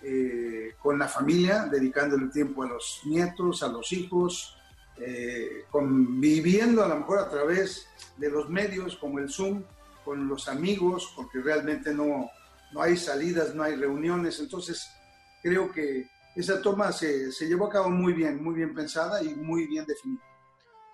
eh, 0.02 0.76
con 0.82 1.00
la 1.00 1.08
familia, 1.08 1.68
dedicándole 1.72 2.28
tiempo 2.28 2.64
a 2.64 2.68
los 2.68 3.02
nietos, 3.06 3.64
a 3.64 3.68
los 3.68 3.92
hijos, 3.92 4.58
eh, 4.98 5.66
conviviendo 5.72 6.84
a 6.84 6.88
lo 6.88 6.98
mejor 6.98 7.20
a 7.20 7.30
través 7.30 7.88
de 8.18 8.30
los 8.30 8.50
medios 8.50 8.96
como 8.96 9.20
el 9.20 9.30
Zoom, 9.30 9.64
con 10.04 10.28
los 10.28 10.48
amigos, 10.48 11.12
porque 11.16 11.40
realmente 11.40 11.94
no, 11.94 12.30
no 12.72 12.82
hay 12.82 12.96
salidas, 12.96 13.56
no 13.56 13.64
hay 13.64 13.76
reuniones. 13.76 14.40
Entonces, 14.40 14.88
creo 15.42 15.72
que 15.72 16.10
esa 16.36 16.62
toma 16.62 16.92
se, 16.92 17.32
se 17.32 17.48
llevó 17.48 17.68
a 17.68 17.72
cabo 17.72 17.90
muy 17.90 18.14
bien, 18.14 18.44
muy 18.44 18.56
bien 18.56 18.74
pensada 18.74 19.24
y 19.24 19.34
muy 19.34 19.66
bien 19.66 19.86
definida. 19.86 20.22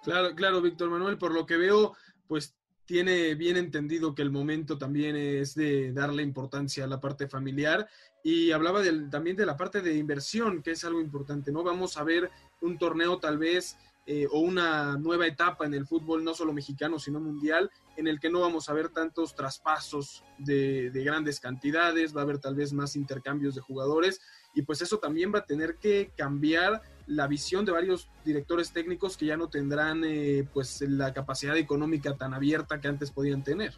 Claro, 0.04 0.34
claro, 0.36 0.62
Víctor 0.62 0.90
Manuel, 0.90 1.18
por 1.18 1.34
lo 1.34 1.46
que 1.46 1.58
veo, 1.58 1.96
pues 2.28 2.56
tiene 2.86 3.36
bien 3.36 3.56
entendido 3.56 4.16
que 4.16 4.22
el 4.22 4.32
momento 4.32 4.78
también 4.78 5.16
es 5.16 5.56
de 5.56 5.94
darle 5.94 6.24
importancia 6.24 6.84
a 6.84 6.88
la 6.88 7.00
parte 7.00 7.28
familiar 7.28 7.88
y 8.24 8.52
hablaba 8.52 8.82
también 9.10 9.36
de 9.36 9.46
la 9.46 9.56
parte 9.56 9.82
de 9.82 9.96
inversión, 9.96 10.62
que 10.62 10.72
es 10.72 10.84
algo 10.84 11.00
importante, 11.00 11.52
¿no? 11.52 11.64
Vamos 11.64 11.98
a 11.98 12.04
ver 12.04 12.30
un 12.62 12.78
torneo 12.78 13.20
tal 13.20 13.38
vez 13.38 13.78
eh, 14.08 14.28
o 14.32 14.40
una 14.40 14.98
nueva 14.98 15.28
etapa 15.28 15.66
en 15.66 15.76
el 15.76 15.86
fútbol, 15.86 16.24
no 16.24 16.34
solo 16.34 16.52
mexicano, 16.52 16.98
sino 16.98 17.20
mundial, 17.20 17.70
en 17.96 18.08
el 18.08 18.20
que 18.20 18.30
no 18.30 18.42
vamos 18.42 18.68
a 18.68 18.74
ver 18.74 18.90
tantos 18.90 19.36
traspasos 19.36 20.24
de, 20.40 20.90
de 20.90 21.04
grandes 21.04 21.40
cantidades, 21.40 22.16
va 22.16 22.22
a 22.22 22.24
haber 22.24 22.40
tal 22.40 22.56
vez 22.56 22.74
más 22.74 22.96
intercambios 22.96 23.56
de 23.56 23.62
jugadores 23.62 24.20
y 24.54 24.64
pues 24.64 24.82
eso 24.82 24.98
también 24.98 25.32
va 25.34 25.40
a 25.40 25.46
tener 25.46 25.78
que 25.78 26.12
cambiar 26.18 26.82
la 27.08 27.28
visión 27.28 27.66
de 27.66 27.72
varios 27.72 28.10
directores 28.24 28.72
técnicos 28.72 29.18
que 29.18 29.26
ya 29.28 29.38
no 29.38 29.50
tendrán 29.50 30.04
eh, 30.04 30.48
pues 30.54 30.82
la 30.82 31.14
capacidad 31.14 31.58
económica 31.58 32.16
tan 32.16 32.34
abierta 32.34 32.80
que 32.80 32.88
antes 32.88 33.12
podían 33.12 33.44
tener. 33.44 33.74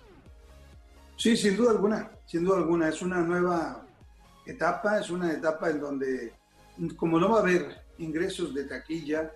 Sí, 1.16 1.38
sin 1.38 1.56
duda 1.56 1.72
alguna, 1.72 2.12
sin 2.26 2.44
duda 2.44 2.58
alguna, 2.58 2.90
es 2.90 3.02
una 3.02 3.22
nueva 3.22 3.86
etapa, 4.46 5.00
es 5.00 5.10
una 5.10 5.32
etapa 5.32 5.70
en 5.70 5.80
donde 5.80 6.34
como 6.98 7.20
no 7.20 7.30
va 7.30 7.38
a 7.38 7.42
haber 7.42 7.84
ingresos 8.00 8.54
de 8.54 8.66
taquilla, 8.66 9.32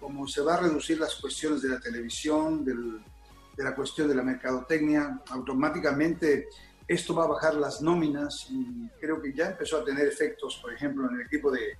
como 0.00 0.26
se 0.26 0.40
va 0.40 0.54
a 0.54 0.60
reducir 0.60 0.98
las 0.98 1.16
cuestiones 1.16 1.62
de 1.62 1.68
la 1.68 1.80
televisión, 1.80 2.64
de 2.64 3.64
la 3.64 3.74
cuestión 3.74 4.08
de 4.08 4.14
la 4.14 4.22
mercadotecnia, 4.22 5.20
automáticamente 5.30 6.48
esto 6.86 7.14
va 7.14 7.24
a 7.24 7.28
bajar 7.28 7.54
las 7.54 7.82
nóminas 7.82 8.46
y 8.50 8.88
creo 8.98 9.20
que 9.20 9.34
ya 9.34 9.50
empezó 9.50 9.78
a 9.78 9.84
tener 9.84 10.06
efectos, 10.06 10.58
por 10.62 10.72
ejemplo, 10.72 11.08
en 11.08 11.16
el 11.16 11.26
equipo 11.26 11.50
de 11.50 11.76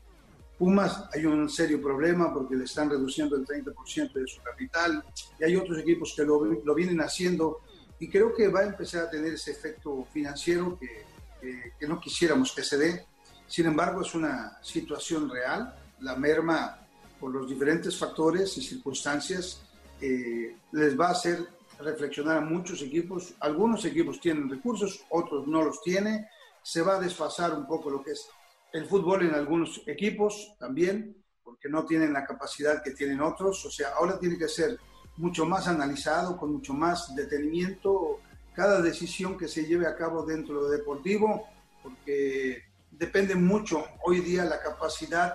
Pumas 0.58 1.04
hay 1.14 1.24
un 1.24 1.48
serio 1.48 1.80
problema 1.80 2.34
porque 2.34 2.56
le 2.56 2.64
están 2.64 2.90
reduciendo 2.90 3.36
el 3.36 3.46
30% 3.46 4.12
de 4.12 4.26
su 4.26 4.42
capital 4.42 5.04
y 5.38 5.44
hay 5.44 5.56
otros 5.56 5.78
equipos 5.78 6.12
que 6.16 6.24
lo, 6.24 6.44
lo, 6.44 6.74
vienen 6.74 7.00
haciendo 7.00 7.60
y 8.00 8.08
creo 8.08 8.34
que 8.34 8.48
va 8.48 8.60
a 8.60 8.64
empezar 8.64 9.04
a 9.04 9.10
tener 9.10 9.34
ese 9.34 9.52
efecto 9.52 10.06
financiero 10.12 10.76
que, 10.78 11.04
que, 11.40 11.72
que 11.78 11.86
no 11.86 12.00
quisiéramos 12.00 12.52
que 12.52 12.64
se 12.64 12.76
dé. 12.76 13.06
Sin 13.46 13.66
embargo, 13.66 14.02
es 14.02 14.14
una 14.14 14.58
situación 14.62 15.30
real. 15.30 15.74
La 16.00 16.16
merma 16.16 16.88
por 17.18 17.32
los 17.32 17.48
diferentes 17.48 17.98
factores 17.98 18.56
y 18.58 18.62
circunstancias, 18.62 19.60
eh, 20.00 20.56
les 20.72 20.98
va 20.98 21.08
a 21.08 21.12
hacer 21.12 21.46
reflexionar 21.78 22.38
a 22.38 22.40
muchos 22.40 22.82
equipos. 22.82 23.34
Algunos 23.40 23.84
equipos 23.84 24.20
tienen 24.20 24.48
recursos, 24.48 25.04
otros 25.10 25.46
no 25.46 25.62
los 25.62 25.82
tienen. 25.82 26.26
Se 26.62 26.82
va 26.82 26.96
a 26.96 27.00
desfasar 27.00 27.54
un 27.54 27.66
poco 27.66 27.90
lo 27.90 28.02
que 28.02 28.12
es 28.12 28.28
el 28.72 28.86
fútbol 28.86 29.26
en 29.26 29.34
algunos 29.34 29.82
equipos 29.86 30.54
también, 30.58 31.16
porque 31.42 31.68
no 31.68 31.84
tienen 31.86 32.12
la 32.12 32.24
capacidad 32.24 32.82
que 32.82 32.92
tienen 32.92 33.20
otros. 33.20 33.64
O 33.64 33.70
sea, 33.70 33.90
ahora 33.98 34.18
tiene 34.18 34.38
que 34.38 34.48
ser 34.48 34.78
mucho 35.16 35.44
más 35.46 35.66
analizado, 35.66 36.36
con 36.36 36.52
mucho 36.52 36.74
más 36.74 37.14
detenimiento, 37.14 38.20
cada 38.54 38.80
decisión 38.80 39.38
que 39.38 39.48
se 39.48 39.64
lleve 39.64 39.86
a 39.86 39.96
cabo 39.96 40.24
dentro 40.24 40.68
de 40.68 40.78
deportivo, 40.78 41.48
porque 41.82 42.64
depende 42.90 43.34
mucho 43.34 43.84
hoy 44.04 44.20
día 44.20 44.44
la 44.44 44.60
capacidad 44.60 45.34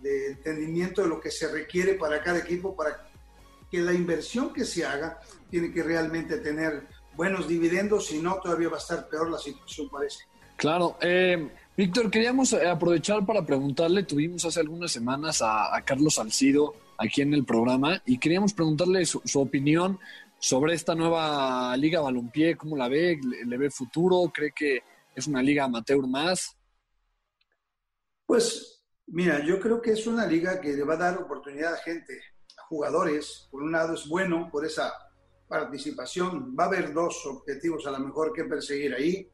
de 0.00 0.32
entendimiento 0.32 1.02
de 1.02 1.08
lo 1.08 1.20
que 1.20 1.30
se 1.30 1.50
requiere 1.50 1.94
para 1.94 2.22
cada 2.22 2.38
equipo, 2.38 2.74
para 2.74 3.08
que 3.70 3.80
la 3.80 3.92
inversión 3.92 4.52
que 4.52 4.64
se 4.64 4.84
haga 4.84 5.20
tiene 5.50 5.72
que 5.72 5.82
realmente 5.82 6.38
tener 6.38 6.86
buenos 7.14 7.46
dividendos, 7.46 8.06
si 8.06 8.20
no 8.20 8.36
todavía 8.42 8.68
va 8.68 8.76
a 8.76 8.80
estar 8.80 9.08
peor 9.08 9.30
la 9.30 9.38
situación 9.38 9.88
parece. 9.88 10.24
Claro, 10.56 10.96
eh, 11.00 11.50
Víctor, 11.76 12.10
queríamos 12.10 12.52
eh, 12.52 12.68
aprovechar 12.68 13.24
para 13.24 13.44
preguntarle, 13.44 14.02
tuvimos 14.02 14.44
hace 14.44 14.60
algunas 14.60 14.92
semanas 14.92 15.40
a, 15.42 15.82
Carlos 15.84 16.14
Salcido 16.14 16.74
aquí 16.98 17.22
en 17.22 17.34
el 17.34 17.44
programa 17.44 18.02
y 18.04 18.18
queríamos 18.18 18.52
preguntarle 18.52 19.04
su, 19.06 19.20
opinión 19.40 19.98
sobre 20.38 20.74
esta 20.74 20.94
nueva 20.94 21.76
liga 21.76 22.00
balompié, 22.00 22.56
cómo 22.56 22.76
la 22.76 22.88
ve, 22.88 23.18
le 23.46 23.56
ve 23.56 23.70
futuro, 23.70 24.30
cree 24.34 24.52
que 24.54 24.82
es 25.14 25.26
una 25.26 25.42
liga 25.42 25.64
amateur 25.64 26.06
más. 26.06 26.56
Pues 28.26 28.72
Mira, 29.06 29.44
yo 29.44 29.60
creo 29.60 29.82
que 29.82 29.92
es 29.92 30.06
una 30.06 30.26
liga 30.26 30.58
que 30.58 30.72
le 30.72 30.84
va 30.84 30.94
a 30.94 30.96
dar 30.96 31.18
oportunidad 31.18 31.74
a 31.74 31.78
gente, 31.78 32.18
a 32.58 32.62
jugadores. 32.62 33.46
Por 33.50 33.62
un 33.62 33.72
lado 33.72 33.92
es 33.92 34.08
bueno 34.08 34.48
por 34.50 34.64
esa 34.64 34.90
participación. 35.46 36.56
Va 36.58 36.64
a 36.64 36.66
haber 36.68 36.94
dos 36.94 37.26
objetivos 37.26 37.86
a 37.86 37.90
lo 37.90 37.98
mejor 37.98 38.32
que 38.32 38.44
perseguir 38.44 38.94
ahí. 38.94 39.28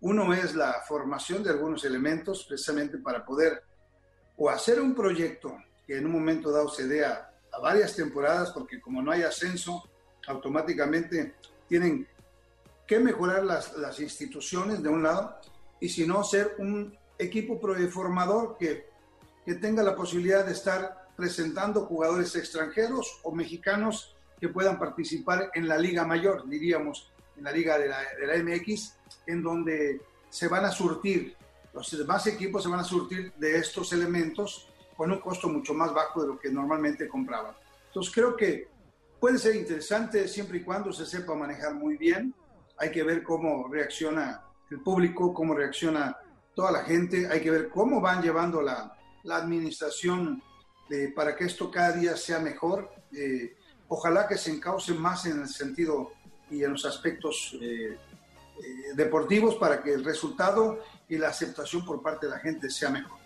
Uno 0.00 0.32
es 0.32 0.54
la 0.54 0.82
formación 0.86 1.42
de 1.42 1.50
algunos 1.50 1.84
elementos 1.84 2.44
precisamente 2.44 2.98
para 2.98 3.24
poder 3.24 3.62
o 4.36 4.48
hacer 4.48 4.80
un 4.80 4.94
proyecto 4.94 5.56
que 5.86 5.96
en 5.96 6.06
un 6.06 6.12
momento 6.12 6.52
dado 6.52 6.68
se 6.68 6.86
dé 6.86 7.04
a, 7.04 7.24
varias 7.60 7.96
temporadas, 7.96 8.52
porque 8.52 8.80
como 8.80 9.02
no 9.02 9.10
hay 9.10 9.22
ascenso, 9.22 9.90
automáticamente 10.28 11.34
tienen 11.66 12.06
que 12.86 13.00
mejorar 13.00 13.44
las, 13.44 13.98
instituciones 13.98 14.80
de 14.80 14.88
un 14.88 15.02
lado 15.02 15.36
y 15.80 15.88
si 15.88 16.06
no 16.06 16.22
ser 16.22 16.54
un 16.58 16.96
equipo 17.18 17.58
formador 17.90 18.56
que 18.56 18.88
que 19.48 19.54
tenga 19.54 19.82
la 19.82 19.96
posibilidad 19.96 20.44
de 20.44 20.52
estar 20.52 21.08
presentando 21.16 21.86
jugadores 21.86 22.36
extranjeros 22.36 23.18
o 23.22 23.34
mexicanos 23.34 24.14
que 24.38 24.50
puedan 24.50 24.78
participar 24.78 25.50
en 25.54 25.66
la 25.66 25.78
Liga 25.78 26.04
Mayor, 26.04 26.46
diríamos, 26.46 27.10
en 27.38 27.44
la 27.44 27.52
Liga 27.52 27.78
de 27.78 27.88
la, 27.88 28.00
de 28.18 28.26
la 28.26 28.42
MX, 28.42 28.94
en 29.26 29.42
donde 29.42 30.00
se 30.28 30.48
van 30.48 30.64
a 30.64 30.70
surtir, 30.70 31.36
los 31.72 31.96
demás 31.96 32.26
equipos 32.26 32.62
se 32.62 32.68
van 32.68 32.80
a 32.80 32.84
surtir 32.84 33.32
de 33.34 33.56
estos 33.56 33.92
elementos 33.92 34.68
con 34.96 35.12
un 35.12 35.20
costo 35.20 35.48
mucho 35.48 35.74
más 35.74 35.94
bajo 35.94 36.22
de 36.22 36.28
lo 36.28 36.38
que 36.38 36.50
normalmente 36.50 37.08
compraban. 37.08 37.54
Entonces 37.86 38.12
creo 38.12 38.34
que 38.34 38.68
puede 39.20 39.38
ser 39.38 39.54
interesante 39.54 40.26
siempre 40.26 40.58
y 40.58 40.62
cuando 40.62 40.92
se 40.92 41.06
sepa 41.06 41.34
manejar 41.34 41.74
muy 41.74 41.96
bien. 41.96 42.34
Hay 42.76 42.90
que 42.90 43.02
ver 43.02 43.22
cómo 43.22 43.68
reacciona 43.68 44.42
el 44.70 44.80
público, 44.80 45.32
cómo 45.32 45.54
reacciona 45.54 46.16
toda 46.54 46.72
la 46.72 46.84
gente, 46.84 47.28
hay 47.28 47.40
que 47.40 47.50
ver 47.50 47.68
cómo 47.68 48.00
van 48.00 48.22
llevando 48.22 48.60
la, 48.60 48.96
la 49.22 49.36
administración 49.36 50.42
eh, 50.90 51.12
para 51.14 51.36
que 51.36 51.44
esto 51.44 51.70
cada 51.70 51.92
día 51.92 52.16
sea 52.16 52.38
mejor. 52.40 52.90
Eh, 53.12 53.56
ojalá 53.88 54.26
que 54.26 54.36
se 54.36 54.50
encauce 54.50 54.94
más 54.94 55.26
en 55.26 55.40
el 55.40 55.48
sentido 55.48 56.12
y 56.50 56.64
en 56.64 56.72
los 56.72 56.84
aspectos 56.84 57.56
eh, 57.60 57.96
deportivos 58.94 59.54
para 59.56 59.82
que 59.82 59.92
el 59.92 60.04
resultado 60.04 60.80
y 61.08 61.16
la 61.16 61.28
aceptación 61.28 61.84
por 61.84 62.02
parte 62.02 62.26
de 62.26 62.32
la 62.32 62.38
gente 62.38 62.70
sea 62.70 62.90
mejor. 62.90 63.18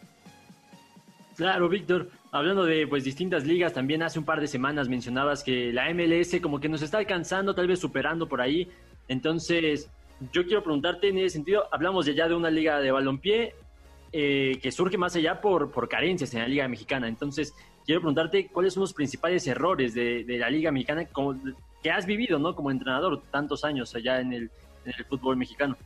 Claro, 1.37 1.69
Víctor. 1.69 2.11
Hablando 2.31 2.65
de 2.65 2.87
pues 2.87 3.05
distintas 3.05 3.45
ligas, 3.45 3.73
también 3.73 4.03
hace 4.03 4.19
un 4.19 4.25
par 4.25 4.41
de 4.41 4.47
semanas 4.47 4.89
mencionabas 4.89 5.43
que 5.43 5.73
la 5.73 5.93
MLS 5.93 6.41
como 6.41 6.61
que 6.61 6.69
nos 6.69 6.83
está 6.83 6.99
alcanzando, 6.99 7.55
tal 7.55 7.67
vez 7.67 7.79
superando 7.79 8.29
por 8.29 8.41
ahí. 8.41 8.71
Entonces, 9.09 9.89
yo 10.33 10.45
quiero 10.45 10.63
preguntarte 10.63 11.09
en 11.09 11.19
ese 11.19 11.31
sentido, 11.31 11.67
hablamos 11.73 12.07
ya 12.07 12.29
de 12.29 12.35
una 12.35 12.51
liga 12.51 12.81
de 12.81 12.91
balompié, 12.91 13.55
eh, 14.13 14.59
que 14.63 14.71
surge 14.71 14.99
más 14.99 15.17
allá 15.17 15.41
por, 15.41 15.71
por 15.71 15.89
carencias 15.89 16.33
en 16.35 16.41
la 16.41 16.49
Liga 16.49 16.69
Mexicana. 16.69 17.09
Entonces, 17.09 17.55
quiero 17.85 18.03
preguntarte 18.03 18.49
cuáles 18.49 18.75
son 18.75 18.83
los 18.83 18.93
principales 18.93 19.47
errores 19.47 19.95
de, 19.95 20.25
la 20.39 20.51
Liga 20.51 20.71
Mexicana 20.71 21.07
que 21.83 21.91
has 21.91 22.07
vivido, 22.07 22.39
¿no? 22.39 22.55
Como 22.55 22.71
entrenador 22.71 23.23
tantos 23.31 23.65
años 23.65 23.95
allá 23.95 24.21
en 24.21 24.33
el, 24.33 24.51
en 24.85 24.95
el 24.97 25.05
fútbol 25.05 25.37
mexicano. 25.37 25.77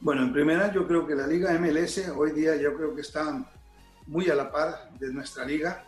Bueno, 0.00 0.22
en 0.22 0.32
primera 0.32 0.72
yo 0.72 0.86
creo 0.86 1.06
que 1.06 1.14
la 1.14 1.26
Liga 1.26 1.58
MLS 1.58 2.08
hoy 2.16 2.32
día 2.32 2.56
yo 2.56 2.74
creo 2.76 2.94
que 2.94 3.00
está 3.00 3.44
muy 4.06 4.30
a 4.30 4.34
la 4.34 4.50
par 4.50 4.90
de 4.98 5.12
nuestra 5.12 5.44
liga 5.44 5.84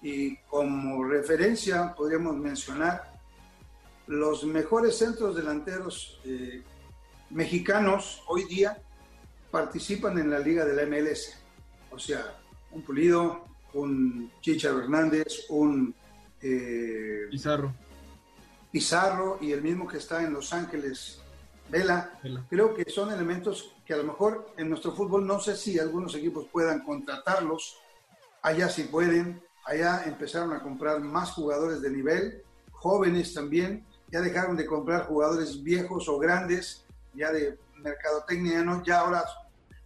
y 0.00 0.36
como 0.48 1.02
referencia 1.04 1.92
podríamos 1.96 2.36
mencionar 2.36 3.10
los 4.06 4.44
mejores 4.44 4.96
centros 4.96 5.34
delanteros 5.34 6.20
eh, 6.24 6.62
mexicanos 7.30 8.22
hoy 8.28 8.44
día 8.44 8.78
participan 9.50 10.18
en 10.18 10.30
la 10.30 10.38
liga 10.38 10.64
de 10.64 10.74
la 10.74 10.86
MLS. 10.86 11.38
O 11.90 11.98
sea, 11.98 12.38
un 12.70 12.82
Pulido, 12.82 13.44
un 13.74 14.30
Chicha 14.40 14.68
Hernández, 14.68 15.46
un 15.48 15.94
eh, 16.40 17.26
Pizarro. 17.30 17.74
Pizarro 18.70 19.38
y 19.40 19.52
el 19.52 19.62
mismo 19.62 19.86
que 19.86 19.98
está 19.98 20.22
en 20.22 20.32
Los 20.32 20.52
Ángeles, 20.52 21.20
Vela. 21.70 22.18
Creo 22.48 22.74
que 22.74 22.90
son 22.90 23.12
elementos 23.12 23.74
que 23.84 23.94
a 23.94 23.98
lo 23.98 24.04
mejor 24.04 24.52
en 24.56 24.68
nuestro 24.68 24.92
fútbol 24.92 25.26
no 25.26 25.40
sé 25.40 25.56
si 25.56 25.78
algunos 25.78 26.14
equipos 26.14 26.46
puedan 26.50 26.84
contratarlos. 26.84 27.78
Allá 28.42 28.68
sí 28.68 28.84
pueden. 28.84 29.42
Allá 29.64 30.04
empezaron 30.06 30.52
a 30.52 30.62
comprar 30.62 31.00
más 31.00 31.32
jugadores 31.32 31.82
de 31.82 31.90
nivel, 31.90 32.42
jóvenes 32.70 33.34
también. 33.34 33.86
Ya 34.10 34.20
dejaron 34.20 34.56
de 34.56 34.64
comprar 34.64 35.06
jugadores 35.06 35.62
viejos 35.62 36.08
o 36.08 36.18
grandes, 36.18 36.86
ya 37.12 37.30
de 37.30 37.58
mercadotecnia 37.76 38.62
¿no? 38.62 38.82
ya 38.82 39.00
ahora 39.00 39.24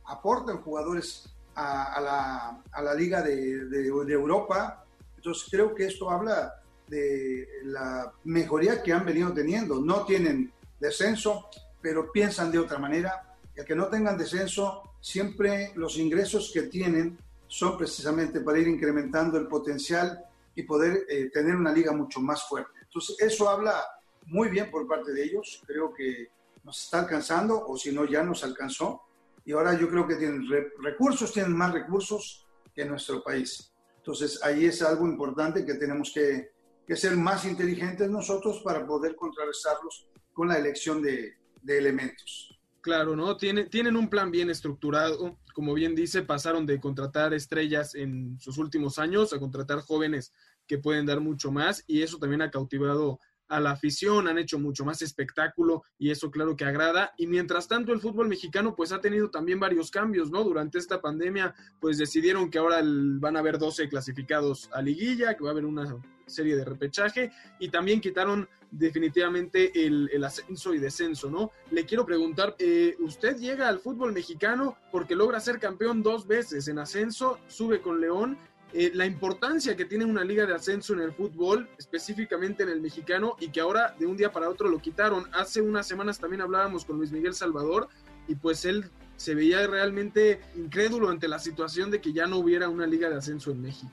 aportan 0.05 0.63
jugadores 0.63 1.29
a, 1.55 2.01
la, 2.01 2.63
a 2.73 2.83
la, 2.83 2.95
liga 2.95 3.23
de, 3.23 3.67
de, 3.67 3.87
Europa. 3.87 4.85
Entonces 5.17 5.49
creo 5.51 5.75
que 5.75 5.87
esto 5.87 6.11
habla 6.11 6.62
de 6.89 7.49
la 7.65 8.13
mejoría 8.25 8.83
que 8.83 8.93
han 8.93 9.05
venido 9.05 9.33
teniendo. 9.33 9.81
No 9.81 10.05
tienen 10.05 10.53
descenso, 10.79 11.49
pero 11.81 12.11
piensan 12.13 12.51
de 12.51 12.59
otra 12.59 12.79
manera. 12.79 13.37
Y 13.57 13.65
que 13.65 13.75
no 13.75 13.89
tengan 13.89 14.17
descenso, 14.17 14.95
siempre 15.01 15.73
los 15.75 15.99
ingresos 15.99 16.51
que 16.53 16.63
tienen 16.63 17.19
son 17.47 17.77
precisamente 17.77 18.41
para 18.41 18.59
ir 18.59 18.69
incrementando 18.69 19.37
el 19.39 19.47
potencial 19.47 20.25
y 20.55 20.63
poder 20.63 21.07
eh, 21.09 21.31
tener 21.31 21.57
una 21.57 21.73
liga 21.73 21.93
mucho 21.93 22.21
más 22.21 22.49
fuerte. 22.49 22.81
Entonces, 22.83 23.17
eso 23.21 23.49
habla 23.49 23.83
muy 24.27 24.49
bien 24.49 24.71
por 24.71 24.87
parte 24.87 25.13
de 25.13 25.25
ellos. 25.25 25.63
Creo 25.67 25.93
que 25.93 26.31
nos 26.65 26.83
está 26.83 27.01
alcanzando, 27.01 27.67
o 27.67 27.77
si 27.77 27.93
no, 27.93 28.05
ya 28.05 28.23
nos 28.23 28.45
alcanzó. 28.45 29.03
Y 29.45 29.53
ahora 29.53 29.79
yo 29.79 29.89
creo 29.89 30.07
que 30.07 30.17
tienen 30.17 30.47
recursos, 30.79 31.33
tienen 31.33 31.53
más 31.53 31.73
recursos 31.73 32.47
que 32.75 32.85
nuestro 32.85 33.23
país. 33.23 33.73
Entonces, 33.99 34.41
ahí 34.43 34.67
es 34.67 34.83
algo 34.83 35.07
importante 35.07 35.65
que 35.65 35.75
tenemos 35.75 36.13
que, 36.13 36.52
que 36.87 36.97
ser 36.97 37.17
más 37.17 37.45
inteligentes 37.45 38.09
nosotros 38.11 38.61
para 38.65 38.87
poder 38.87 39.15
contrarrestarlos 39.17 40.07
con 40.33 40.49
la 40.49 40.59
elección 40.59 41.03
de, 41.03 41.37
elementos. 41.67 42.59
Claro, 42.81 43.15
¿no? 43.15 43.37
Tienen, 43.37 43.71
tienen 43.71 43.97
un 43.97 44.09
plan 44.09 44.31
bien 44.31 44.51
estructurado. 44.51 45.39
Como 45.55 45.75
bien 45.75 45.95
dice, 45.95 46.23
pasaron 46.23 46.67
de 46.67 46.81
contratar 46.81 47.33
estrellas 47.35 47.95
en 47.95 48.39
sus 48.41 48.59
últimos 48.59 48.99
años 48.99 49.33
a 49.33 49.39
contratar 49.39 49.81
jóvenes 49.81 50.33
que 50.67 50.79
pueden 50.79 51.07
dar 51.07 51.21
mucho 51.21 51.53
más 51.53 51.85
y 51.87 52.03
eso 52.03 52.19
también 52.19 52.43
ha 52.43 52.51
cautivado 52.51 53.21
a 53.53 53.61
la 53.61 53.73
afición, 53.73 54.29
han 54.29 54.39
hecho 54.39 54.59
mucho 54.59 54.85
más 54.85 55.03
espectáculo 55.03 55.85
y 55.99 56.11
eso 56.11 56.31
claro 56.31 56.57
que 56.57 56.65
agrada. 56.65 57.13
Y 57.19 57.27
mientras 57.27 57.69
tanto 57.69 57.93
el 57.93 58.01
fútbol 58.01 58.27
mexicano 58.27 58.75
pues 58.75 58.93
ha 58.93 59.01
tenido 59.01 59.31
también 59.31 59.61
varios 59.61 59.91
cambios, 59.91 60.31
¿no? 60.31 60.43
Durante 60.43 60.79
esta 60.79 61.03
pandemia 61.03 61.55
pues 61.79 61.99
decidieron 61.99 62.51
que 62.51 62.59
ahora 62.59 62.81
van 62.83 63.37
a 63.37 63.41
haber 63.41 63.59
12 63.59 63.91
clasificados 63.91 64.71
a 64.73 64.81
liguilla, 64.81 65.37
que 65.37 65.45
va 65.45 65.51
a 65.51 65.53
haber 65.53 65.67
una 65.67 65.99
serie 66.27 66.57
de 66.57 66.65
repechaje 66.65 67.31
y 67.61 67.69
también 67.69 68.01
quitaron 68.01 68.49
definitivamente 68.71 69.85
el, 69.85 70.25
ascenso 70.25 70.73
y 70.73 70.79
descenso, 70.79 71.31
¿no? 71.31 71.53
Le 71.71 71.85
quiero 71.85 72.07
preguntar, 72.07 72.57
eh, 72.59 72.97
¿usted 73.01 73.37
llega 73.37 73.69
al 73.69 73.81
fútbol 73.81 74.15
mexicano 74.15 74.79
porque 74.91 75.15
logra 75.15 75.41
ser 75.41 75.59
campeón 75.59 76.03
dos 76.03 76.27
veces 76.27 76.69
en 76.69 76.79
ascenso, 76.79 77.39
sube 77.49 77.83
con 77.83 78.01
León 78.01 78.39
eh, 78.75 78.91
la 78.95 79.05
importancia 79.05 79.77
que 79.77 79.85
tiene 79.85 80.07
una 80.07 80.25
liga 80.25 80.47
de 80.47 80.55
ascenso 80.55 80.95
en 80.95 81.01
el 81.01 81.13
fútbol, 81.13 81.69
específicamente 81.79 82.63
en 82.63 82.71
el 82.71 82.81
mexicano, 82.81 83.37
y 83.39 83.49
que 83.49 83.61
ahora 83.61 83.95
de 83.99 84.07
un 84.07 84.17
día 84.17 84.33
para 84.33 84.49
otro 84.49 84.69
lo 84.69 84.79
quitaron. 84.79 85.27
Hace 85.33 85.61
unas 85.61 85.87
semanas 85.87 86.19
también 86.19 86.41
hablábamos 86.41 86.85
con 86.85 86.97
Luis 86.97 87.13
Miguel 87.13 87.35
Salvador 87.35 87.89
y 88.29 88.35
pues 88.35 88.65
él 88.65 88.91
se 89.17 89.35
veía 89.35 89.67
realmente 89.67 90.41
incrédulo 90.57 91.11
ante 91.11 91.29
la 91.29 91.39
situación 91.39 91.91
de 91.91 92.01
que 92.01 92.15
ya 92.15 92.27
no 92.27 92.39
hubiera 92.39 92.69
una 92.71 92.87
liga 92.87 93.11
de 93.11 93.17
ascenso 93.17 93.51
en 93.51 93.61
México. 93.61 93.93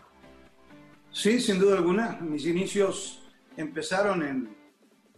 Sí, 1.11 1.41
sin 1.41 1.59
duda 1.59 1.75
alguna. 1.75 2.17
Mis 2.21 2.45
inicios 2.45 3.23
empezaron 3.57 4.23
en, 4.23 4.55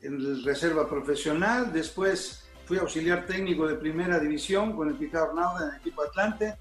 en 0.02 0.43
reserva 0.43 0.89
profesional, 0.89 1.71
después 1.71 2.50
fui 2.65 2.80
auxiliar 2.80 3.28
técnico 3.28 3.67
de 3.67 3.76
primera 3.76 4.19
división 4.19 4.76
con 4.76 4.88
el 4.88 4.95
Picado 4.95 5.30
Arnauda 5.30 5.65
en 5.65 5.69
el 5.76 5.82
equipo 5.82 6.02
Atlante 6.02 6.58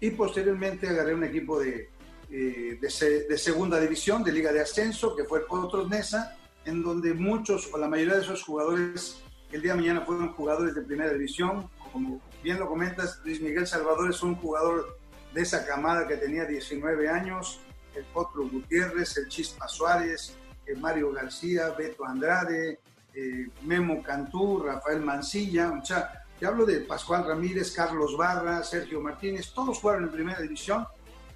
y 0.00 0.10
posteriormente 0.10 0.88
agarré 0.88 1.14
un 1.14 1.22
equipo 1.24 1.60
de, 1.60 1.90
eh, 2.30 2.78
de, 2.80 3.38
segunda 3.38 3.80
división, 3.80 4.22
de 4.22 4.32
liga 4.32 4.52
de 4.52 4.60
ascenso, 4.60 5.16
que 5.16 5.24
fue 5.24 5.42
otros 5.48 5.88
Nesa, 5.88 6.36
en 6.64 6.82
donde 6.82 7.12
muchos 7.14 7.68
o 7.72 7.78
la 7.78 7.88
mayoría 7.88 8.14
de 8.14 8.22
esos 8.22 8.42
jugadores 8.42 9.22
el 9.50 9.62
día 9.62 9.72
de 9.72 9.80
mañana 9.80 10.02
fueron 10.02 10.32
jugadores 10.32 10.74
de 10.74 10.82
primera 10.82 11.12
división. 11.12 11.68
Como 11.92 12.20
bien 12.42 12.60
lo 12.60 12.68
comentas, 12.68 13.20
Luis 13.24 13.40
Miguel 13.40 13.66
Salvador 13.66 14.10
es 14.10 14.22
un 14.22 14.36
jugador 14.36 14.96
de 15.34 15.42
esa 15.42 15.66
camada 15.66 16.06
que 16.06 16.16
tenía 16.16 16.44
19 16.44 17.08
años, 17.08 17.60
el 17.96 18.04
Potro 18.04 18.48
Gutiérrez, 18.48 19.16
el 19.16 19.28
Chispa 19.28 19.66
Suárez, 19.66 20.36
el 20.66 20.78
Mario 20.78 21.12
García, 21.12 21.70
Beto 21.70 22.04
Andrade, 22.04 22.78
eh, 23.12 23.48
Memo 23.62 24.02
Cantú, 24.02 24.62
Rafael 24.62 25.00
Mancilla, 25.00 25.72
o 25.72 25.84
sea, 25.84 26.24
te 26.38 26.46
hablo 26.46 26.64
de 26.64 26.80
Pascual 26.80 27.26
Ramírez, 27.26 27.72
Carlos 27.72 28.16
Barra, 28.16 28.62
Sergio 28.62 29.00
Martínez, 29.00 29.52
todos 29.52 29.78
jugaron 29.78 30.04
en 30.04 30.12
primera 30.12 30.40
división 30.40 30.86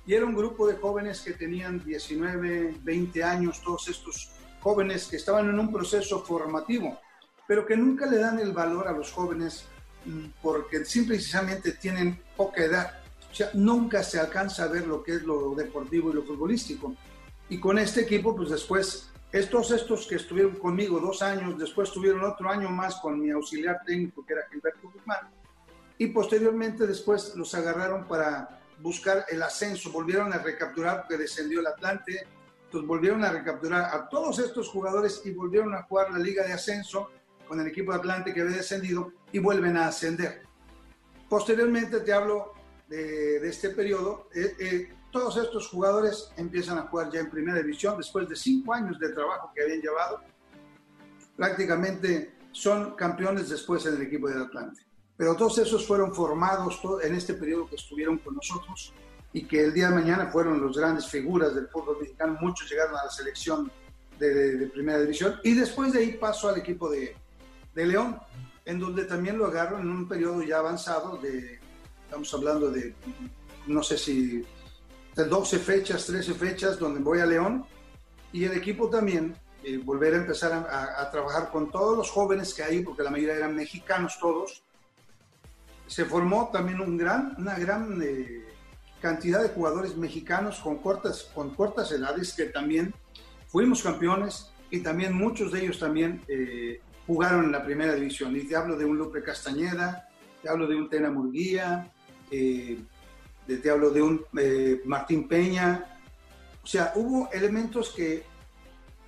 y 0.07 0.15
era 0.15 0.27
un 0.27 0.35
grupo 0.35 0.67
de 0.67 0.77
jóvenes 0.77 1.21
que 1.21 1.33
tenían 1.33 1.83
19, 1.83 2.77
20 2.83 3.25
años, 3.25 3.63
todos 3.63 3.89
estos 3.89 4.31
jóvenes 4.61 5.07
que 5.07 5.17
estaban 5.17 5.49
en 5.49 5.59
un 5.59 5.73
proceso 5.73 6.23
formativo, 6.23 6.99
pero 7.47 7.67
que 7.67 7.77
nunca 7.77 8.07
le 8.07 8.19
dan 8.19 8.39
el 8.39 8.53
valor 8.53 8.89
a 8.89 8.93
los 8.93 9.13
jóvenes 9.13 9.65
mm, 10.05 10.27
porque 10.43 10.85
simplemente 10.85 11.73
tienen 11.73 12.21
poca 12.37 12.65
edad. 12.65 12.99
O 13.31 13.35
sea, 13.35 13.51
nunca 13.55 14.03
se 14.03 14.21
alcanza 14.21 14.65
a 14.65 14.69
ver 14.69 14.87
lo 14.87 15.03
que 15.03 15.17
es 15.17 15.23
lo 15.23 15.55
deportivo 15.55 16.11
y 16.11 16.15
lo 16.15 16.23
futbolístico. 16.23 16.95
Y 17.49 17.59
con 17.59 17.79
este 17.79 18.03
equipo, 18.03 18.37
pues 18.37 18.51
después, 18.51 19.11
estos, 19.33 19.71
estos 19.71 20.07
que 20.07 20.17
estuvieron 20.17 20.55
conmigo 20.57 21.01
dos 21.01 21.21
años, 21.21 21.59
después 21.59 21.91
tuvieron 21.91 22.25
otro 22.25 22.49
año 22.49 22.71
más 22.71 22.97
con 22.97 23.21
mi 23.21 23.31
auxiliar 23.31 23.81
técnico, 23.85 24.25
que 24.25 24.35
era 24.35 24.49
Gilberto 24.51 24.91
Guzmán, 24.91 25.31
y 25.99 26.07
posteriormente 26.09 26.87
después 26.87 27.35
los 27.37 27.55
agarraron 27.55 28.07
para 28.07 28.64
buscar 28.85 29.25
el 29.31 29.43
ascenso, 29.43 29.91
volvieron 29.91 30.31
a 30.35 30.37
recapturar 30.37 31.01
porque 31.01 31.17
descendió 31.17 31.61
el 31.61 31.67
Atlante, 31.67 32.27
entonces 32.67 32.87
volvieron 32.87 33.25
a 33.25 33.33
recapturar 33.33 33.85
a 33.95 34.11
todos 34.11 34.39
estos 34.39 34.69
jugadores 34.69 35.23
y 35.25 35.31
volvieron 35.31 35.75
a 35.75 35.85
jugar 35.85 36.13
la 36.13 36.19
liga 36.19 36.45
de 36.45 36.53
ascenso 36.53 37.11
con 37.49 37.59
el 37.59 37.67
equipo 37.67 37.93
de 37.93 37.99
Atlante 37.99 38.35
que 38.35 38.43
había 38.43 38.59
descendido 38.59 39.11
y 39.33 39.39
vuelven 39.39 39.79
a 39.79 39.87
ascender. 39.87 40.43
Posteriormente 41.31 42.01
te 42.01 42.13
hablo 42.13 42.53
de, 42.87 43.49
este 43.49 43.71
periodo, 43.71 44.29
eh, 44.35 44.55
eh, 44.61 44.93
todos 45.11 45.39
estos 45.39 45.67
jugadores 45.69 46.31
empiezan 46.37 46.77
a 46.77 46.83
jugar 46.83 47.11
ya 47.11 47.21
en 47.21 47.31
primera 47.31 47.57
división 47.57 47.97
después 47.97 48.29
de 48.29 48.37
cinco 48.37 48.75
años 48.75 48.99
de 48.99 49.09
trabajo 49.15 49.51
que 49.55 49.63
habían 49.63 49.81
llevado, 49.81 50.21
prácticamente 51.35 52.35
son 52.53 52.95
campeones 52.97 53.49
después 53.49 53.87
en 53.87 53.95
el 53.95 54.03
equipo 54.03 54.29
del 54.29 54.43
Atlante 54.43 54.85
pero 55.17 55.37
todos 55.37 55.59
esos 55.59 55.87
fueron 55.87 56.15
formados 56.15 56.81
en 57.03 57.15
este 57.15 57.35
periodo 57.35 57.69
que 57.69 57.77
estuvieron 57.77 58.19
con 58.19 58.35
nosotros 58.35 58.93
y 59.33 59.45
que 59.45 59.65
el 59.65 59.75
día 59.75 59.89
de 59.89 59.97
mañana 59.97 60.27
fueron 60.31 60.61
los 60.61 60.77
grandes 60.77 61.09
figuras 61.09 61.55
del 61.55 61.69
fútbol 61.69 61.99
mexicano, 62.01 62.37
muchos 62.41 62.71
llegaron 62.71 62.97
a 62.97 63.05
la 63.05 63.11
selección 63.11 63.71
de, 64.19 64.71
primera 64.73 65.01
división. 65.01 65.41
Y 65.43 65.55
después 65.55 65.93
de 65.93 66.01
ahí 66.01 66.13
pasó 66.13 66.49
al 66.49 66.59
equipo 66.59 66.89
de, 66.89 67.17
de, 67.75 67.87
León, 67.87 68.19
en 68.65 68.79
donde 68.79 69.05
también 69.05 69.37
lo 69.37 69.47
agarro 69.47 69.79
en 69.79 69.91
un 69.91 70.09
periodo 70.09 70.43
ya 70.43 70.59
avanzado 70.59 71.17
de, 71.19 71.59
estamos 72.05 72.33
hablando 72.33 72.71
de, 72.71 72.95
no 73.67 73.83
sé 73.83 73.99
si, 73.99 74.45
de 75.17 75.25
12 75.25 75.59
fechas, 75.59 76.07
13 76.07 76.35
fechas, 76.35 76.79
donde 76.79 77.01
voy 77.01 77.21
a 77.21 77.27
León. 77.27 77.65
Y 78.33 78.45
el 78.45 78.53
equipo 78.53 78.89
también 78.89 79.37
eh, 79.65 79.79
volver 79.79 80.15
a 80.15 80.19
empezar 80.19 80.53
a, 80.53 81.03
a, 81.03 81.11
trabajar 81.11 81.51
con 81.51 81.71
todos 81.71 81.97
los 81.97 82.11
jóvenes 82.11 82.55
que 82.55 82.63
hay, 82.63 82.83
porque 82.83 83.03
la 83.03 83.11
mayoría 83.11 83.35
eran 83.35 83.55
mexicanos 83.55 84.19
todos, 84.21 84.63
se 85.95 86.05
formó 86.07 86.51
también 86.53 86.81
un 86.81 86.99
gran, 86.99 87.37
una 87.39 87.57
gran 87.57 88.03
eh, 88.03 88.45
cantidad 89.01 89.41
de 89.41 89.51
jugadores 89.51 89.97
mexicanos 89.97 90.59
con 90.59 90.79
cortas, 90.79 91.31
con 91.33 91.55
cortas 91.55 91.93
edades 91.93 92.33
que 92.33 92.47
también 92.47 92.93
fuimos 93.47 93.81
campeones 93.81 94.51
y 94.73 94.81
también 94.81 95.13
muchos 95.13 95.53
de 95.53 95.63
ellos 95.63 95.79
también 95.79 96.21
eh, 96.27 96.81
jugaron 97.07 97.45
en 97.45 97.53
la 97.53 97.65
primera 97.65 97.95
división. 97.95 98.35
Y 98.35 98.41
te 98.41 98.57
hablo 98.57 98.77
de 98.77 98.85
un 98.85 98.99
Lupe 98.99 99.23
Castañeda, 99.23 100.09
te 100.43 100.49
hablo 100.49 100.67
de 100.67 100.75
un 100.75 100.91
Tena 100.91 101.13
Murguía, 101.13 101.89
eh, 102.29 102.77
te 103.47 103.71
hablo 103.71 103.91
de 103.91 104.03
un 104.03 104.27
Martín 104.87 105.29
Peña. 105.29 106.01
O 106.61 106.67
sea, 106.67 106.91
hubo 106.97 107.31
elementos 107.31 107.91
que 107.91 108.25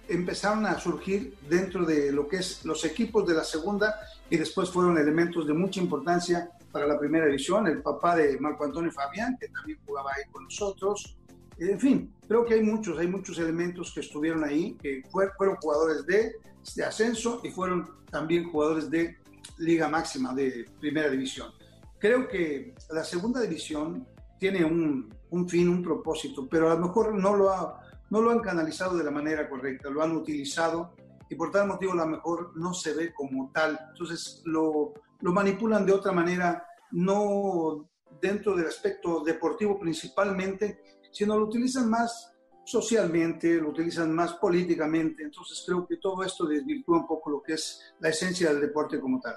empezaron 0.07 0.65
a 0.67 0.79
surgir 0.79 1.35
dentro 1.51 1.85
de 1.85 2.13
lo 2.13 2.29
que 2.29 2.37
es 2.37 2.65
los 2.65 2.85
equipos 2.85 3.27
de 3.27 3.35
la 3.35 3.43
segunda 3.43 3.97
y 4.31 4.37
después 4.37 4.71
fueron 4.71 4.99
elementos 4.99 5.49
de 5.49 5.53
mucha 5.53 5.81
importancia 5.81 6.53
para 6.77 6.89
la 6.89 6.99
primera 6.99 7.25
división, 7.25 7.67
el 7.69 7.81
papá 7.81 8.17
de 8.17 8.39
Marco 8.39 8.67
Antonio 8.67 8.93
Fabián, 8.93 9.35
que 9.41 9.49
también 9.49 9.79
jugaba 9.87 10.11
ahí 10.15 10.31
con 10.31 10.45
nosotros. 10.45 11.17
En 11.57 11.81
fin, 11.81 12.13
creo 12.29 12.45
que 12.45 12.53
hay 12.53 12.63
muchos, 12.63 12.99
hay 12.99 13.07
muchos 13.07 13.39
elementos 13.39 13.95
que 13.95 14.01
estuvieron 14.01 14.45
ahí, 14.45 14.77
que 14.83 15.03
fueron 15.11 15.57
jugadores 15.57 16.05
de, 16.05 16.35
de 16.75 16.85
ascenso 16.85 17.41
y 17.43 17.49
fueron 17.49 17.89
también 18.11 18.51
jugadores 18.51 18.91
de 18.91 19.17
liga 19.57 19.89
máxima, 19.89 20.35
de 20.35 20.67
primera 20.79 21.09
división. 21.09 21.51
Creo 21.99 22.29
que 22.29 22.75
la 22.91 23.05
segunda 23.05 23.41
división 23.41 24.07
tiene 24.39 24.63
un, 24.63 25.09
un 25.31 25.49
fin, 25.49 25.71
un 25.71 25.83
propósito, 25.83 26.47
pero 26.47 26.71
a 26.71 26.75
lo 26.75 26.89
mejor 26.89 27.15
no 27.15 27.35
lo, 27.35 27.49
ha, 27.49 27.81
no 28.11 28.21
lo 28.21 28.31
han 28.31 28.41
canalizado 28.41 28.99
de 28.99 29.05
la 29.05 29.11
manera 29.11 29.49
correcta, 29.49 29.89
lo 29.89 30.03
han 30.03 30.15
utilizado 30.15 30.95
y 31.31 31.37
por 31.37 31.51
tal 31.51 31.69
motivo 31.69 31.93
a 31.93 31.97
lo 31.97 32.07
mejor 32.07 32.53
no 32.55 32.75
se 32.75 32.93
ve 32.93 33.15
como 33.15 33.51
tal. 33.51 33.81
Entonces 33.89 34.43
lo, 34.45 34.93
lo 35.21 35.33
manipulan 35.33 35.87
de 35.87 35.93
otra 35.93 36.13
manera, 36.13 36.67
no 36.93 37.89
dentro 38.21 38.55
del 38.57 38.67
aspecto 38.67 39.23
deportivo 39.25 39.79
principalmente, 39.79 40.81
sino 41.11 41.39
lo 41.39 41.47
utilizan 41.47 41.89
más 41.89 42.33
socialmente, 42.65 43.61
lo 43.61 43.71
utilizan 43.71 44.13
más 44.15 44.35
políticamente. 44.35 45.23
Entonces 45.23 45.63
creo 45.67 45.87
que 45.87 45.97
todo 45.99 46.23
esto 46.25 46.47
desvirtúa 46.47 46.99
un 46.99 47.07
poco 47.07 47.31
lo 47.31 47.43
que 47.43 47.55
es 47.55 47.95
la 48.01 48.09
esencia 48.09 48.51
del 48.51 48.61
deporte 48.61 49.01
como 49.01 49.21
tal. 49.21 49.37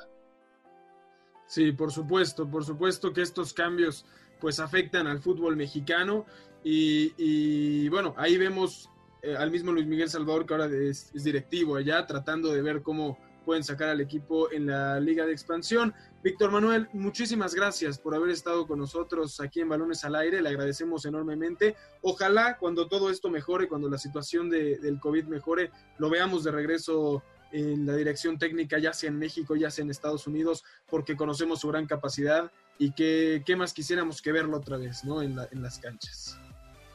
Sí, 1.45 1.71
por 1.71 1.91
supuesto, 1.91 2.49
por 2.49 2.63
supuesto 2.63 3.13
que 3.13 3.21
estos 3.21 3.53
cambios 3.53 4.05
pues 4.39 4.59
afectan 4.59 5.07
al 5.07 5.19
fútbol 5.19 5.55
mexicano 5.55 6.25
y, 6.63 7.87
bueno, 7.89 8.13
ahí 8.17 8.37
vemos 8.37 8.89
eh, 9.21 9.35
al 9.35 9.51
mismo 9.51 9.71
Luis 9.71 9.87
Miguel 9.87 10.09
Salvador 10.09 10.45
que 10.45 10.53
ahora 10.53 10.67
es 10.67 11.11
directivo 11.13 11.75
allá, 11.75 12.05
tratando 12.05 12.51
de 12.51 12.61
ver 12.61 12.81
cómo 12.81 13.17
pueden 13.49 13.63
sacar 13.63 13.89
al 13.89 13.99
equipo 13.99 14.51
en 14.51 14.67
la 14.67 14.99
Liga 14.99 15.25
de 15.25 15.31
Expansión. 15.31 15.91
Víctor 16.23 16.51
Manuel, 16.51 16.87
muchísimas 16.93 17.55
gracias 17.55 17.97
por 17.97 18.13
haber 18.13 18.29
estado 18.29 18.67
con 18.67 18.77
nosotros 18.77 19.39
aquí 19.39 19.59
en 19.59 19.69
Balones 19.69 20.03
al 20.03 20.13
Aire, 20.13 20.39
le 20.39 20.49
agradecemos 20.49 21.03
enormemente. 21.05 21.75
Ojalá 22.03 22.59
cuando 22.59 22.87
todo 22.87 23.09
esto 23.09 23.31
mejore, 23.31 23.67
cuando 23.67 23.89
la 23.89 23.97
situación 23.97 24.51
del 24.51 24.99
COVID 24.99 25.23
mejore, 25.23 25.71
lo 25.97 26.11
veamos 26.11 26.43
de 26.43 26.51
regreso 26.51 27.23
en 27.51 27.87
la 27.87 27.95
dirección 27.95 28.37
técnica, 28.37 28.77
ya 28.77 28.93
sea 28.93 29.09
en 29.09 29.17
México, 29.17 29.55
ya 29.55 29.71
sea 29.71 29.83
en 29.83 29.89
Estados 29.89 30.27
Unidos, 30.27 30.63
porque 30.87 31.17
conocemos 31.17 31.61
su 31.61 31.69
gran 31.69 31.87
capacidad 31.87 32.51
y 32.77 32.91
que 32.91 33.41
qué 33.47 33.55
más 33.55 33.73
quisiéramos 33.73 34.21
que 34.21 34.31
verlo 34.31 34.57
otra 34.57 34.77
vez 34.77 35.03
¿no? 35.03 35.23
en, 35.23 35.35
en 35.51 35.63
las 35.63 35.79
canchas. 35.79 36.37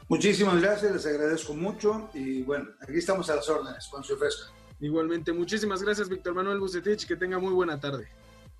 Muchísimas 0.06 0.62
gracias, 0.62 0.92
les 0.92 1.04
agradezco 1.04 1.52
mucho 1.52 2.10
y 2.14 2.44
bueno, 2.44 2.70
aquí 2.80 2.98
estamos 2.98 3.28
a 3.28 3.34
las 3.34 3.48
órdenes 3.48 3.88
cuando 3.88 4.06
se 4.06 4.14
ofrezca. 4.14 4.63
Igualmente, 4.84 5.32
muchísimas 5.32 5.82
gracias, 5.82 6.10
Víctor 6.10 6.34
Manuel 6.34 6.60
Bucetich. 6.60 7.06
Que 7.06 7.16
tenga 7.16 7.38
muy 7.38 7.54
buena 7.54 7.80
tarde. 7.80 8.06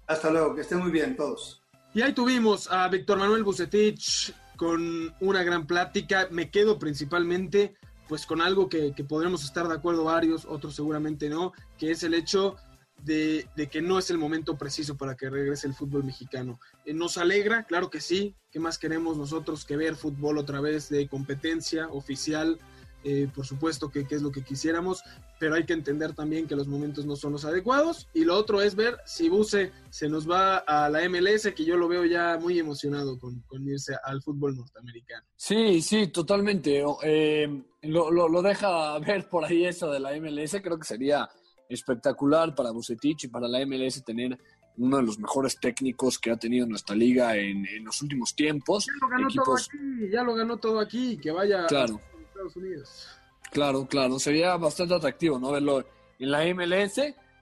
Hasta 0.07 0.31
luego, 0.31 0.55
que 0.55 0.63
estén 0.63 0.79
muy 0.79 0.91
bien 0.91 1.17
todos. 1.17 1.63
Y 1.93 2.01
ahí 2.01 2.15
tuvimos 2.15 2.71
a 2.71 2.89
Víctor 2.89 3.19
Manuel 3.19 3.45
Bucetich 3.45 4.35
con 4.57 5.15
una 5.21 5.43
gran 5.43 5.67
plática. 5.67 6.29
Me 6.31 6.51
quedo 6.51 6.79
principalmente 6.79 7.75
pues 8.09 8.25
con 8.25 8.41
algo 8.41 8.71
que, 8.71 8.95
que 8.95 9.05
podremos 9.05 9.45
estar 9.45 9.69
de 9.69 9.75
acuerdo 9.75 10.05
varios, 10.05 10.47
otros 10.47 10.75
seguramente 10.75 11.29
no, 11.29 11.53
que 11.79 11.91
es 11.91 12.03
el 12.03 12.15
hecho 12.15 12.57
de, 13.03 13.47
de, 13.55 13.69
que 13.69 13.83
no 13.83 13.99
es 13.99 14.11
el 14.11 14.19
momento 14.19 14.57
preciso 14.57 14.97
para 14.97 15.17
que 15.17 15.29
regrese 15.29 15.67
el 15.67 15.75
fútbol 15.75 16.05
mexicano. 16.05 16.59
Eh, 16.87 16.95
nos 16.95 17.19
alegra, 17.19 17.65
claro 17.65 17.91
que 17.91 18.01
sí, 18.01 18.35
¿qué 18.51 18.61
más 18.61 18.79
queremos 18.79 19.17
nosotros 19.17 19.65
que 19.65 19.77
ver 19.77 19.95
fútbol 19.95 20.39
otra 20.39 20.61
vez 20.61 20.89
de 20.89 21.07
competencia 21.09 21.89
oficial? 21.89 22.59
Eh, 23.07 23.29
por 23.35 23.45
supuesto 23.45 23.91
que, 23.91 24.07
que, 24.07 24.15
es 24.15 24.23
lo 24.23 24.33
que 24.33 24.43
quisiéramos, 24.43 25.03
pero 25.39 25.57
hay 25.57 25.67
que 25.67 25.75
entender 25.75 26.15
también 26.15 26.47
que 26.47 26.57
los 26.57 26.67
momentos 26.67 27.05
no 27.05 27.17
son 27.17 27.33
los 27.33 27.45
adecuados. 27.45 28.09
Y 28.15 28.25
lo 28.25 28.35
otro 28.35 28.63
es 28.63 28.75
ver 28.75 28.97
si 29.05 29.29
Buse 29.29 29.73
se 29.91 30.09
nos 30.09 30.29
va 30.29 30.57
a 30.57 30.89
la 30.89 31.07
MLS, 31.09 31.53
que 31.55 31.67
yo 31.67 31.77
lo 31.77 31.87
veo 31.87 32.07
ya 32.07 32.39
muy 32.41 32.59
emocionado 32.59 33.19
con, 33.19 33.41
con 33.43 33.63
irse 33.69 33.95
al 34.05 34.23
fútbol 34.23 34.57
norteamericano. 34.57 35.27
Sí, 35.37 35.83
sí, 35.83 36.07
totalmente. 36.07 36.83
Eh, 37.03 37.63
lo, 37.83 38.11
lo, 38.11 38.27
lo 38.27 38.41
deja 38.41 38.99
ver 39.01 39.29
por 39.29 39.45
ahí 39.45 39.67
eso 39.67 39.91
de 39.91 40.01
la 40.01 40.19
MLS, 40.19 40.57
creo 40.63 40.79
que 40.79 40.87
sería 40.87 41.29
espectacular 41.69 42.55
para 42.55 42.71
Bucetich 42.71 43.25
y 43.25 43.29
para 43.29 43.49
la 43.49 43.65
MLS 43.67 44.03
tener 44.03 44.39
uno 44.77 44.97
de 44.97 45.03
los 45.03 45.19
mejores 45.19 45.59
técnicos 45.61 46.19
que 46.19 46.31
ha 46.31 46.37
tenido 46.37 46.67
nuestra 46.67 46.97
liga 46.97 47.37
en, 47.37 47.67
en 47.67 47.85
los 47.85 48.01
últimos 48.03 48.35
tiempos. 48.35 48.87
Ya 48.87 48.93
lo 49.01 49.09
ganó 49.09 49.29
Equipos... 49.29 49.45
todo 49.45 49.55
aquí, 49.55 50.11
ya 50.11 50.23
lo 50.23 50.35
ganó 50.35 50.57
todo 50.57 50.81
aquí, 50.81 51.17
que 51.19 51.31
vaya 51.31 51.67
claro. 51.67 52.01
Estados 52.35 52.57
Unidos. 52.57 53.09
Claro, 53.53 53.87
claro, 53.87 54.19
sería 54.19 54.57
bastante 54.57 54.95
atractivo, 54.95 55.39
¿no? 55.39 55.53
Verlo 55.53 55.85
en 56.19 56.31
la 56.31 56.45
MLS. 56.53 56.99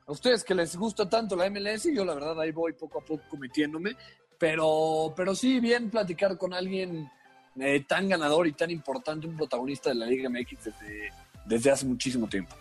A 0.06 0.12
ustedes 0.12 0.44
que 0.44 0.54
les 0.54 0.76
gusta 0.76 1.08
tanto 1.08 1.34
la 1.34 1.48
MLS, 1.48 1.84
yo 1.94 2.04
la 2.04 2.14
verdad 2.14 2.38
ahí 2.40 2.50
voy 2.50 2.74
poco 2.74 3.00
a 3.00 3.04
poco 3.04 3.36
metiéndome, 3.38 3.96
pero, 4.38 5.14
pero 5.16 5.34
sí, 5.34 5.60
bien 5.60 5.88
platicar 5.90 6.36
con 6.36 6.52
alguien 6.52 7.10
eh, 7.58 7.84
tan 7.88 8.08
ganador 8.08 8.46
y 8.46 8.52
tan 8.52 8.70
importante, 8.70 9.26
un 9.26 9.36
protagonista 9.36 9.90
de 9.90 9.94
la 9.94 10.06
Liga 10.06 10.28
MX 10.28 10.64
desde, 10.64 11.12
desde 11.46 11.70
hace 11.70 11.86
muchísimo 11.86 12.28
tiempo. 12.28 12.54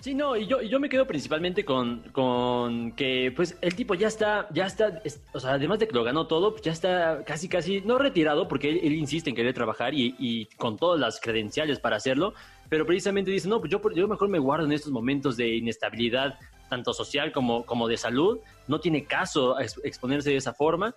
Sí, 0.00 0.14
no, 0.14 0.34
y 0.34 0.46
yo, 0.46 0.62
yo 0.62 0.80
me 0.80 0.88
quedo 0.88 1.06
principalmente 1.06 1.62
con, 1.62 2.00
con 2.12 2.92
que 2.92 3.32
pues 3.36 3.58
el 3.60 3.74
tipo 3.74 3.94
ya 3.94 4.08
está, 4.08 4.48
ya 4.50 4.64
está, 4.64 5.02
es, 5.04 5.22
o 5.34 5.40
sea, 5.40 5.52
además 5.52 5.78
de 5.78 5.88
que 5.88 5.94
lo 5.94 6.04
ganó 6.04 6.26
todo, 6.26 6.52
pues 6.52 6.62
ya 6.62 6.72
está 6.72 7.22
casi, 7.26 7.50
casi, 7.50 7.82
no 7.82 7.98
retirado, 7.98 8.48
porque 8.48 8.70
él, 8.70 8.80
él 8.82 8.94
insiste 8.94 9.28
en 9.28 9.36
querer 9.36 9.52
trabajar 9.52 9.92
y, 9.92 10.14
y, 10.18 10.46
con 10.56 10.78
todas 10.78 10.98
las 10.98 11.20
credenciales 11.20 11.80
para 11.80 11.96
hacerlo, 11.96 12.32
pero 12.70 12.86
precisamente 12.86 13.30
dice, 13.30 13.46
no, 13.46 13.60
pues 13.60 13.70
yo, 13.70 13.82
yo 13.94 14.08
mejor 14.08 14.30
me 14.30 14.38
guardo 14.38 14.64
en 14.64 14.72
estos 14.72 14.90
momentos 14.90 15.36
de 15.36 15.54
inestabilidad, 15.56 16.38
tanto 16.70 16.94
social 16.94 17.30
como, 17.30 17.66
como 17.66 17.86
de 17.86 17.98
salud, 17.98 18.38
no 18.68 18.80
tiene 18.80 19.04
caso 19.04 19.60
exponerse 19.60 20.30
de 20.30 20.36
esa 20.36 20.54
forma. 20.54 20.94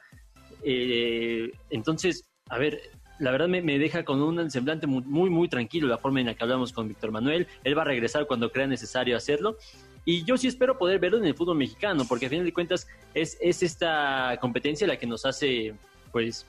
Eh, 0.63 1.51
entonces, 1.69 2.29
a 2.47 2.57
ver, 2.57 2.79
la 3.23 3.31
verdad 3.31 3.47
me, 3.47 3.61
deja 3.79 4.03
con 4.03 4.21
un 4.21 4.51
semblante 4.51 4.85
muy, 4.85 5.29
muy, 5.29 5.47
tranquilo 5.47 5.87
la 5.87 5.97
forma 5.97 6.19
en 6.19 6.27
la 6.27 6.33
que 6.33 6.43
hablamos 6.43 6.73
con 6.73 6.87
Víctor 6.87 7.11
Manuel. 7.11 7.47
Él 7.63 7.77
va 7.77 7.83
a 7.83 7.85
regresar 7.85 8.27
cuando 8.27 8.51
crea 8.51 8.67
necesario 8.67 9.15
hacerlo. 9.15 9.57
Y 10.05 10.25
yo 10.25 10.35
sí 10.37 10.47
espero 10.47 10.77
poder 10.77 10.99
verlo 10.99 11.17
en 11.17 11.25
el 11.25 11.33
fútbol 11.33 11.57
mexicano, 11.57 12.03
porque 12.07 12.25
a 12.25 12.29
final 12.29 12.43
de 12.43 12.51
cuentas 12.51 12.87
es, 13.13 13.37
es 13.39 13.63
esta 13.63 14.37
competencia 14.41 14.85
la 14.85 14.97
que 14.97 15.07
nos 15.07 15.25
hace, 15.25 15.73
pues, 16.11 16.45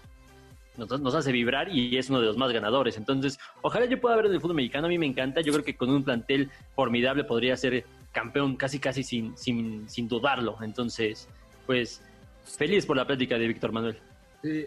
nos, 0.76 1.14
hace 1.14 1.30
vibrar 1.30 1.68
y 1.68 1.96
es 1.96 2.10
uno 2.10 2.20
de 2.20 2.26
los 2.26 2.36
más 2.36 2.52
ganadores. 2.52 2.96
Entonces, 2.96 3.38
ojalá 3.62 3.86
yo 3.86 4.00
pueda 4.00 4.16
ver 4.16 4.26
en 4.26 4.32
el 4.32 4.40
fútbol 4.40 4.56
mexicano. 4.56 4.86
A 4.86 4.90
mí 4.90 4.98
me 4.98 5.06
encanta. 5.06 5.40
Yo 5.40 5.52
creo 5.52 5.64
que 5.64 5.76
con 5.76 5.90
un 5.90 6.02
plantel 6.02 6.50
formidable 6.74 7.22
podría 7.22 7.56
ser 7.56 7.84
campeón 8.10 8.56
casi, 8.56 8.80
casi 8.80 9.04
sin, 9.04 9.36
sin, 9.36 9.88
sin 9.88 10.08
dudarlo. 10.08 10.56
Entonces, 10.60 11.28
pues, 11.66 12.02
feliz 12.44 12.84
por 12.84 12.96
la 12.96 13.06
plática 13.06 13.38
de 13.38 13.46
Víctor 13.46 13.70
Manuel. 13.70 13.96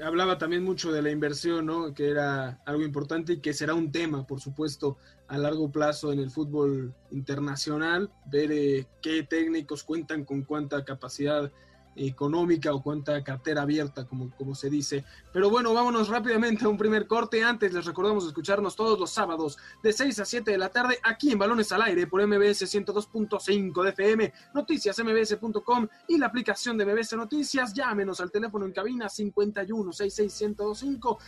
Hablaba 0.03 0.39
también 0.39 0.63
mucho 0.63 0.91
de 0.91 1.03
la 1.03 1.11
inversión, 1.11 1.67
¿no? 1.67 1.93
que 1.93 2.09
era 2.09 2.61
algo 2.65 2.81
importante 2.83 3.33
y 3.33 3.41
que 3.41 3.53
será 3.53 3.75
un 3.75 3.91
tema, 3.91 4.25
por 4.25 4.41
supuesto, 4.41 4.97
a 5.27 5.37
largo 5.37 5.71
plazo 5.71 6.11
en 6.11 6.19
el 6.19 6.31
fútbol 6.31 6.95
internacional, 7.11 8.11
ver 8.25 8.51
eh, 8.51 8.87
qué 9.03 9.21
técnicos 9.21 9.83
cuentan 9.83 10.25
con 10.25 10.43
cuánta 10.43 10.83
capacidad 10.83 11.51
económica 11.97 12.73
o 12.73 12.81
cuánta 12.81 13.23
cartera 13.23 13.63
abierta, 13.63 14.05
como, 14.05 14.31
como 14.37 14.55
se 14.55 14.69
dice. 14.69 15.03
Pero 15.33 15.49
bueno, 15.49 15.73
vámonos 15.73 16.09
rápidamente 16.09 16.65
a 16.65 16.69
un 16.69 16.77
primer 16.77 17.07
corte. 17.07 17.43
Antes 17.43 17.73
les 17.73 17.85
recordamos 17.85 18.25
escucharnos 18.25 18.75
todos 18.75 18.99
los 18.99 19.11
sábados 19.11 19.57
de 19.83 19.93
6 19.93 20.19
a 20.19 20.25
7 20.25 20.51
de 20.51 20.57
la 20.57 20.69
tarde 20.69 20.99
aquí 21.03 21.31
en 21.31 21.39
Balones 21.39 21.71
al 21.71 21.81
Aire 21.81 22.07
por 22.07 22.25
MBS 22.25 22.63
102.5 22.63 23.83
de 23.83 23.89
FM, 23.89 24.33
noticiasmbs.com 24.53 25.87
y 26.07 26.17
la 26.17 26.27
aplicación 26.27 26.77
de 26.77 26.85
MBS 26.85 27.13
Noticias. 27.15 27.73
Llámenos 27.73 28.19
al 28.21 28.31
teléfono 28.31 28.65
en 28.65 28.71
cabina 28.71 29.09
51 29.09 29.91
66 29.91 30.37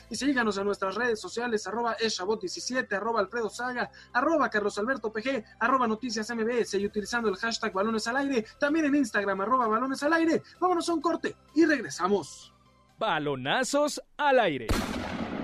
y 0.09 0.15
síganos 0.15 0.57
a 0.57 0.63
nuestras 0.63 0.95
redes 0.95 1.19
sociales 1.19 1.65
arroba 1.67 1.97
eshabot17, 1.97 2.91
arroba 2.93 3.19
alfredo 3.19 3.49
saga, 3.49 3.89
arroba 4.13 4.49
carlos 4.49 4.77
alberto 4.77 5.11
pg, 5.11 5.43
arroba 5.59 5.87
noticias 5.87 6.29
mbs 6.29 6.73
y 6.75 6.85
utilizando 6.85 7.29
el 7.29 7.35
hashtag 7.35 7.73
balones 7.73 8.07
al 8.07 8.17
aire, 8.17 8.45
también 8.59 8.85
en 8.85 8.95
Instagram 8.95 9.41
arroba 9.41 9.67
balones 9.67 10.01
al 10.03 10.13
aire. 10.13 10.41
Vámonos 10.59 10.89
a 10.89 10.93
un 10.93 11.01
corte 11.01 11.35
y 11.55 11.65
regresamos. 11.65 12.53
Balonazos 12.97 14.01
al 14.17 14.39
aire. 14.39 14.67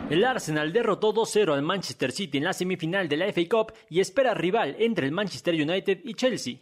El 0.10 0.24
Arsenal 0.24 0.72
derrotó 0.72 1.14
2-0 1.14 1.54
al 1.54 1.62
Manchester 1.62 2.12
City 2.12 2.38
en 2.38 2.44
la 2.44 2.54
semifinal 2.54 3.08
de 3.08 3.18
la 3.18 3.32
FA 3.32 3.42
Cup 3.50 3.74
y 3.90 4.02
espera 4.02 4.34
rival 4.34 4.76
entre 4.78 5.08
el 5.08 5.12
Manchester 5.12 5.56
United 5.56 6.02
y 6.04 6.14
Chelsea. 6.14 6.58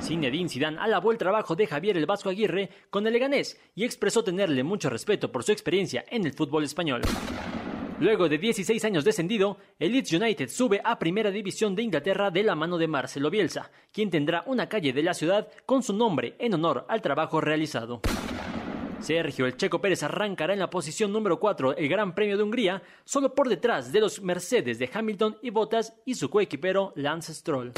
Zinedine 0.00 0.48
Zidane 0.48 0.78
alabó 0.78 1.12
el 1.12 1.18
trabajo 1.18 1.54
de 1.54 1.66
Javier 1.66 1.96
el 1.96 2.06
Vasco 2.06 2.30
Aguirre 2.30 2.70
con 2.90 3.06
el 3.06 3.12
Leganés 3.12 3.60
y 3.74 3.84
expresó 3.84 4.24
tenerle 4.24 4.62
mucho 4.62 4.90
respeto 4.90 5.30
por 5.30 5.44
su 5.44 5.52
experiencia 5.52 6.04
en 6.08 6.24
el 6.24 6.32
fútbol 6.32 6.64
español. 6.64 7.02
Luego 8.00 8.28
de 8.28 8.38
16 8.38 8.84
años 8.84 9.04
descendido, 9.04 9.58
el 9.80 9.90
Leeds 9.90 10.12
United 10.12 10.48
sube 10.48 10.80
a 10.84 11.00
Primera 11.00 11.32
División 11.32 11.74
de 11.74 11.82
Inglaterra 11.82 12.30
de 12.30 12.44
la 12.44 12.54
mano 12.54 12.78
de 12.78 12.86
Marcelo 12.86 13.28
Bielsa, 13.28 13.72
quien 13.92 14.08
tendrá 14.08 14.44
una 14.46 14.68
calle 14.68 14.92
de 14.92 15.02
la 15.02 15.14
ciudad 15.14 15.48
con 15.66 15.82
su 15.82 15.92
nombre 15.92 16.36
en 16.38 16.54
honor 16.54 16.86
al 16.88 17.02
trabajo 17.02 17.40
realizado. 17.40 18.00
Sergio 19.00 19.46
El 19.46 19.56
Checo 19.56 19.80
Pérez 19.80 20.04
arrancará 20.04 20.52
en 20.52 20.60
la 20.60 20.70
posición 20.70 21.12
número 21.12 21.40
4 21.40 21.76
el 21.76 21.88
Gran 21.88 22.14
Premio 22.14 22.36
de 22.36 22.44
Hungría, 22.44 22.82
solo 23.04 23.34
por 23.34 23.48
detrás 23.48 23.92
de 23.92 24.00
los 24.00 24.22
Mercedes 24.22 24.78
de 24.78 24.90
Hamilton 24.92 25.38
y 25.42 25.50
Bottas 25.50 25.92
y 26.04 26.14
su 26.14 26.30
coequipero 26.30 26.92
Lance 26.94 27.34
Stroll. 27.34 27.72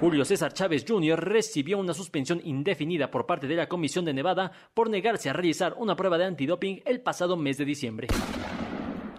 Julio 0.00 0.24
César 0.24 0.52
Chávez 0.52 0.84
Jr. 0.88 1.22
recibió 1.22 1.78
una 1.78 1.94
suspensión 1.94 2.40
indefinida 2.42 3.12
por 3.12 3.26
parte 3.26 3.46
de 3.46 3.54
la 3.54 3.68
Comisión 3.68 4.04
de 4.04 4.14
Nevada 4.14 4.50
por 4.74 4.90
negarse 4.90 5.30
a 5.30 5.34
realizar 5.34 5.74
una 5.78 5.94
prueba 5.94 6.18
de 6.18 6.24
antidoping 6.24 6.82
el 6.84 7.00
pasado 7.00 7.36
mes 7.36 7.58
de 7.58 7.64
diciembre. 7.64 8.08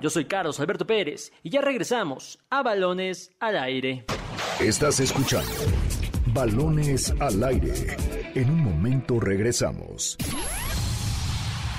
Yo 0.02 0.10
soy 0.10 0.26
Carlos 0.26 0.60
Alberto 0.60 0.88
Pérez 0.88 1.32
y 1.44 1.52
ya 1.52 1.62
regresamos 1.62 2.40
a 2.50 2.64
Balones 2.64 3.32
al 3.40 3.56
Aire. 3.56 4.04
Estás 4.60 5.00
escuchando 5.00 5.52
Balones 6.34 7.14
al 7.20 7.44
Aire. 7.44 7.96
En 8.34 8.50
un 8.50 8.64
momento 8.64 9.20
regresamos. 9.20 10.18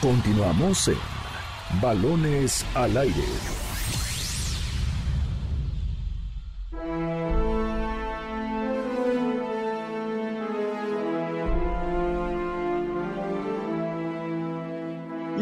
Continuamos 0.01 0.87
en 0.87 1.81
Balones 1.81 2.65
al 2.77 2.97
Aire. 2.97 3.62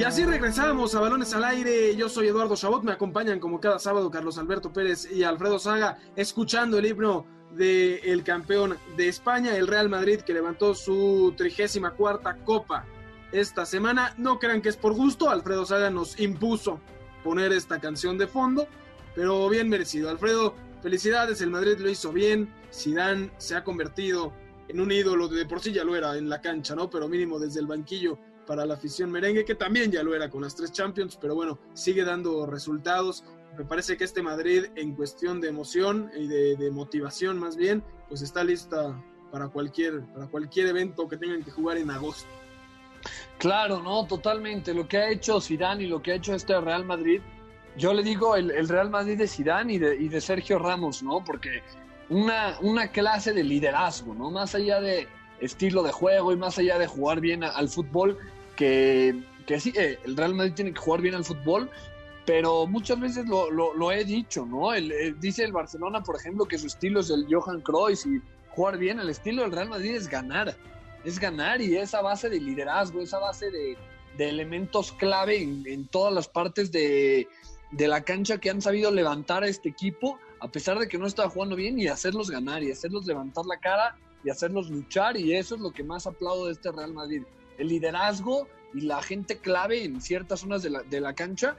Y 0.01 0.03
así 0.03 0.25
regresamos 0.25 0.95
a 0.95 1.01
Balones 1.01 1.35
al 1.35 1.45
Aire. 1.45 1.95
Yo 1.95 2.09
soy 2.09 2.29
Eduardo 2.29 2.57
Chabot. 2.57 2.83
Me 2.83 2.93
acompañan 2.93 3.39
como 3.39 3.61
cada 3.61 3.79
sábado 3.79 4.11
Carlos 4.11 4.39
Alberto 4.39 4.73
Pérez 4.73 5.07
y 5.13 5.25
Alfredo 5.25 5.59
Saga, 5.59 5.99
escuchando 6.17 6.79
el 6.79 6.87
himno 6.87 7.27
del 7.51 8.01
el 8.03 8.25
campeón 8.25 8.79
de 8.97 9.09
España, 9.09 9.55
el 9.55 9.67
Real 9.67 9.91
Madrid, 9.91 10.21
que 10.21 10.33
levantó 10.33 10.75
su 10.75 11.35
trigésima 11.37 11.91
cuarta 11.91 12.35
copa 12.47 12.87
esta 13.31 13.67
semana. 13.67 14.15
No 14.17 14.39
crean 14.39 14.63
que 14.63 14.71
es 14.71 14.77
por 14.79 14.95
gusto. 14.95 15.29
Alfredo 15.29 15.67
Saga 15.67 15.91
nos 15.91 16.19
impuso 16.19 16.81
poner 17.23 17.53
esta 17.53 17.79
canción 17.79 18.17
de 18.17 18.27
fondo, 18.27 18.69
pero 19.15 19.51
bien 19.51 19.69
merecido. 19.69 20.09
Alfredo, 20.09 20.55
felicidades. 20.83 21.43
El 21.43 21.51
Madrid 21.51 21.77
lo 21.79 21.91
hizo 21.91 22.11
bien. 22.11 22.51
Zidane 22.73 23.33
se 23.37 23.55
ha 23.55 23.63
convertido 23.63 24.33
en 24.67 24.81
un 24.81 24.93
ídolo. 24.93 25.29
De 25.29 25.45
por 25.45 25.61
sí 25.61 25.73
ya 25.73 25.85
lo 25.85 25.95
era 25.95 26.17
en 26.17 26.31
la 26.31 26.41
cancha, 26.41 26.75
¿no? 26.75 26.89
Pero 26.89 27.07
mínimo 27.07 27.39
desde 27.39 27.61
el 27.61 27.67
banquillo 27.67 28.19
para 28.51 28.67
la 28.67 28.75
afición 28.75 29.13
merengue, 29.13 29.45
que 29.45 29.55
también 29.55 29.93
ya 29.93 30.03
lo 30.03 30.13
era 30.13 30.29
con 30.29 30.43
las 30.43 30.57
tres 30.57 30.73
Champions, 30.73 31.17
pero 31.21 31.37
bueno, 31.37 31.57
sigue 31.73 32.03
dando 32.03 32.47
resultados. 32.47 33.23
Me 33.57 33.65
parece 33.65 33.97
que 33.97 34.03
este 34.03 34.25
Madrid, 34.25 34.65
en 34.75 34.97
cuestión 34.97 35.41
de 35.41 35.47
emoción 35.47 36.11
y 36.17 36.27
de, 36.27 36.69
motivación 36.73 37.39
más 37.39 37.57
bien, 37.57 37.85
pues 38.09 38.23
está 38.23 38.43
lista 38.43 39.01
para 39.31 39.47
cualquier, 39.47 40.01
para 40.07 40.27
cualquier 40.27 40.67
evento 40.67 41.07
que 41.07 41.17
tengan 41.17 41.45
que 41.45 41.53
jugar 41.53 41.77
en 41.77 41.93
agosto. 41.93 42.29
Claro, 43.39 43.85
no, 43.85 44.05
totalmente. 44.09 44.75
Lo 44.75 44.89
que 44.89 44.97
ha 44.97 45.11
hecho 45.11 45.41
Zidane 45.41 45.85
y 45.85 45.87
lo 45.87 46.03
que 46.03 46.11
ha 46.11 46.15
hecho 46.17 46.35
este 46.35 46.61
Real 46.61 46.85
Madrid, 46.85 47.21
yo 47.77 47.95
le 47.95 48.03
digo 48.03 48.35
el, 48.35 48.69
Real 48.69 48.91
Madrid 48.91 49.17
de 49.17 49.29
Zidane 49.29 49.75
y 49.75 49.79
de, 49.79 49.95
y 49.95 50.09
de 50.09 50.21
Sergio 50.21 50.59
Ramos, 50.59 51.05
¿no? 51.05 51.23
Porque 51.25 51.63
una, 52.09 52.59
una 52.63 52.89
clase 52.89 53.33
de 53.33 53.45
liderazgo, 53.45 54.13
¿no? 54.13 54.29
Más 54.33 54.57
allá 54.57 54.81
de 54.81 55.07
estilo 55.41 55.83
de 55.83 55.93
juego 55.93 56.33
y 56.33 56.37
más 56.37 56.59
allá 56.59 56.79
de 56.79 56.87
jugar 56.87 57.21
bien 57.21 57.43
al 57.45 57.69
fútbol, 57.69 58.19
que, 58.61 59.59
sí, 59.59 59.73
eh, 59.75 59.99
el 60.05 60.17
Real 60.17 60.35
Madrid 60.35 60.53
tiene 60.55 60.73
que 60.75 60.81
jugar 60.81 61.01
bien 61.01 61.15
al 61.15 61.25
fútbol, 61.25 61.71
pero 62.27 62.67
muchas 62.67 63.01
veces 63.01 63.27
lo, 63.27 63.91
he 63.93 64.05
dicho, 64.05 64.45
¿no? 64.45 64.73
El, 64.75 64.93
el- 64.93 65.19
dice 65.19 65.45
el 65.45 65.53
Barcelona, 65.53 66.03
por 66.03 66.17
ejemplo, 66.17 66.45
que 66.45 66.59
su 66.59 66.67
estilo 66.67 67.01
es 67.01 67.11
el 67.11 67.27
Johan 67.31 67.63
Cruyff 67.63 68.05
y 68.07 68.21
jugar 68.51 68.77
bien. 68.79 69.01
El 69.01 69.09
estilo 69.09 69.43
del 69.43 69.53
Real 69.53 69.71
Madrid 69.71 69.95
es 69.97 70.09
ganar, 70.09 70.55
es 71.05 71.19
ganar 71.19 71.61
y 71.63 71.77
esa 71.77 72.03
base 72.03 72.29
de 72.29 72.39
liderazgo, 72.39 73.01
esa 73.01 73.19
base 73.19 73.51
de, 73.51 73.79
de 74.19 74.29
elementos 74.29 74.93
clave 74.93 75.43
en, 75.43 75.65
en 75.67 75.89
todas 75.89 76.13
las 76.13 76.29
partes 76.29 76.71
de, 76.71 77.27
de 77.73 77.89
la 77.89 78.03
cancha 78.03 78.39
que 78.39 78.51
han 78.51 78.61
sabido 78.61 78.91
levantar 78.91 79.43
a 79.43 79.49
este 79.49 79.71
equipo, 79.71 80.19
a 80.41 80.49
pesar 80.49 80.79
de 80.79 80.87
que 80.87 80.99
no 80.99 81.07
estaba 81.07 81.31
jugando 81.31 81.57
bien, 81.57 81.79
y 81.79 81.89
hacerlos 81.89 82.31
ganar, 82.31 82.63
y 82.63 82.71
hacerlos 82.71 83.07
levantar 83.07 83.47
la 83.47 83.59
cara, 83.59 83.97
y 84.23 84.29
hacerlos 84.29 84.69
luchar, 84.71 85.17
y 85.17 85.35
eso 85.35 85.55
es 85.55 85.61
lo 85.63 85.71
que 85.73 85.83
más 85.83 86.07
aplaudo 86.07 86.47
de 86.47 86.53
este 86.53 86.71
Real 86.71 86.93
Madrid. 86.93 87.23
El 87.61 87.69
liderazgo 87.69 88.49
y 88.75 88.83
la 88.83 89.03
gente 89.03 89.39
clave 89.39 89.85
en 89.85 90.01
ciertas 90.01 90.41
zonas 90.41 90.63
de 90.63 90.71
la, 90.71 90.83
de 90.83 91.01
la 91.01 91.15
cancha, 91.15 91.57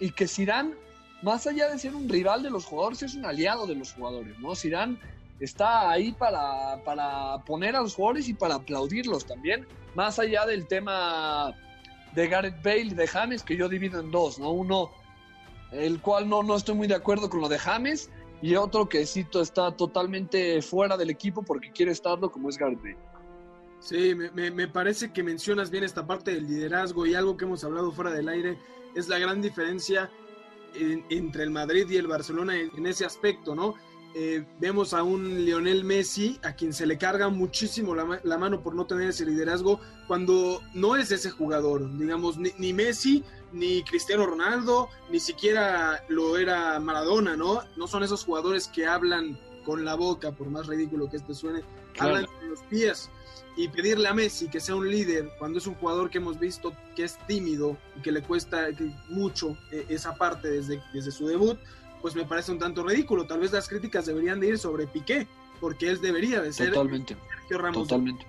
y 0.00 0.10
que 0.10 0.26
Zidane, 0.26 0.74
más 1.22 1.46
allá 1.46 1.68
de 1.68 1.78
ser 1.78 1.94
un 1.94 2.08
rival 2.08 2.42
de 2.42 2.50
los 2.50 2.64
jugadores, 2.64 3.02
es 3.02 3.14
un 3.14 3.24
aliado 3.24 3.66
de 3.66 3.74
los 3.74 3.92
jugadores, 3.92 4.38
¿no? 4.38 4.54
Zidane 4.54 4.98
está 5.40 5.90
ahí 5.90 6.12
para, 6.12 6.82
para 6.84 7.38
poner 7.44 7.76
a 7.76 7.80
los 7.80 7.94
jugadores 7.94 8.28
y 8.28 8.34
para 8.34 8.56
aplaudirlos 8.56 9.24
también, 9.24 9.66
más 9.94 10.18
allá 10.18 10.46
del 10.46 10.66
tema 10.66 11.54
de 12.14 12.28
Gareth 12.28 12.62
Bale 12.62 12.80
y 12.80 12.94
de 12.94 13.06
James, 13.06 13.42
que 13.42 13.56
yo 13.56 13.68
divido 13.68 14.00
en 14.00 14.10
dos, 14.10 14.38
¿no? 14.38 14.50
Uno, 14.52 14.90
el 15.72 16.00
cual 16.00 16.28
no, 16.28 16.42
no 16.42 16.56
estoy 16.56 16.74
muy 16.74 16.86
de 16.86 16.94
acuerdo 16.94 17.28
con 17.28 17.40
lo 17.40 17.48
de 17.48 17.58
James, 17.58 18.10
y 18.40 18.54
otro 18.54 18.88
que 18.88 19.04
cito 19.04 19.40
está 19.40 19.72
totalmente 19.72 20.62
fuera 20.62 20.96
del 20.96 21.10
equipo 21.10 21.42
porque 21.42 21.70
quiere 21.72 21.92
estarlo, 21.92 22.30
como 22.30 22.48
es 22.48 22.56
Gareth 22.56 22.80
Bale. 22.80 23.07
Sí, 23.80 24.14
me, 24.14 24.50
me- 24.50 24.68
parece 24.68 25.12
que 25.12 25.22
mencionas 25.22 25.70
bien 25.70 25.84
esta 25.84 26.06
parte 26.06 26.32
del 26.34 26.46
liderazgo 26.48 27.06
y 27.06 27.14
algo 27.14 27.36
que 27.36 27.44
hemos 27.44 27.62
hablado 27.64 27.92
fuera 27.92 28.10
del 28.10 28.28
aire 28.28 28.58
es 28.94 29.08
la 29.08 29.18
gran 29.18 29.40
diferencia 29.40 30.10
en- 30.74 31.04
entre 31.10 31.44
el 31.44 31.50
Madrid 31.50 31.88
y 31.88 31.96
el 31.96 32.06
Barcelona 32.08 32.56
en, 32.58 32.86
ese 32.86 33.04
aspecto, 33.04 33.54
¿no? 33.54 33.74
Eh, 34.14 34.44
vemos 34.58 34.94
a 34.94 35.02
un 35.02 35.44
Lionel 35.44 35.84
Messi 35.84 36.40
a 36.42 36.54
quien 36.54 36.72
se 36.72 36.86
le 36.86 36.98
carga 36.98 37.28
muchísimo 37.28 37.94
la, 37.94 38.20
la 38.24 38.38
mano 38.38 38.62
por 38.62 38.74
no 38.74 38.86
tener 38.86 39.10
ese 39.10 39.24
liderazgo 39.26 39.80
cuando 40.06 40.60
no 40.74 40.96
es 40.96 41.12
ese 41.12 41.30
jugador, 41.30 41.96
digamos, 41.98 42.36
ni, 42.38 42.50
ni 42.58 42.72
Messi, 42.72 43.22
ni 43.52 43.82
Cristiano 43.84 44.26
Ronaldo, 44.26 44.88
ni 45.10 45.20
siquiera 45.20 46.02
lo 46.08 46.36
era 46.38 46.80
Maradona, 46.80 47.36
¿no? 47.36 47.60
No 47.76 47.86
son 47.86 48.02
esos 48.02 48.24
jugadores 48.24 48.66
que 48.66 48.86
hablan 48.86 49.38
con 49.68 49.84
la 49.84 49.96
boca, 49.96 50.32
por 50.32 50.48
más 50.48 50.66
ridículo 50.66 51.10
que 51.10 51.18
este 51.18 51.34
suene, 51.34 51.60
Claro. 51.92 52.14
hablan 52.16 52.26
con 52.38 52.48
los 52.48 52.60
pies 52.70 53.10
y 53.54 53.68
pedirle 53.68 54.08
a 54.08 54.14
Messi 54.14 54.48
que 54.48 54.60
sea 54.60 54.74
un 54.74 54.88
líder 54.90 55.28
cuando 55.38 55.58
es 55.58 55.66
un 55.66 55.74
jugador 55.74 56.08
que 56.08 56.16
hemos 56.16 56.38
visto 56.40 56.72
que 56.96 57.04
es 57.04 57.18
tímido 57.26 57.76
y 57.94 58.00
que 58.00 58.10
le 58.10 58.22
cuesta 58.22 58.68
mucho 59.10 59.58
eh, 59.70 59.84
esa 59.90 60.14
parte 60.14 60.48
desde, 60.48 60.82
desde 60.94 61.10
su 61.10 61.26
debut, 61.26 61.58
pues 62.00 62.14
me 62.14 62.24
parece 62.24 62.50
un 62.50 62.58
tanto 62.58 62.82
ridículo. 62.82 63.26
Tal 63.26 63.40
vez 63.40 63.52
las 63.52 63.68
críticas 63.68 64.06
deberían 64.06 64.40
de 64.40 64.46
ir 64.48 64.58
sobre 64.58 64.86
Piqué, 64.86 65.28
porque 65.60 65.90
él 65.90 66.00
debería 66.00 66.40
de 66.40 66.50
ser 66.50 66.70
Totalmente, 66.72 67.14
Sergio 67.40 67.58
Ramos. 67.58 67.82
totalmente. 67.88 68.24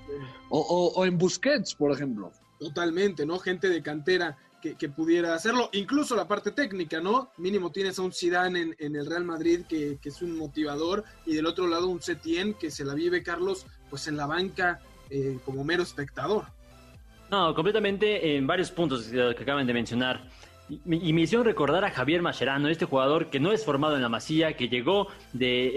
O, 0.49 0.59
o- 0.59 0.91
o 0.99 1.05
en 1.05 1.17
Busquets, 1.17 1.73
por 1.73 1.93
ejemplo. 1.93 2.33
Totalmente, 2.59 3.25
¿no? 3.25 3.39
Gente 3.39 3.69
de 3.69 3.81
cantera 3.81 4.37
que, 4.62 4.89
pudiera 4.89 5.34
hacerlo. 5.34 5.70
Incluso 5.74 6.16
la 6.16 6.28
parte 6.28 6.51
técnica, 6.51 6.99
¿no? 6.99 7.32
Mínimo 7.38 7.72
tienes 7.72 7.97
a 7.99 8.01
un 8.01 8.12
Zidane 8.12 8.76
en, 8.78 8.95
el 8.95 9.05
Real 9.05 9.24
Madrid 9.24 9.62
que, 9.68 9.97
es 10.03 10.22
un 10.22 10.38
motivador 10.38 11.03
y 11.26 11.36
del 11.36 11.45
otro 11.45 11.68
lado 11.68 11.88
un 11.88 12.01
Setien 12.01 12.53
que 12.53 12.72
se 12.72 12.84
la 12.84 12.93
vive, 12.93 13.24
Carlos, 13.24 13.66
pues 13.89 14.07
en 14.07 14.18
la 14.18 14.26
banca 14.26 14.80
eh, 15.10 15.39
como 15.45 15.64
mero 15.64 15.84
espectador. 15.84 16.45
No, 17.32 17.53
completamente 17.53 18.36
en 18.36 18.47
varios 18.47 18.72
puntos 18.72 19.03
que 19.07 19.43
acaban 19.43 19.68
de 19.68 19.74
mencionar. 19.74 20.28
Y, 20.70 21.13
me 21.13 21.22
hicieron 21.22 21.45
recordar 21.45 21.84
a 21.84 21.89
Javier 21.89 22.22
Mascherano, 22.22 22.67
este 22.67 22.86
jugador 22.86 23.30
que 23.30 23.39
no 23.39 23.51
es 23.51 23.65
formado 23.65 23.95
en 23.95 24.01
la 24.01 24.09
Masía, 24.09 24.53
que 24.53 24.70
llegó 24.70 25.07
de, 25.34 25.72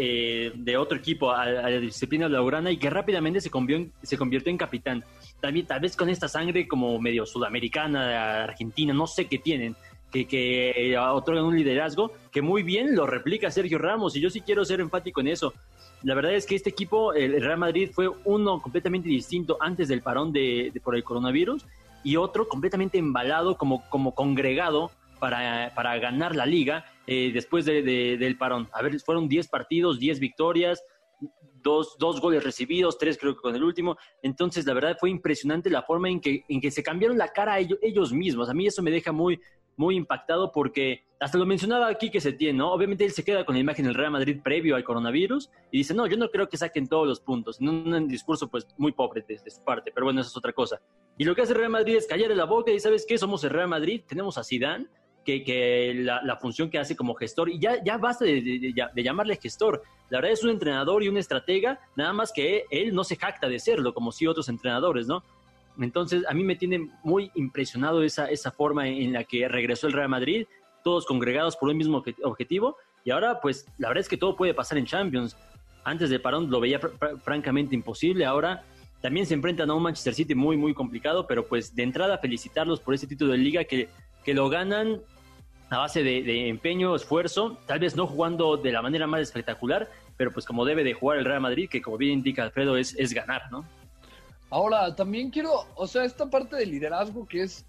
eh, 0.46 0.52
de 0.54 0.76
otro 0.76 0.98
equipo 0.98 1.32
a, 1.32 1.46
la 1.46 1.80
disciplina 1.80 2.28
blaugrana 2.28 2.70
y 2.70 2.76
que 2.76 2.90
rápidamente 2.90 3.40
se 3.40 3.50
convirtió, 3.50 3.86
en, 3.86 3.92
se 4.02 4.18
convirtió 4.18 4.50
en 4.50 4.58
capitán. 4.58 5.04
También, 5.40 5.66
tal 5.66 5.80
vez 5.80 5.96
con 5.96 6.08
esta 6.08 6.28
sangre 6.28 6.68
como 6.68 7.00
medio 7.00 7.24
sudamericana, 7.24 8.44
argentina, 8.44 8.92
no 8.92 9.06
sé 9.06 9.26
qué 9.26 9.38
tienen, 9.38 9.76
que, 10.12 10.96
otorgan 10.98 11.44
un 11.44 11.56
liderazgo 11.56 12.12
que 12.30 12.42
muy 12.42 12.62
bien 12.62 12.94
lo 12.94 13.06
replica 13.06 13.50
Sergio 13.50 13.78
Ramos 13.78 14.14
y 14.14 14.20
yo 14.20 14.30
sí 14.30 14.40
quiero 14.42 14.64
ser 14.64 14.80
enfático 14.80 15.20
en 15.20 15.28
eso. 15.28 15.52
La 16.02 16.14
verdad 16.14 16.34
es 16.34 16.46
que 16.46 16.54
este 16.54 16.70
equipo, 16.70 17.12
el 17.14 17.40
Real 17.42 17.58
Madrid, 17.58 17.90
fue 17.92 18.08
uno 18.24 18.60
completamente 18.60 19.08
distinto 19.08 19.56
antes 19.60 19.88
del 19.88 20.02
parón 20.02 20.32
de, 20.32 20.72
por 20.84 20.94
el 20.96 21.02
coronavirus 21.04 21.64
y 22.04 22.16
otro 22.16 22.48
completamente 22.48 22.98
embalado 22.98 23.56
como, 23.56 23.88
como 23.88 24.14
congregado 24.14 24.90
para, 25.20 25.72
para 25.74 25.96
ganar 25.98 26.34
la 26.34 26.44
liga 26.46 26.84
eh, 27.06 27.30
después 27.32 27.64
de- 27.64 27.82
de- 27.82 28.16
del 28.18 28.36
parón. 28.36 28.68
A 28.72 28.82
ver, 28.82 28.98
fueron 29.00 29.28
10 29.28 29.46
partidos, 29.48 30.00
10 30.00 30.18
victorias, 30.18 30.82
dos, 31.62 31.96
dos 31.98 32.20
goles 32.20 32.42
recibidos, 32.42 32.98
tres 32.98 33.16
creo 33.18 33.34
que 33.36 33.40
con 33.40 33.54
el 33.54 33.62
último. 33.62 33.96
Entonces, 34.22 34.66
la 34.66 34.74
verdad 34.74 34.96
fue 34.98 35.10
impresionante 35.10 35.70
la 35.70 35.82
forma 35.82 36.08
en 36.08 36.20
que, 36.20 36.44
en 36.48 36.60
que 36.60 36.72
se 36.72 36.82
cambiaron 36.82 37.16
la 37.16 37.28
cara 37.28 37.60
ellos 37.60 38.12
mismos. 38.12 38.48
A 38.48 38.54
mí 38.54 38.66
eso 38.66 38.82
me 38.82 38.90
deja 38.90 39.12
muy, 39.12 39.40
muy 39.76 39.96
impactado 39.96 40.52
porque 40.52 41.04
hasta 41.20 41.38
lo 41.38 41.46
mencionaba 41.46 41.86
aquí 41.88 42.10
que 42.10 42.20
se 42.20 42.32
tiene, 42.32 42.58
¿no? 42.58 42.72
Obviamente 42.72 43.04
él 43.04 43.12
se 43.12 43.24
queda 43.24 43.44
con 43.44 43.54
la 43.54 43.60
imagen 43.60 43.84
del 43.84 43.94
Real 43.94 44.10
Madrid 44.10 44.40
previo 44.42 44.74
al 44.74 44.82
coronavirus 44.82 45.50
y 45.70 45.78
dice, 45.78 45.94
no, 45.94 46.06
yo 46.06 46.16
no 46.16 46.28
creo 46.30 46.48
que 46.48 46.56
saquen 46.56 46.88
todos 46.88 47.06
los 47.06 47.20
puntos. 47.20 47.60
En 47.60 47.68
un, 47.68 48.08
discurso 48.08 48.48
pues 48.48 48.66
muy 48.76 48.92
pobre 48.92 49.24
de, 49.26 49.38
su 49.50 49.62
parte, 49.62 49.92
pero 49.94 50.06
bueno, 50.06 50.20
eso 50.20 50.30
es 50.30 50.36
otra 50.36 50.52
cosa. 50.52 50.80
Y 51.16 51.24
lo 51.24 51.34
que 51.34 51.42
hace 51.42 51.54
Real 51.54 51.70
Madrid 51.70 51.96
es 51.96 52.06
callarle 52.06 52.34
la 52.34 52.44
boca 52.44 52.72
y 52.72 52.80
¿sabes 52.80 53.06
qué? 53.06 53.18
Somos 53.18 53.44
el 53.44 53.50
Real 53.50 53.68
Madrid, 53.68 54.02
tenemos 54.06 54.36
a 54.36 54.44
Zidane, 54.44 54.88
que, 55.24 55.44
que 55.44 55.94
la, 55.94 56.36
función 56.40 56.68
que 56.68 56.80
hace 56.80 56.96
como 56.96 57.14
gestor, 57.14 57.48
y 57.48 57.60
ya, 57.60 57.82
ya 57.84 57.96
basta 57.96 58.24
de- 58.24 58.72
de 58.92 59.02
llamarle 59.02 59.36
gestor. 59.36 59.82
La 60.10 60.18
verdad 60.18 60.32
es 60.32 60.42
un 60.42 60.50
entrenador 60.50 61.04
y 61.04 61.08
un 61.08 61.16
estratega, 61.16 61.78
nada 61.94 62.12
más 62.12 62.32
que 62.32 62.64
él 62.70 62.92
no 62.92 63.04
se 63.04 63.14
jacta 63.14 63.48
de 63.48 63.60
serlo, 63.60 63.94
como 63.94 64.10
si 64.10 64.26
otros 64.26 64.48
entrenadores, 64.48 65.06
¿no? 65.06 65.22
Entonces, 65.80 66.24
a 66.28 66.34
mí 66.34 66.42
me 66.44 66.56
tiene 66.56 66.88
muy 67.02 67.30
impresionado 67.34 68.02
esa, 68.02 68.26
esa 68.26 68.50
forma 68.50 68.88
en 68.88 69.12
la 69.12 69.24
que 69.24 69.48
regresó 69.48 69.86
el 69.86 69.92
Real 69.94 70.08
Madrid, 70.08 70.46
todos 70.84 71.06
congregados 71.06 71.56
por 71.56 71.68
un 71.70 71.76
mismo 71.76 72.02
obje- 72.02 72.16
objetivo, 72.22 72.76
y 73.04 73.10
ahora, 73.10 73.40
pues, 73.40 73.66
la 73.78 73.88
verdad 73.88 74.02
es 74.02 74.08
que 74.08 74.16
todo 74.16 74.36
puede 74.36 74.54
pasar 74.54 74.78
en 74.78 74.86
Champions. 74.86 75.36
Antes 75.84 76.10
del 76.10 76.20
parón 76.20 76.50
lo 76.50 76.60
veía 76.60 76.80
fr- 76.80 76.92
fr- 76.98 77.20
francamente 77.20 77.74
imposible, 77.74 78.24
ahora 78.24 78.64
también 79.00 79.26
se 79.26 79.34
enfrentan 79.34 79.68
a 79.70 79.74
un 79.74 79.82
Manchester 79.82 80.14
City 80.14 80.34
muy, 80.34 80.56
muy 80.56 80.74
complicado, 80.74 81.26
pero 81.26 81.46
pues 81.46 81.74
de 81.74 81.82
entrada 81.82 82.18
felicitarlos 82.18 82.78
por 82.80 82.94
ese 82.94 83.06
título 83.08 83.32
de 83.32 83.38
liga 83.38 83.64
que, 83.64 83.88
que 84.24 84.34
lo 84.34 84.48
ganan 84.48 85.00
a 85.70 85.78
base 85.78 86.02
de, 86.04 86.22
de 86.22 86.48
empeño, 86.48 86.94
esfuerzo, 86.94 87.58
tal 87.66 87.80
vez 87.80 87.96
no 87.96 88.06
jugando 88.06 88.56
de 88.58 88.70
la 88.70 88.82
manera 88.82 89.06
más 89.08 89.22
espectacular, 89.22 89.90
pero 90.16 90.30
pues 90.30 90.44
como 90.46 90.64
debe 90.64 90.84
de 90.84 90.92
jugar 90.94 91.18
el 91.18 91.24
Real 91.24 91.40
Madrid, 91.40 91.68
que 91.68 91.80
como 91.82 91.96
bien 91.96 92.12
indica 92.12 92.42
Alfredo, 92.44 92.76
es, 92.76 92.94
es 92.96 93.12
ganar, 93.14 93.50
¿no? 93.50 93.64
Ahora, 94.52 94.94
también 94.94 95.30
quiero, 95.30 95.66
o 95.76 95.86
sea, 95.86 96.04
esta 96.04 96.28
parte 96.28 96.56
del 96.56 96.72
liderazgo 96.72 97.26
que 97.26 97.44
es, 97.44 97.64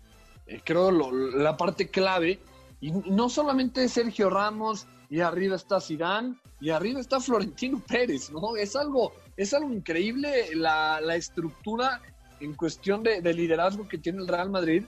eh, 0.47 0.59
creo, 0.65 0.91
la 0.91 1.55
parte 1.55 1.89
clave, 1.89 2.41
y 2.81 2.91
no 2.91 3.29
solamente 3.29 3.88
Sergio 3.88 4.29
Ramos, 4.29 4.86
y 5.09 5.21
arriba 5.21 5.55
está 5.55 5.79
Zidane, 5.79 6.36
y 6.59 6.71
arriba 6.71 6.99
está 6.99 7.19
Florentino 7.21 7.81
Pérez, 7.88 8.29
¿no? 8.31 8.57
Es 8.57 8.75
algo, 8.75 9.13
es 9.38 9.53
algo 9.53 9.71
increíble 9.71 10.53
la, 10.55 10.99
la 10.99 11.15
estructura 11.15 12.01
en 12.41 12.53
cuestión 12.53 13.01
de, 13.01 13.21
de 13.21 13.34
liderazgo 13.34 13.88
que 13.88 13.97
tiene 13.97 14.21
el 14.21 14.27
Real 14.27 14.49
Madrid, 14.49 14.84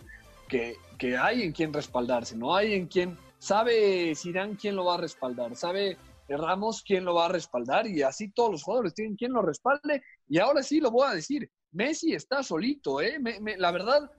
que, 0.50 0.76
que 0.98 1.16
hay 1.16 1.44
en 1.44 1.54
quien 1.54 1.72
respaldarse, 1.72 2.36
¿no? 2.36 2.54
Hay 2.54 2.74
en 2.74 2.88
quien 2.88 3.18
sabe 3.40 4.14
Zidane 4.18 4.58
quién 4.58 4.76
lo 4.76 4.84
va 4.84 4.96
a 4.96 4.98
respaldar, 4.98 5.56
sabe 5.56 5.98
Ramos 6.28 6.84
quién 6.86 7.06
lo 7.06 7.16
va 7.16 7.28
a 7.28 7.30
respaldar, 7.30 7.88
y 7.88 8.02
así 8.02 8.32
todos 8.32 8.52
los 8.52 8.64
jugadores 8.64 8.94
tienen 8.94 9.16
quien 9.16 9.32
lo 9.32 9.42
respalde, 9.42 10.02
y 10.28 10.40
ahora 10.40 10.62
sí 10.62 10.82
lo 10.82 10.92
voy 10.92 11.08
a 11.08 11.14
decir, 11.14 11.50
Messi 11.76 12.14
está 12.14 12.42
solito, 12.42 13.02
¿eh? 13.02 13.18
La 13.58 13.72
verdad, 13.72 14.10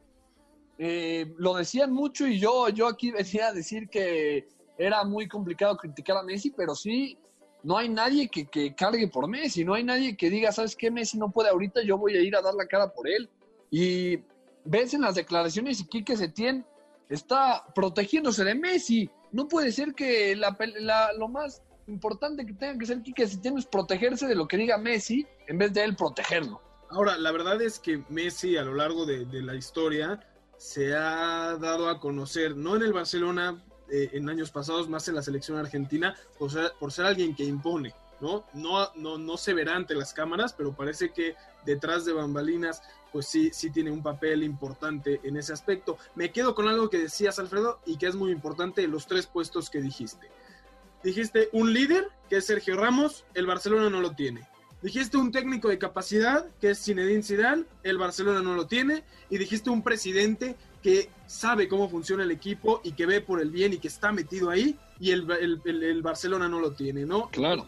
eh, 0.79 1.33
lo 1.39 1.55
decían 1.55 1.91
mucho 1.93 2.27
y 2.27 2.39
yo, 2.39 2.69
yo 2.69 2.87
aquí 2.87 3.11
venía 3.13 3.49
a 3.49 3.53
decir 3.53 3.89
que 3.89 4.47
era 4.79 5.05
muy 5.05 5.27
complicado 5.27 5.77
criticar 5.77 6.19
a 6.19 6.23
Messi, 6.23 6.51
pero 6.51 6.75
sí, 6.75 7.19
no 7.63 7.79
hay 7.79 7.89
nadie 7.89 8.29
que, 8.29 8.47
que 8.47 8.75
cargue 8.75 9.09
por 9.09 9.27
Messi, 9.27 9.65
no 9.65 9.75
hay 9.75 9.85
nadie 9.85 10.17
que 10.17 10.29
diga, 10.29 10.53
¿sabes 10.53 10.77
qué? 10.77 10.91
Messi 10.91 11.19
no 11.19 11.31
puede 11.31 11.49
ahorita, 11.49 11.83
yo 11.83 11.97
voy 11.97 12.15
a 12.15 12.21
ir 12.21 12.37
a 12.37 12.43
dar 12.43 12.55
la 12.55 12.67
cara 12.67 12.93
por 12.93 13.09
él. 13.09 13.29
Y 13.71 14.19
ves 14.65 14.93
en 14.93 15.01
las 15.01 15.15
declaraciones 15.15 15.81
y 15.81 15.87
Quique 15.87 16.17
Setién 16.17 16.65
está 17.09 17.65
protegiéndose 17.75 18.45
de 18.45 18.55
Messi. 18.55 19.11
No 19.33 19.49
puede 19.49 19.73
ser 19.73 19.95
que 19.95 20.37
lo 20.37 21.29
más 21.29 21.63
importante 21.87 22.45
que 22.45 22.53
tenga 22.53 22.79
que 22.79 22.87
ser 22.87 23.03
Quique 23.03 23.27
Setién 23.27 23.57
es 23.57 23.65
protegerse 23.65 24.27
de 24.27 24.35
lo 24.35 24.47
que 24.47 24.59
diga 24.59 24.77
Messi 24.77 25.27
en 25.49 25.57
vez 25.57 25.73
de 25.73 25.85
él 25.85 25.97
protegerlo. 25.97 26.61
Ahora, 26.97 27.19
la 27.19 27.31
verdad 27.31 27.61
es 27.61 27.79
que 27.79 28.03
Messi 28.09 28.57
a 28.57 28.63
lo 28.63 28.73
largo 28.73 29.05
de, 29.05 29.27
de 29.27 29.43
la 29.43 29.55
historia 29.55 30.19
se 30.57 30.97
ha 30.97 31.55
dado 31.59 31.91
a 31.91 32.01
conocer, 32.01 32.57
no 32.57 32.75
en 32.75 32.81
el 32.81 32.95
Barcelona 32.95 33.63
eh, 33.91 34.09
en 34.15 34.31
años 34.31 34.51
pasados, 34.51 34.89
más 34.89 35.07
en 35.07 35.15
la 35.15 35.23
selección 35.23 35.59
argentina, 35.59 36.17
por 36.39 36.51
ser, 36.51 37.05
alguien 37.05 37.37
que 37.37 37.45
impone, 37.45 37.95
¿no? 38.23 38.47
No, 38.55 38.91
no, 38.95 39.19
no 39.19 39.37
se 39.37 39.53
verá 39.53 39.77
ante 39.77 39.95
las 39.95 40.15
cámaras, 40.15 40.55
pero 40.55 40.75
parece 40.75 41.13
que 41.13 41.35
detrás 41.67 42.07
de 42.07 42.15
bambalinas, 42.15 42.81
pues 43.13 43.27
sí, 43.27 43.51
sí 43.53 43.69
tiene 43.69 43.91
un 43.91 44.03
papel 44.03 44.43
importante 44.43 45.21
en 45.23 45.37
ese 45.37 45.53
aspecto. 45.53 45.99
Me 46.15 46.33
quedo 46.33 46.55
con 46.55 46.67
algo 46.67 46.89
que 46.89 46.99
decías, 46.99 47.39
Alfredo, 47.39 47.79
y 47.85 47.99
que 47.99 48.07
es 48.07 48.15
muy 48.15 48.31
importante, 48.31 48.89
los 48.89 49.07
tres 49.07 49.27
puestos 49.27 49.69
que 49.69 49.83
dijiste. 49.83 50.31
Dijiste 51.05 51.51
un 51.53 51.75
líder, 51.75 52.09
que 52.31 52.39
es 52.39 52.47
Sergio 52.47 52.75
Ramos, 52.75 53.27
el 53.35 53.45
Barcelona 53.45 53.91
no 53.91 54.01
lo 54.01 54.13
tiene. 54.13 54.49
Dijiste 54.87 55.17
un 55.17 55.33
técnico 55.33 55.67
de 55.69 55.79
capacidad, 55.79 56.47
que 56.61 56.71
es 56.71 56.85
Zinedine 56.85 57.21
Zidane, 57.21 57.65
el 57.83 57.99
Barcelona 57.99 58.41
no 58.41 58.55
lo 58.55 58.69
tiene. 58.69 59.03
Y 59.29 59.37
dijiste 59.37 59.69
un 59.69 59.83
presidente 59.83 60.55
que 60.81 61.11
sabe 61.27 61.67
cómo 61.67 61.89
funciona 61.89 62.23
el 62.23 62.31
equipo 62.31 62.81
y 62.85 62.93
que 62.93 63.05
ve 63.05 63.21
por 63.21 63.41
el 63.41 63.51
bien 63.51 63.73
y 63.73 63.79
que 63.79 63.89
está 63.89 64.13
metido 64.13 64.49
ahí, 64.49 64.79
y 65.01 65.11
el, 65.11 65.29
el- 65.41 65.61
el- 65.65 65.83
el 65.83 66.03
Barcelona 66.03 66.49
no 66.49 66.61
lo 66.61 66.71
tiene, 66.71 67.05
¿no? 67.05 67.29
Claro. 67.31 67.67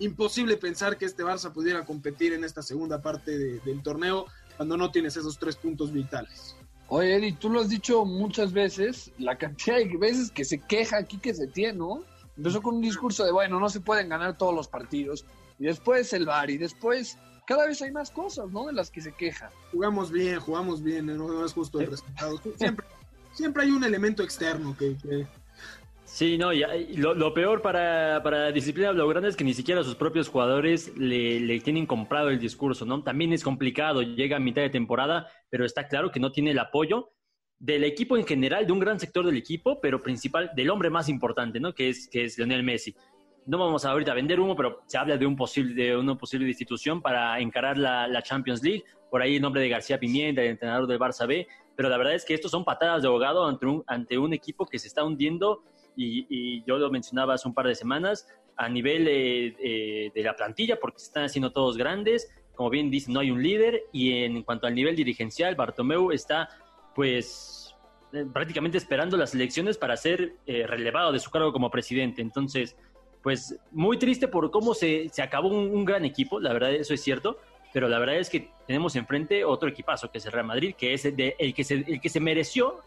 Imposible 0.00 0.56
pensar 0.56 0.98
que 0.98 1.04
este 1.04 1.22
Barça 1.22 1.52
pudiera 1.52 1.84
competir 1.84 2.32
en 2.32 2.42
esta 2.42 2.62
segunda 2.62 3.00
parte 3.00 3.38
de- 3.38 3.60
del 3.60 3.80
torneo 3.80 4.26
cuando 4.56 4.76
no 4.76 4.90
tienes 4.90 5.16
esos 5.16 5.38
tres 5.38 5.54
puntos 5.54 5.92
vitales. 5.92 6.56
Oye, 6.88 7.14
Eddie, 7.14 7.36
tú 7.38 7.48
lo 7.48 7.60
has 7.60 7.68
dicho 7.68 8.04
muchas 8.04 8.52
veces, 8.52 9.12
la 9.18 9.38
cantidad 9.38 9.76
de 9.76 9.96
veces 9.96 10.32
que 10.32 10.44
se 10.44 10.58
queja 10.58 10.96
aquí 10.98 11.18
que 11.18 11.32
se 11.32 11.46
tiene, 11.46 11.74
¿no? 11.78 12.02
Empezó 12.36 12.60
con 12.60 12.74
un 12.74 12.82
discurso 12.82 13.24
de, 13.24 13.30
bueno, 13.30 13.60
no 13.60 13.68
se 13.68 13.78
pueden 13.78 14.08
ganar 14.08 14.36
todos 14.36 14.52
los 14.52 14.66
partidos, 14.66 15.24
y 15.58 15.64
después 15.64 16.12
el 16.12 16.26
VAR, 16.26 16.50
y 16.50 16.58
después 16.58 17.18
cada 17.46 17.66
vez 17.66 17.80
hay 17.82 17.92
más 17.92 18.10
cosas, 18.10 18.50
¿no? 18.50 18.66
De 18.66 18.72
las 18.72 18.90
que 18.90 19.00
se 19.00 19.12
queja. 19.12 19.50
Jugamos 19.72 20.10
bien, 20.10 20.40
jugamos 20.40 20.82
bien, 20.82 21.06
no, 21.06 21.14
no 21.16 21.44
es 21.44 21.52
justo 21.52 21.80
el 21.80 21.86
resultado. 21.90 22.40
Siempre, 22.56 22.86
siempre 23.32 23.62
hay 23.64 23.70
un 23.70 23.84
elemento 23.84 24.22
externo 24.22 24.76
que, 24.78 24.96
que- 25.02 25.26
Sí, 26.04 26.38
no, 26.38 26.52
y, 26.52 26.60
lo, 26.96 27.14
lo 27.14 27.34
peor 27.34 27.60
para, 27.62 28.22
para 28.22 28.52
disciplina 28.52 28.92
blaugrana 28.92 29.26
es 29.26 29.34
que 29.36 29.42
ni 29.42 29.54
siquiera 29.54 29.82
sus 29.82 29.96
propios 29.96 30.28
jugadores 30.28 30.96
le, 30.96 31.40
le 31.40 31.58
tienen 31.60 31.84
comprado 31.84 32.30
el 32.30 32.38
discurso, 32.38 32.84
¿no? 32.86 33.02
También 33.02 33.32
es 33.32 33.42
complicado, 33.42 34.02
llega 34.02 34.36
a 34.36 34.40
mitad 34.40 34.62
de 34.62 34.70
temporada, 34.70 35.26
pero 35.50 35.64
está 35.64 35.88
claro 35.88 36.12
que 36.12 36.20
no 36.20 36.30
tiene 36.30 36.52
el 36.52 36.58
apoyo 36.60 37.10
del 37.58 37.82
equipo 37.84 38.16
en 38.16 38.24
general, 38.24 38.66
de 38.66 38.72
un 38.72 38.78
gran 38.78 39.00
sector 39.00 39.26
del 39.26 39.36
equipo, 39.36 39.80
pero 39.80 40.00
principal, 40.00 40.52
del 40.54 40.70
hombre 40.70 40.90
más 40.90 41.08
importante, 41.08 41.58
¿no? 41.58 41.74
Que 41.74 41.88
es, 41.88 42.08
que 42.08 42.24
es 42.24 42.38
Lionel 42.38 42.62
Messi. 42.62 42.94
No 43.46 43.58
vamos 43.58 43.84
ahorita 43.84 44.12
a 44.12 44.14
vender 44.14 44.40
humo, 44.40 44.56
pero 44.56 44.82
se 44.86 44.98
habla 44.98 45.16
de, 45.16 45.24
un 45.24 45.36
posible, 45.36 45.74
de 45.74 45.96
una 45.96 46.16
posible 46.16 46.46
institución 46.48 47.00
para 47.00 47.38
encarar 47.40 47.78
la, 47.78 48.08
la 48.08 48.22
Champions 48.22 48.62
League. 48.62 48.84
Por 49.10 49.22
ahí 49.22 49.36
el 49.36 49.42
nombre 49.42 49.62
de 49.62 49.68
García 49.68 49.98
Pimienta, 49.98 50.42
el 50.42 50.48
entrenador 50.48 50.86
del 50.86 50.98
Barça 50.98 51.26
B. 51.26 51.46
Pero 51.76 51.88
la 51.88 51.96
verdad 51.96 52.14
es 52.14 52.24
que 52.24 52.34
estos 52.34 52.50
son 52.50 52.64
patadas 52.64 53.02
de 53.02 53.08
ahogado 53.08 53.46
ante 53.46 53.66
un, 53.66 53.84
ante 53.86 54.18
un 54.18 54.32
equipo 54.32 54.66
que 54.66 54.78
se 54.78 54.88
está 54.88 55.04
hundiendo 55.04 55.62
y, 55.94 56.26
y 56.28 56.64
yo 56.66 56.76
lo 56.78 56.90
mencionaba 56.90 57.34
hace 57.34 57.46
un 57.46 57.54
par 57.54 57.66
de 57.66 57.74
semanas, 57.74 58.26
a 58.56 58.68
nivel 58.68 59.06
eh, 59.08 59.54
eh, 59.58 60.10
de 60.14 60.22
la 60.22 60.34
plantilla, 60.34 60.78
porque 60.80 60.98
se 60.98 61.06
están 61.06 61.24
haciendo 61.24 61.52
todos 61.52 61.76
grandes, 61.76 62.30
como 62.54 62.70
bien 62.70 62.90
dicen, 62.90 63.14
no 63.14 63.20
hay 63.20 63.30
un 63.30 63.42
líder, 63.42 63.84
y 63.92 64.24
en 64.24 64.42
cuanto 64.42 64.66
al 64.66 64.74
nivel 64.74 64.96
dirigencial, 64.96 65.54
Bartomeu 65.54 66.10
está 66.10 66.48
pues 66.94 67.76
eh, 68.12 68.24
prácticamente 68.32 68.78
esperando 68.78 69.16
las 69.16 69.34
elecciones 69.34 69.76
para 69.76 69.96
ser 69.96 70.36
eh, 70.46 70.66
relevado 70.66 71.12
de 71.12 71.18
su 71.18 71.30
cargo 71.30 71.52
como 71.52 71.70
presidente. 71.70 72.22
Entonces, 72.22 72.76
pues 73.26 73.56
muy 73.72 73.98
triste 73.98 74.28
por 74.28 74.52
cómo 74.52 74.72
se, 74.72 75.08
se 75.08 75.20
acabó 75.20 75.48
un, 75.48 75.74
un 75.74 75.84
gran 75.84 76.04
equipo, 76.04 76.38
la 76.38 76.52
verdad 76.52 76.72
eso 76.72 76.94
es 76.94 77.02
cierto, 77.02 77.40
pero 77.72 77.88
la 77.88 77.98
verdad 77.98 78.18
es 78.18 78.30
que 78.30 78.50
tenemos 78.68 78.94
enfrente 78.94 79.44
otro 79.44 79.68
equipazo, 79.68 80.12
que 80.12 80.18
es 80.18 80.26
el 80.26 80.30
Real 80.30 80.46
Madrid, 80.46 80.76
que 80.78 80.94
es 80.94 81.04
el, 81.06 81.16
de- 81.16 81.34
el 81.40 81.52
que, 81.52 81.64
se, 81.64 81.74
el 81.74 82.00
que 82.00 82.08
se 82.08 82.20
mereció 82.20 82.78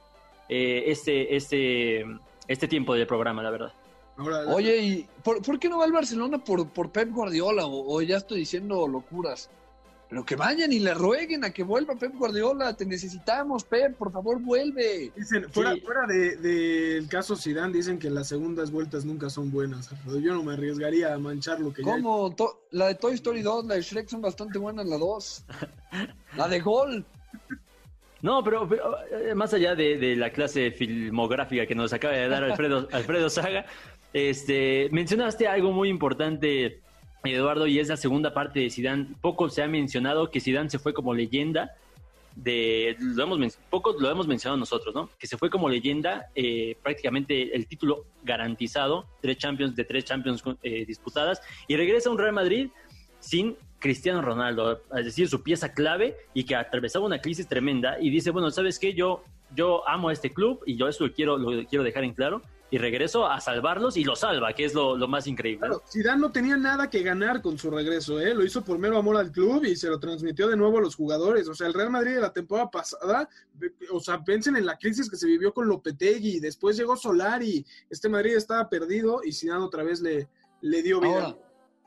eh, 0.47 0.85
este, 0.87 1.35
este, 1.35 2.05
este 2.47 2.69
tiempo 2.69 2.93
del 2.93 3.05
programa, 3.05 3.43
la 3.43 3.49
verdad. 3.49 3.73
Oye, 4.55 4.77
¿y 4.77 5.07
por, 5.25 5.41
por 5.41 5.59
qué 5.59 5.67
no 5.67 5.79
va 5.79 5.85
el 5.85 5.91
Barcelona 5.91 6.37
por, 6.37 6.69
por 6.69 6.89
Pep 6.89 7.09
Guardiola? 7.11 7.65
O, 7.65 7.95
o 7.97 8.01
ya 8.01 8.15
estoy 8.15 8.39
diciendo 8.39 8.87
locuras. 8.87 9.49
Pero 10.09 10.25
que 10.25 10.35
vayan 10.35 10.71
y 10.73 10.79
le 10.79 10.95
rueguen 10.95 11.43
a 11.43 11.51
que 11.51 11.61
vuelva 11.61 11.93
Pep 11.95 12.15
Guardiola. 12.15 12.75
Te 12.75 12.83
necesitamos, 12.83 13.63
Pep, 13.63 13.95
por 13.95 14.11
favor, 14.11 14.41
vuelve. 14.41 15.11
dicen, 15.15 15.47
fuera, 15.51 15.75
Sí. 15.75 15.81
fuera 15.81 16.07
de- 16.07 16.35
del 16.37 17.07
caso 17.07 17.35
Zidane, 17.35 17.71
dicen 17.73 17.99
que 17.99 18.09
las 18.09 18.27
segundas 18.27 18.71
vueltas 18.71 19.05
nunca 19.05 19.29
son 19.29 19.51
buenas. 19.51 19.91
Alfredo. 19.91 20.19
Yo 20.19 20.33
no 20.33 20.41
me 20.43 20.53
arriesgaría 20.53 21.13
a 21.13 21.19
manchar 21.19 21.59
lo 21.59 21.71
que 21.71 21.83
ya 21.83 21.91
¿Cómo? 21.91 22.35
La 22.71 22.87
de 22.87 22.95
Toy 22.95 23.13
Story 23.13 23.43
2, 23.43 23.65
la 23.65 23.75
de 23.75 23.81
Shrek 23.83 24.07
son 24.09 24.21
bastante 24.21 24.57
buenas, 24.57 24.87
la 24.87 24.97
2. 24.97 25.45
La 26.37 26.47
de 26.47 26.59
Gol. 26.59 27.05
No, 28.21 28.43
pero, 28.43 28.67
pero, 28.67 28.95
eh, 29.11 29.33
más 29.35 29.53
allá 29.53 29.75
de, 29.75 29.97
de 29.97 30.15
la 30.15 30.31
clase 30.31 30.71
filmográfica 30.71 31.65
que 31.65 31.73
nos 31.75 31.93
acaba 31.93 32.13
de 32.15 32.27
dar 32.27 32.43
Alfredo, 32.43 32.87
Alfredo 32.91 33.29
Saga, 33.29 33.65
este, 34.11 34.89
mencionaste 34.91 35.47
algo 35.47 35.71
muy 35.71 35.87
importante, 35.89 36.81
Eduardo, 37.23 37.67
y 37.67 37.79
es 37.79 37.89
la 37.89 37.97
segunda 37.97 38.33
parte 38.33 38.59
de 38.59 38.69
Zidane. 38.69 39.07
Poco 39.21 39.49
se 39.49 39.61
ha 39.61 39.67
mencionado 39.67 40.31
que 40.31 40.39
Zidane 40.39 40.69
se 40.69 40.79
fue 40.79 40.93
como 40.93 41.13
leyenda 41.13 41.71
de 42.35 42.95
lo 42.99 43.23
hemos 43.23 43.57
lo 43.99 44.09
hemos 44.09 44.27
mencionado 44.27 44.57
nosotros, 44.57 44.95
¿no? 44.95 45.09
Que 45.19 45.27
se 45.27 45.37
fue 45.37 45.49
como 45.49 45.67
leyenda, 45.67 46.29
eh, 46.35 46.77
prácticamente 46.81 47.55
el 47.55 47.67
título 47.67 48.05
garantizado, 48.23 49.05
tres 49.21 49.37
Champions 49.37 49.75
de 49.75 49.83
tres 49.83 50.05
Champions 50.05 50.43
eh, 50.63 50.85
disputadas 50.85 51.41
y 51.67 51.75
regresa 51.75 52.09
a 52.09 52.13
un 52.13 52.17
Real 52.17 52.33
Madrid 52.33 52.69
sin 53.19 53.57
Cristiano 53.79 54.21
Ronaldo, 54.21 54.81
es 54.95 55.05
decir, 55.05 55.27
su 55.27 55.41
pieza 55.43 55.73
clave 55.73 56.15
y 56.33 56.43
que 56.43 56.55
atravesaba 56.55 57.05
una 57.05 57.19
crisis 57.19 57.47
tremenda 57.47 57.97
y 57.99 58.09
dice, 58.09 58.31
bueno, 58.31 58.51
¿sabes 58.51 58.79
qué? 58.79 58.93
Yo, 58.93 59.23
yo 59.55 59.87
amo 59.87 60.09
a 60.09 60.13
este 60.13 60.31
club 60.31 60.61
y 60.65 60.77
yo 60.77 60.87
eso 60.87 61.07
lo 61.07 61.13
quiero, 61.13 61.37
lo 61.37 61.65
quiero 61.65 61.83
dejar 61.83 62.03
en 62.03 62.13
claro 62.13 62.41
y 62.71 62.77
regreso 62.77 63.25
a 63.25 63.41
salvarlos 63.41 63.97
y 63.97 64.03
lo 64.03 64.15
salva, 64.15 64.53
que 64.53 64.65
es 64.65 64.73
lo, 64.73 64.95
lo 64.95 65.07
más 65.07 65.25
increíble. 65.27 65.59
Claro, 65.67 65.81
Zidane 65.91 66.21
no 66.21 66.31
tenía 66.31 66.55
nada 66.55 66.89
que 66.89 67.01
ganar 67.01 67.41
con 67.41 67.57
su 67.57 67.71
regreso, 67.71 68.19
¿eh? 68.19 68.35
Lo 68.35 68.45
hizo 68.45 68.63
por 68.63 68.77
mero 68.77 68.97
amor 68.97 69.17
al 69.17 69.31
club 69.31 69.65
y 69.65 69.75
se 69.75 69.87
lo 69.89 69.99
transmitió 69.99 70.47
de 70.47 70.55
nuevo 70.55 70.77
a 70.77 70.81
los 70.81 70.95
jugadores. 70.95 71.47
O 71.49 71.55
sea, 71.55 71.65
el 71.67 71.73
Real 71.73 71.89
Madrid 71.89 72.15
de 72.15 72.21
la 72.21 72.31
temporada 72.31 72.69
pasada, 72.69 73.27
o 73.91 73.99
sea, 73.99 74.23
piensen 74.23 74.55
en 74.55 74.65
la 74.65 74.77
crisis 74.77 75.09
que 75.09 75.15
se 75.17 75.25
vivió 75.27 75.53
con 75.53 75.67
Lopetegui, 75.67 76.39
después 76.39 76.77
llegó 76.77 76.95
Solari, 76.95 77.65
este 77.89 78.07
Madrid 78.09 78.35
estaba 78.35 78.69
perdido 78.69 79.21
y 79.23 79.31
Zidane 79.33 79.63
otra 79.63 79.83
vez 79.83 80.01
le, 80.01 80.27
le 80.61 80.83
dio 80.83 80.99
vida. 81.01 81.13
Ahora, 81.25 81.37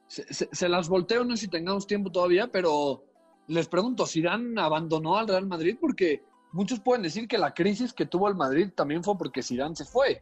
se, 0.09 0.35
se- 0.35 0.49
se 0.51 0.68
las 0.68 0.89
volteo, 0.89 1.24
no 1.24 1.37
sé 1.37 1.43
si 1.43 1.49
tengamos 1.49 1.87
tiempo 1.87 2.11
todavía, 2.11 2.49
pero 2.51 3.05
les 3.47 3.68
pregunto, 3.68 4.05
¿Zidane 4.07 4.61
abandonó 4.61 5.16
al 5.16 5.28
Real 5.28 5.47
Madrid? 5.47 5.76
Porque 5.80 6.24
muchos 6.51 6.80
pueden 6.80 7.03
decir 7.03 7.28
que 7.28 7.39
la 7.39 7.55
crisis 7.55 7.93
que 7.93 8.07
tuvo 8.07 8.28
el 8.28 8.35
Madrid 8.35 8.70
también 8.74 9.03
fue 9.05 9.16
porque 9.16 9.43
Zidane 9.43 9.76
se 9.76 9.85
fue. 9.85 10.20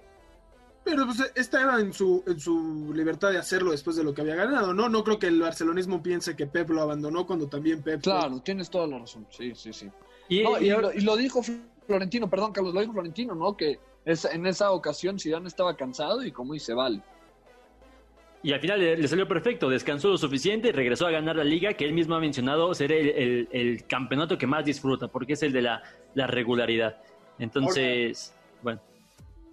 Pero 0.85 1.05
pues 1.05 1.31
esta 1.35 1.61
era 1.63 1.79
en 1.79 1.93
su, 1.93 2.25
en 2.27 2.41
su 2.41 2.93
libertad 2.95 3.31
de 3.31 3.39
hacerlo 3.39 3.71
después 3.71 3.97
de 3.97 4.03
lo 4.05 4.15
que 4.15 4.23
había 4.23 4.35
ganado, 4.35 4.73
¿no? 4.73 4.89
No 4.89 5.05
creo 5.05 5.19
que 5.19 5.27
el 5.27 5.41
barcelonismo 5.41 6.03
piense 6.03 6.35
que 6.35 6.47
Pep 6.47 6.71
lo 6.71 6.81
abandonó 6.81 7.27
cuando 7.27 7.47
también 7.49 7.83
Pep... 7.83 8.01
Claro, 8.03 8.41
tienes 8.41 8.71
toda 8.71 8.87
la 8.87 8.99
razón. 8.99 9.27
Sí, 9.31 9.53
sí, 9.55 9.73
sí. 9.73 9.89
Y, 10.29 10.43
No, 10.43 10.59
y, 10.59 10.67
y- 10.67 10.71
ahora- 10.71 10.91
y 10.95 11.01
lo 11.03 11.17
dijo 11.17 11.43
Florentino, 11.87 12.31
perdón, 12.31 12.53
Carlos, 12.53 12.73
lo 12.75 12.81
dijo 12.81 12.93
Florentino, 12.95 13.35
¿no? 13.35 13.57
Que 13.57 13.79
es, 14.05 14.25
en 14.25 14.47
esa 14.47 14.71
ocasión 14.73 15.19
Zidane 15.19 15.49
estaba 15.49 15.77
cansado 15.77 16.25
y 16.25 16.33
como 16.33 16.55
dice, 16.55 16.73
vale. 16.73 17.03
Y 18.43 18.55
al 18.55 18.61
final 18.61 18.81
le, 18.81 18.97
le 18.97 19.07
salió 19.07 19.29
perfecto, 19.29 19.69
descansó 19.69 20.09
lo 20.09 20.17
suficiente 20.17 20.69
y 20.69 20.73
regresó 20.73 21.07
a 21.07 21.11
ganar 21.11 21.37
la 21.37 21.45
liga, 21.45 21.75
que 21.75 21.85
él 21.85 21.93
mismo 21.93 22.15
ha 22.15 22.21
mencionado 22.21 22.73
ser 22.75 22.91
el, 22.91 23.09
el- 23.11 23.49
el 23.53 23.87
campeonato 23.87 24.39
que 24.39 24.47
más 24.47 24.65
disfruta, 24.65 25.09
porque 25.09 25.35
es 25.35 25.43
el 25.43 25.53
de 25.53 25.61
la, 25.61 25.83
la 26.15 26.27
regularidad. 26.27 26.97
Entonces, 27.39 28.35
bueno, 28.63 28.81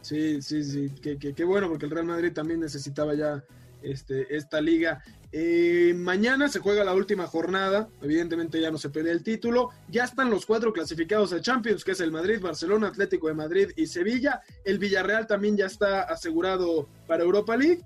Sí, 0.02 0.42
sí, 0.42 0.64
sí, 0.64 0.92
qué, 1.02 1.18
qué- 1.18 1.34
qué 1.34 1.44
bueno, 1.44 1.68
porque 1.68 1.86
el 1.86 1.92
Real 1.92 2.06
Madrid 2.06 2.32
también 2.32 2.60
necesitaba 2.60 3.14
ya 3.16 3.44
este, 3.82 4.36
esta 4.36 4.62
liga. 4.62 5.04
Eh, 5.32 5.94
mañana 5.96 6.48
se 6.48 6.60
juega 6.60 6.84
la 6.86 6.94
última 6.94 7.28
jornada, 7.28 7.90
evidentemente 8.02 8.62
ya 8.62 8.72
no 8.72 8.78
se 8.78 8.90
pelea 8.90 9.12
el 9.12 9.24
título, 9.24 9.70
ya 9.90 10.06
están 10.06 10.30
los 10.30 10.46
cuatro 10.46 10.72
clasificados 10.72 11.34
a 11.34 11.42
Champions, 11.42 11.84
que 11.84 11.92
es 11.92 12.00
el 12.00 12.12
Madrid, 12.12 12.40
Barcelona, 12.42 12.88
Atlético 12.88 13.28
de 13.28 13.34
Madrid 13.34 13.70
y 13.76 13.88
Sevilla. 13.88 14.42
El 14.64 14.80
Villarreal 14.80 15.28
también 15.28 15.58
ya 15.58 15.66
está 15.66 16.04
asegurado 16.04 16.88
para 17.08 17.24
Europa 17.24 17.58
League, 17.58 17.84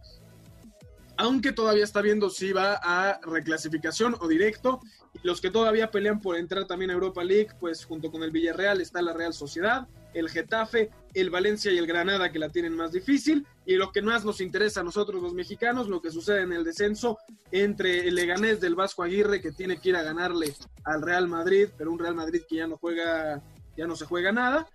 aunque 1.17 1.51
todavía 1.51 1.83
está 1.83 2.01
viendo 2.01 2.29
si 2.29 2.51
va 2.51 2.79
a 2.81 3.19
reclasificación 3.23 4.15
o 4.19 4.27
directo. 4.27 4.79
Los 5.23 5.41
que 5.41 5.51
todavía 5.51 5.91
pelean 5.91 6.19
por 6.21 6.37
entrar 6.37 6.65
también 6.67 6.91
a 6.91 6.93
Europa 6.93 7.23
League, 7.23 7.49
pues 7.59 7.85
junto 7.85 8.11
con 8.11 8.23
el 8.23 8.31
Villarreal 8.31 8.81
está 8.81 9.01
la 9.01 9.13
Real 9.13 9.33
Sociedad, 9.33 9.87
el 10.13 10.29
Getafe, 10.29 10.89
el 11.13 11.29
Valencia 11.29 11.71
y 11.71 11.77
el 11.77 11.87
Granada 11.87 12.31
que 12.31 12.39
la 12.39 12.49
tienen 12.49 12.75
más 12.75 12.91
difícil. 12.91 13.45
Y 13.65 13.75
lo 13.75 13.91
que 13.91 14.01
más 14.01 14.25
nos 14.25 14.41
interesa 14.41 14.81
a 14.81 14.83
nosotros 14.83 15.21
los 15.21 15.33
mexicanos, 15.33 15.87
lo 15.87 16.01
que 16.01 16.11
sucede 16.11 16.41
en 16.41 16.53
el 16.53 16.63
descenso 16.63 17.17
entre 17.51 18.07
el 18.07 18.15
Leganés 18.15 18.59
del 18.59 18.75
Vasco 18.75 19.03
Aguirre 19.03 19.41
que 19.41 19.51
tiene 19.51 19.79
que 19.79 19.89
ir 19.89 19.95
a 19.95 20.03
ganarle 20.03 20.53
al 20.83 21.01
Real 21.01 21.27
Madrid, 21.27 21.69
pero 21.77 21.91
un 21.91 21.99
Real 21.99 22.15
Madrid 22.15 22.41
que 22.47 22.57
ya 22.57 22.67
no 22.67 22.77
juega, 22.77 23.41
ya 23.77 23.87
no 23.87 23.95
se 23.95 24.05
juega 24.05 24.31
nada 24.31 24.67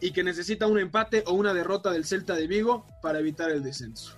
y 0.00 0.12
que 0.12 0.24
necesita 0.24 0.66
un 0.66 0.78
empate 0.78 1.22
o 1.26 1.32
una 1.32 1.54
derrota 1.54 1.92
del 1.92 2.04
Celta 2.04 2.34
de 2.34 2.48
Vigo 2.48 2.84
para 3.00 3.20
evitar 3.20 3.50
el 3.50 3.62
descenso. 3.62 4.16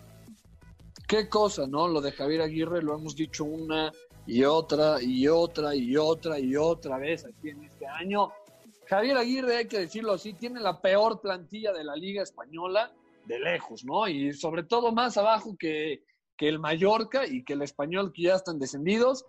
Qué 1.06 1.28
cosa, 1.28 1.66
¿no? 1.66 1.86
Lo 1.86 2.00
de 2.00 2.12
Javier 2.12 2.40
Aguirre 2.40 2.82
lo 2.82 2.96
hemos 2.96 3.14
dicho 3.14 3.44
una 3.44 3.92
y 4.26 4.44
otra 4.44 5.02
y 5.02 5.28
otra 5.28 5.74
y 5.74 5.96
otra 5.96 6.38
y 6.38 6.56
otra 6.56 6.96
vez 6.96 7.26
aquí 7.26 7.50
en 7.50 7.64
este 7.64 7.86
año. 7.86 8.32
Javier 8.86 9.16
Aguirre, 9.16 9.56
hay 9.56 9.68
que 9.68 9.80
decirlo 9.80 10.12
así, 10.12 10.34
tiene 10.34 10.60
la 10.60 10.80
peor 10.80 11.20
plantilla 11.20 11.72
de 11.72 11.84
la 11.84 11.96
Liga 11.96 12.22
Española 12.22 12.92
de 13.26 13.38
lejos, 13.38 13.84
¿no? 13.84 14.06
Y 14.06 14.32
sobre 14.32 14.62
todo 14.62 14.92
más 14.92 15.16
abajo 15.16 15.56
que, 15.58 16.02
que 16.36 16.48
el 16.48 16.58
Mallorca 16.58 17.26
y 17.26 17.42
que 17.44 17.54
el 17.54 17.62
Español, 17.62 18.12
que 18.12 18.22
ya 18.22 18.34
están 18.34 18.58
descendidos. 18.58 19.24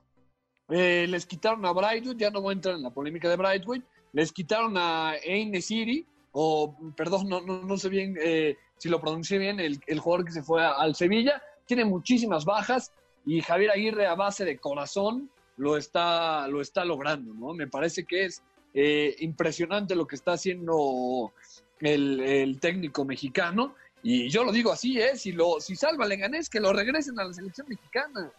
Eh, 0.69 1.05
les 1.07 1.25
quitaron 1.25 1.65
a 1.65 1.71
Brightwood, 1.71 2.17
ya 2.17 2.31
no 2.31 2.41
voy 2.41 2.51
a 2.51 2.55
entrar 2.55 2.75
en 2.75 2.83
la 2.83 2.89
polémica 2.89 3.29
de 3.29 3.37
Brightwood. 3.37 3.81
Les 4.13 4.31
quitaron 4.31 4.77
a 4.77 5.11
Aine 5.11 5.61
City, 5.61 6.05
o 6.31 6.75
perdón, 6.95 7.29
no, 7.29 7.41
no, 7.41 7.61
no 7.61 7.77
sé 7.77 7.89
bien 7.89 8.17
eh, 8.19 8.57
si 8.77 8.89
lo 8.89 8.99
pronuncié 8.99 9.37
bien, 9.37 9.59
el, 9.59 9.79
el, 9.87 9.99
jugador 9.99 10.25
que 10.25 10.31
se 10.31 10.43
fue 10.43 10.65
al 10.65 10.95
Sevilla. 10.95 11.41
Tiene 11.65 11.85
muchísimas 11.85 12.45
bajas 12.45 12.91
y 13.25 13.41
Javier 13.41 13.71
Aguirre 13.71 14.05
a 14.05 14.15
base 14.15 14.43
de 14.45 14.57
corazón 14.57 15.29
lo 15.57 15.77
está, 15.77 16.47
lo 16.47 16.61
está 16.61 16.83
logrando, 16.83 17.33
¿no? 17.33 17.53
Me 17.53 17.67
parece 17.67 18.05
que 18.05 18.25
es 18.25 18.43
eh, 18.77 19.15
impresionante 19.19 19.95
lo 19.95 20.05
que 20.05 20.17
está 20.17 20.33
haciendo 20.33 21.31
el, 21.79 22.57
técnico 22.59 23.05
mexicano. 23.05 23.73
Y 24.03 24.29
yo 24.29 24.43
lo 24.43 24.51
digo 24.51 24.71
así, 24.71 24.99
¿eh? 24.99 25.15
Si, 25.15 25.31
lo, 25.31 25.61
si 25.61 25.77
salva 25.77 26.05
Leganés, 26.05 26.49
que 26.49 26.59
lo 26.59 26.73
regresen 26.73 27.17
a 27.17 27.23
la 27.23 27.33
selección 27.33 27.67
mexicana. 27.69 28.29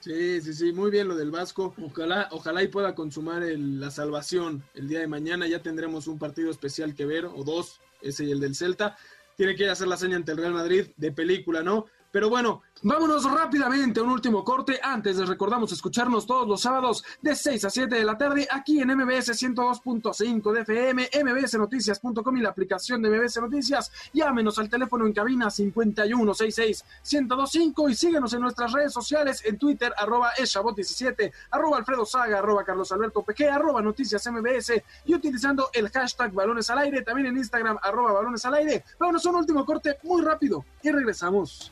Sí, 0.00 0.40
sí, 0.42 0.52
sí, 0.52 0.72
muy 0.72 0.90
bien 0.90 1.06
lo 1.06 1.14
del 1.14 1.30
Vasco. 1.30 1.74
Ojalá, 1.80 2.28
ojalá 2.32 2.62
y 2.64 2.68
pueda 2.68 2.96
consumar 2.96 3.44
el, 3.44 3.78
la 3.80 3.92
salvación 3.92 4.64
el 4.74 4.88
día 4.88 4.98
de 4.98 5.06
mañana. 5.06 5.46
Ya 5.46 5.62
tendremos 5.62 6.08
un 6.08 6.18
partido 6.18 6.50
especial 6.50 6.96
que 6.96 7.06
ver, 7.06 7.26
o 7.26 7.44
dos, 7.44 7.80
ese 8.02 8.24
y 8.24 8.32
el 8.32 8.40
del 8.40 8.56
Celta. 8.56 8.96
Tiene 9.36 9.54
que 9.54 9.68
a 9.68 9.72
hacer 9.72 9.86
la 9.86 9.96
seña 9.96 10.16
ante 10.16 10.32
el 10.32 10.38
Real 10.38 10.54
Madrid 10.54 10.88
de 10.96 11.12
película, 11.12 11.62
¿no? 11.62 11.86
Pero 12.10 12.30
bueno, 12.30 12.62
vámonos 12.82 13.30
rápidamente 13.30 14.00
a 14.00 14.02
un 14.02 14.08
último 14.08 14.42
corte. 14.42 14.80
Antes 14.82 15.16
les 15.16 15.28
recordamos 15.28 15.70
escucharnos 15.72 16.26
todos 16.26 16.48
los 16.48 16.62
sábados 16.62 17.04
de 17.20 17.36
6 17.36 17.66
a 17.66 17.70
7 17.70 17.96
de 17.96 18.04
la 18.04 18.16
tarde 18.16 18.48
aquí 18.50 18.80
en 18.80 18.96
MBS 18.96 19.28
102.5 19.28 20.52
de 20.52 20.62
FM, 20.62 21.10
mbsnoticias.com 21.22 22.36
y 22.38 22.40
la 22.40 22.48
aplicación 22.48 23.02
de 23.02 23.10
MBS 23.10 23.42
Noticias. 23.42 23.92
Llámenos 24.14 24.58
al 24.58 24.70
teléfono 24.70 25.06
en 25.06 25.12
cabina 25.12 25.48
5166-1025 25.48 27.90
y 27.90 27.94
síguenos 27.94 28.32
en 28.32 28.40
nuestras 28.40 28.72
redes 28.72 28.94
sociales 28.94 29.42
en 29.44 29.58
Twitter, 29.58 29.92
arroba 29.98 30.32
eshabot17, 30.38 31.30
arroba 31.50 31.76
Alfredo 31.76 32.06
Saga, 32.06 32.38
arroba 32.38 32.64
Carlos 32.64 32.90
Alberto 32.90 33.22
PG, 33.22 33.50
arroba 33.50 33.82
Noticias 33.82 34.26
MBS 34.26 34.82
y 35.04 35.14
utilizando 35.14 35.68
el 35.74 35.90
hashtag 35.90 36.32
Balones 36.32 36.70
al 36.70 36.78
Aire, 36.78 37.02
también 37.02 37.26
en 37.26 37.36
Instagram, 37.36 37.76
arroba 37.82 38.12
Balones 38.12 38.42
al 38.46 38.54
Aire. 38.54 38.82
Vámonos 38.98 39.26
a 39.26 39.30
un 39.30 39.36
último 39.36 39.66
corte 39.66 39.98
muy 40.04 40.22
rápido 40.22 40.64
y 40.82 40.90
regresamos. 40.90 41.70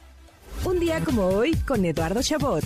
Un 0.65 0.81
día 0.81 1.01
como 1.05 1.27
hoy 1.27 1.55
con 1.67 1.85
Eduardo 1.85 2.23
Chabot. 2.23 2.65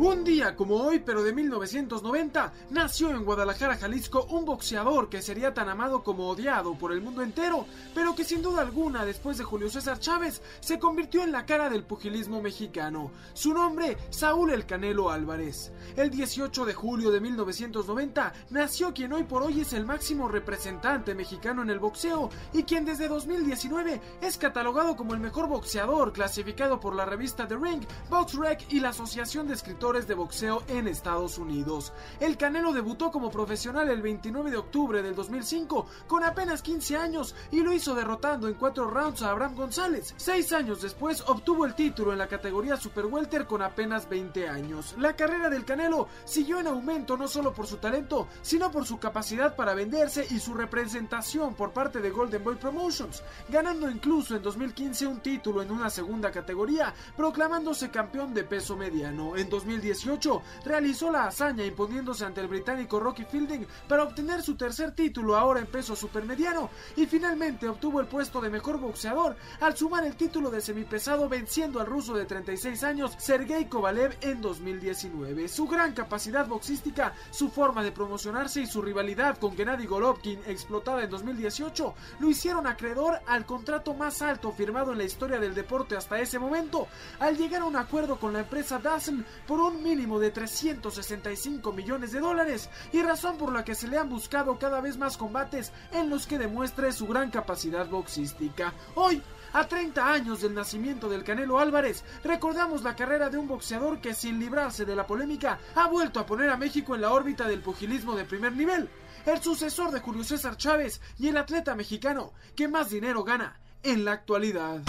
Un 0.00 0.22
día 0.22 0.54
como 0.54 0.76
hoy, 0.76 1.00
pero 1.00 1.24
de 1.24 1.32
1990, 1.32 2.52
nació 2.70 3.10
en 3.10 3.24
Guadalajara, 3.24 3.76
Jalisco, 3.76 4.28
un 4.30 4.44
boxeador 4.44 5.08
que 5.08 5.20
sería 5.22 5.52
tan 5.52 5.68
amado 5.68 6.04
como 6.04 6.28
odiado 6.28 6.76
por 6.78 6.92
el 6.92 7.00
mundo 7.00 7.20
entero, 7.20 7.66
pero 7.96 8.14
que 8.14 8.22
sin 8.22 8.40
duda 8.40 8.62
alguna, 8.62 9.04
después 9.04 9.38
de 9.38 9.44
Julio 9.44 9.68
César 9.68 9.98
Chávez, 9.98 10.40
se 10.60 10.78
convirtió 10.78 11.24
en 11.24 11.32
la 11.32 11.44
cara 11.46 11.68
del 11.68 11.82
pugilismo 11.82 12.40
mexicano. 12.40 13.10
Su 13.34 13.52
nombre, 13.52 13.98
Saúl 14.10 14.52
El 14.52 14.66
Canelo 14.66 15.10
Álvarez. 15.10 15.72
El 15.96 16.10
18 16.10 16.64
de 16.64 16.74
julio 16.74 17.10
de 17.10 17.18
1990 17.18 18.32
nació 18.50 18.94
quien 18.94 19.12
hoy 19.12 19.24
por 19.24 19.42
hoy 19.42 19.62
es 19.62 19.72
el 19.72 19.84
máximo 19.84 20.28
representante 20.28 21.12
mexicano 21.16 21.62
en 21.62 21.70
el 21.70 21.80
boxeo 21.80 22.30
y 22.52 22.62
quien 22.62 22.84
desde 22.84 23.08
2019 23.08 24.00
es 24.20 24.38
catalogado 24.38 24.94
como 24.94 25.14
el 25.14 25.20
mejor 25.20 25.48
boxeador 25.48 26.12
clasificado 26.12 26.78
por 26.78 26.94
la 26.94 27.04
revista 27.04 27.48
The 27.48 27.56
Ring, 27.56 27.82
BoxRec 28.08 28.72
y 28.72 28.78
la 28.78 28.90
Asociación 28.90 29.48
de 29.48 29.54
Escritores 29.54 29.87
de 29.88 30.12
boxeo 30.12 30.62
en 30.68 30.86
Estados 30.86 31.38
Unidos. 31.38 31.94
El 32.20 32.36
Canelo 32.36 32.74
debutó 32.74 33.10
como 33.10 33.30
profesional 33.30 33.88
el 33.88 34.02
29 34.02 34.50
de 34.50 34.58
octubre 34.58 35.02
del 35.02 35.14
2005 35.14 35.86
con 36.06 36.24
apenas 36.24 36.60
15 36.60 36.98
años 36.98 37.34
y 37.50 37.62
lo 37.62 37.72
hizo 37.72 37.94
derrotando 37.94 38.48
en 38.48 38.54
cuatro 38.54 38.90
rounds 38.90 39.22
a 39.22 39.30
Abraham 39.30 39.54
González. 39.54 40.12
Seis 40.18 40.52
años 40.52 40.82
después 40.82 41.24
obtuvo 41.26 41.64
el 41.64 41.74
título 41.74 42.12
en 42.12 42.18
la 42.18 42.28
categoría 42.28 42.76
Super 42.76 43.06
Welter 43.06 43.46
con 43.46 43.62
apenas 43.62 44.10
20 44.10 44.46
años. 44.46 44.94
La 44.98 45.16
carrera 45.16 45.48
del 45.48 45.64
Canelo 45.64 46.08
siguió 46.26 46.60
en 46.60 46.66
aumento 46.66 47.16
no 47.16 47.26
solo 47.26 47.54
por 47.54 47.66
su 47.66 47.78
talento, 47.78 48.28
sino 48.42 48.70
por 48.70 48.84
su 48.84 48.98
capacidad 48.98 49.56
para 49.56 49.72
venderse 49.72 50.26
y 50.28 50.38
su 50.38 50.52
representación 50.52 51.54
por 51.54 51.72
parte 51.72 52.00
de 52.00 52.10
Golden 52.10 52.44
Boy 52.44 52.56
Promotions, 52.56 53.22
ganando 53.48 53.90
incluso 53.90 54.36
en 54.36 54.42
2015 54.42 55.06
un 55.06 55.20
título 55.20 55.62
en 55.62 55.70
una 55.70 55.88
segunda 55.88 56.30
categoría, 56.30 56.92
proclamándose 57.16 57.90
campeón 57.90 58.34
de 58.34 58.44
peso 58.44 58.76
mediano. 58.76 59.34
En 59.34 59.48
2000 59.48 59.77
2018 59.78 60.42
realizó 60.64 61.10
la 61.10 61.26
hazaña 61.26 61.64
imponiéndose 61.64 62.24
ante 62.24 62.40
el 62.40 62.48
británico 62.48 62.98
Rocky 62.98 63.24
Fielding 63.24 63.66
para 63.86 64.02
obtener 64.02 64.42
su 64.42 64.56
tercer 64.56 64.92
título 64.92 65.36
ahora 65.36 65.60
en 65.60 65.66
peso 65.66 65.94
supermediano 65.94 66.70
y 66.96 67.06
finalmente 67.06 67.68
obtuvo 67.68 68.00
el 68.00 68.06
puesto 68.06 68.40
de 68.40 68.50
mejor 68.50 68.78
boxeador 68.78 69.36
al 69.60 69.76
sumar 69.76 70.04
el 70.04 70.16
título 70.16 70.50
de 70.50 70.60
semipesado 70.60 71.28
venciendo 71.28 71.80
al 71.80 71.86
ruso 71.86 72.14
de 72.14 72.26
36 72.26 72.82
años 72.82 73.14
Sergei 73.18 73.68
Kovalev 73.68 74.16
en 74.20 74.40
2019. 74.40 75.48
Su 75.48 75.66
gran 75.66 75.92
capacidad 75.92 76.46
boxística, 76.46 77.14
su 77.30 77.48
forma 77.48 77.82
de 77.82 77.92
promocionarse 77.92 78.62
y 78.62 78.66
su 78.66 78.82
rivalidad 78.82 79.38
con 79.38 79.56
Gennady 79.56 79.86
Golovkin 79.86 80.40
explotada 80.46 81.04
en 81.04 81.10
2018 81.10 81.94
lo 82.18 82.28
hicieron 82.30 82.66
acreedor 82.66 83.20
al 83.26 83.46
contrato 83.46 83.94
más 83.94 84.22
alto 84.22 84.50
firmado 84.52 84.92
en 84.92 84.98
la 84.98 85.04
historia 85.04 85.38
del 85.38 85.54
deporte 85.54 85.96
hasta 85.96 86.20
ese 86.20 86.38
momento 86.38 86.88
al 87.20 87.36
llegar 87.36 87.62
a 87.62 87.66
un 87.66 87.76
acuerdo 87.76 88.18
con 88.18 88.32
la 88.32 88.40
empresa 88.40 88.78
Dazen 88.78 89.24
por 89.46 89.60
un 89.68 89.82
mínimo 89.82 90.18
de 90.18 90.30
365 90.30 91.72
millones 91.72 92.12
de 92.12 92.20
dólares 92.20 92.68
y 92.92 93.02
razón 93.02 93.36
por 93.36 93.52
la 93.52 93.64
que 93.64 93.74
se 93.74 93.86
le 93.86 93.98
han 93.98 94.08
buscado 94.08 94.58
cada 94.58 94.80
vez 94.80 94.96
más 94.96 95.16
combates 95.16 95.72
en 95.92 96.10
los 96.10 96.26
que 96.26 96.38
demuestre 96.38 96.92
su 96.92 97.06
gran 97.06 97.30
capacidad 97.30 97.86
boxística. 97.88 98.72
Hoy, 98.94 99.22
a 99.52 99.68
30 99.68 100.10
años 100.10 100.40
del 100.40 100.54
nacimiento 100.54 101.08
del 101.08 101.24
Canelo 101.24 101.58
Álvarez, 101.58 102.02
recordamos 102.24 102.82
la 102.82 102.96
carrera 102.96 103.28
de 103.28 103.38
un 103.38 103.46
boxeador 103.46 104.00
que 104.00 104.14
sin 104.14 104.40
librarse 104.40 104.84
de 104.84 104.96
la 104.96 105.06
polémica 105.06 105.58
ha 105.74 105.86
vuelto 105.86 106.18
a 106.20 106.26
poner 106.26 106.50
a 106.50 106.56
México 106.56 106.94
en 106.94 107.02
la 107.02 107.12
órbita 107.12 107.46
del 107.46 107.60
pugilismo 107.60 108.16
de 108.16 108.24
primer 108.24 108.54
nivel, 108.54 108.88
el 109.26 109.42
sucesor 109.42 109.90
de 109.90 110.00
Julio 110.00 110.24
César 110.24 110.56
Chávez 110.56 111.00
y 111.18 111.28
el 111.28 111.36
atleta 111.36 111.74
mexicano 111.74 112.32
que 112.56 112.68
más 112.68 112.90
dinero 112.90 113.22
gana 113.22 113.60
en 113.82 114.04
la 114.04 114.12
actualidad. 114.12 114.80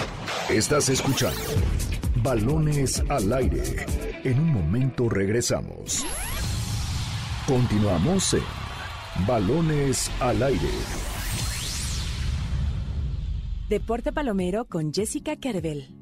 Estás 0.50 0.90
escuchando 0.90 1.40
Balones 2.24 3.02
al 3.08 3.32
aire. 3.32 3.86
En 4.24 4.40
un 4.40 4.52
momento 4.52 5.08
regresamos. 5.08 6.06
Continuamos 7.48 8.34
en 8.34 9.26
Balones 9.26 10.12
al 10.20 10.44
aire. 10.44 10.70
Deporte 13.70 14.12
Palomero 14.12 14.66
con 14.66 14.92
Jessica 14.94 15.38
Carvel. 15.40 15.99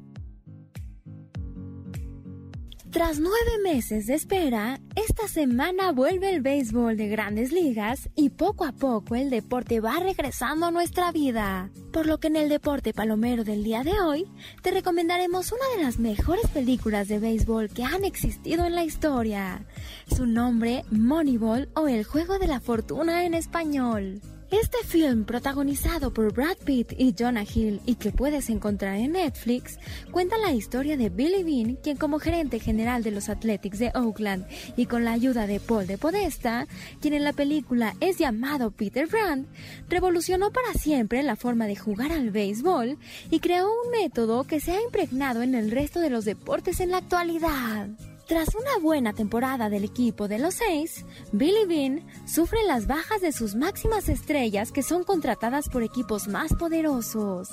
Tras 2.90 3.20
nueve 3.20 3.58
meses 3.62 4.06
de 4.06 4.14
espera, 4.14 4.80
esta 4.96 5.28
semana 5.28 5.92
vuelve 5.92 6.30
el 6.30 6.40
béisbol 6.40 6.96
de 6.96 7.08
grandes 7.08 7.52
ligas 7.52 8.08
y 8.14 8.30
poco 8.30 8.64
a 8.64 8.72
poco 8.72 9.14
el 9.14 9.28
deporte 9.28 9.80
va 9.80 10.00
regresando 10.00 10.64
a 10.64 10.70
nuestra 10.70 11.12
vida. 11.12 11.70
Por 11.92 12.06
lo 12.06 12.18
que 12.18 12.28
en 12.28 12.36
el 12.36 12.48
deporte 12.48 12.94
palomero 12.94 13.44
del 13.44 13.62
día 13.62 13.84
de 13.84 14.00
hoy, 14.00 14.26
te 14.62 14.70
recomendaremos 14.70 15.52
una 15.52 15.76
de 15.76 15.82
las 15.82 15.98
mejores 15.98 16.46
películas 16.46 17.08
de 17.08 17.18
béisbol 17.18 17.68
que 17.68 17.84
han 17.84 18.04
existido 18.04 18.64
en 18.64 18.74
la 18.74 18.84
historia. 18.84 19.66
Su 20.06 20.24
nombre, 20.24 20.86
Moneyball 20.90 21.68
o 21.74 21.88
El 21.88 22.04
Juego 22.04 22.38
de 22.38 22.46
la 22.46 22.58
Fortuna 22.58 23.26
en 23.26 23.34
español. 23.34 24.22
Este 24.50 24.78
film, 24.82 25.24
protagonizado 25.24 26.14
por 26.14 26.32
Brad 26.32 26.56
Pitt 26.64 26.94
y 26.96 27.14
Jonah 27.16 27.44
Hill 27.44 27.82
y 27.84 27.96
que 27.96 28.12
puedes 28.12 28.48
encontrar 28.48 28.94
en 28.94 29.12
Netflix, 29.12 29.78
cuenta 30.10 30.38
la 30.38 30.52
historia 30.52 30.96
de 30.96 31.10
Billy 31.10 31.42
Bean, 31.42 31.76
quien 31.76 31.98
como 31.98 32.18
gerente 32.18 32.58
general 32.58 33.02
de 33.02 33.10
los 33.10 33.28
Athletics 33.28 33.78
de 33.78 33.92
Oakland 33.94 34.46
y 34.74 34.86
con 34.86 35.04
la 35.04 35.12
ayuda 35.12 35.46
de 35.46 35.60
Paul 35.60 35.86
de 35.86 35.98
Podesta, 35.98 36.66
quien 37.02 37.12
en 37.12 37.24
la 37.24 37.34
película 37.34 37.94
es 38.00 38.16
llamado 38.16 38.70
Peter 38.70 39.06
Brand, 39.06 39.46
revolucionó 39.90 40.50
para 40.50 40.72
siempre 40.72 41.22
la 41.22 41.36
forma 41.36 41.66
de 41.66 41.76
jugar 41.76 42.10
al 42.10 42.30
béisbol 42.30 42.96
y 43.30 43.40
creó 43.40 43.66
un 43.66 43.90
método 43.90 44.44
que 44.44 44.60
se 44.60 44.72
ha 44.72 44.82
impregnado 44.82 45.42
en 45.42 45.54
el 45.54 45.70
resto 45.70 46.00
de 46.00 46.08
los 46.08 46.24
deportes 46.24 46.80
en 46.80 46.92
la 46.92 46.98
actualidad. 46.98 47.90
Tras 48.28 48.54
una 48.54 48.76
buena 48.82 49.14
temporada 49.14 49.70
del 49.70 49.84
equipo 49.84 50.28
de 50.28 50.38
los 50.38 50.56
seis, 50.56 51.06
Billy 51.32 51.64
Bean 51.66 52.06
sufre 52.26 52.62
las 52.62 52.86
bajas 52.86 53.22
de 53.22 53.32
sus 53.32 53.54
máximas 53.54 54.10
estrellas 54.10 54.70
que 54.70 54.82
son 54.82 55.02
contratadas 55.02 55.70
por 55.70 55.82
equipos 55.82 56.28
más 56.28 56.52
poderosos. 56.52 57.48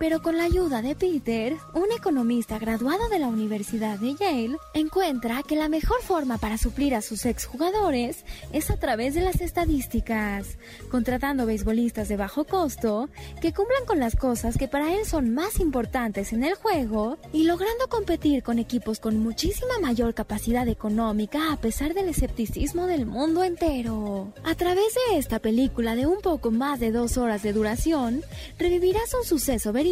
Pero 0.00 0.22
con 0.22 0.38
la 0.38 0.44
ayuda 0.44 0.80
de 0.80 0.94
Peter, 0.94 1.58
un 1.74 1.92
economista 1.94 2.58
graduado 2.58 3.10
de 3.10 3.18
la 3.18 3.28
Universidad 3.28 3.98
de 3.98 4.14
Yale, 4.14 4.56
encuentra 4.72 5.42
que 5.42 5.56
la 5.56 5.68
mejor 5.68 6.00
forma 6.00 6.38
para 6.38 6.56
suplir 6.56 6.94
a 6.94 7.02
sus 7.02 7.26
exjugadores 7.26 8.24
es 8.50 8.70
a 8.70 8.78
través 8.78 9.12
de 9.12 9.20
las 9.20 9.42
estadísticas, 9.42 10.56
contratando 10.90 11.44
beisbolistas 11.44 12.08
de 12.08 12.16
bajo 12.16 12.44
costo 12.44 13.10
que 13.42 13.52
cumplan 13.52 13.84
con 13.84 14.00
las 14.00 14.16
cosas 14.16 14.56
que 14.56 14.68
para 14.68 14.94
él 14.94 15.04
son 15.04 15.34
más 15.34 15.60
importantes 15.60 16.32
en 16.32 16.44
el 16.44 16.54
juego 16.54 17.18
y 17.34 17.44
logrando 17.44 17.88
competir 17.90 18.42
con 18.42 18.58
equipos 18.58 19.00
con 19.00 19.18
muchísima 19.18 19.78
mayor 19.82 20.14
capacidad 20.14 20.66
económica 20.66 21.52
a 21.52 21.60
pesar 21.60 21.92
del 21.92 22.08
escepticismo 22.08 22.86
del 22.86 23.04
mundo 23.04 23.44
entero. 23.44 24.32
A 24.44 24.54
través 24.54 24.94
de 24.94 25.18
esta 25.18 25.40
película 25.40 25.94
de 25.94 26.06
un 26.06 26.22
poco 26.22 26.50
más 26.50 26.80
de 26.80 26.90
dos 26.90 27.18
horas 27.18 27.42
de 27.42 27.52
duración, 27.52 28.22
revivirás 28.58 29.12
un 29.12 29.26
suceso 29.26 29.74
verídico 29.74 29.89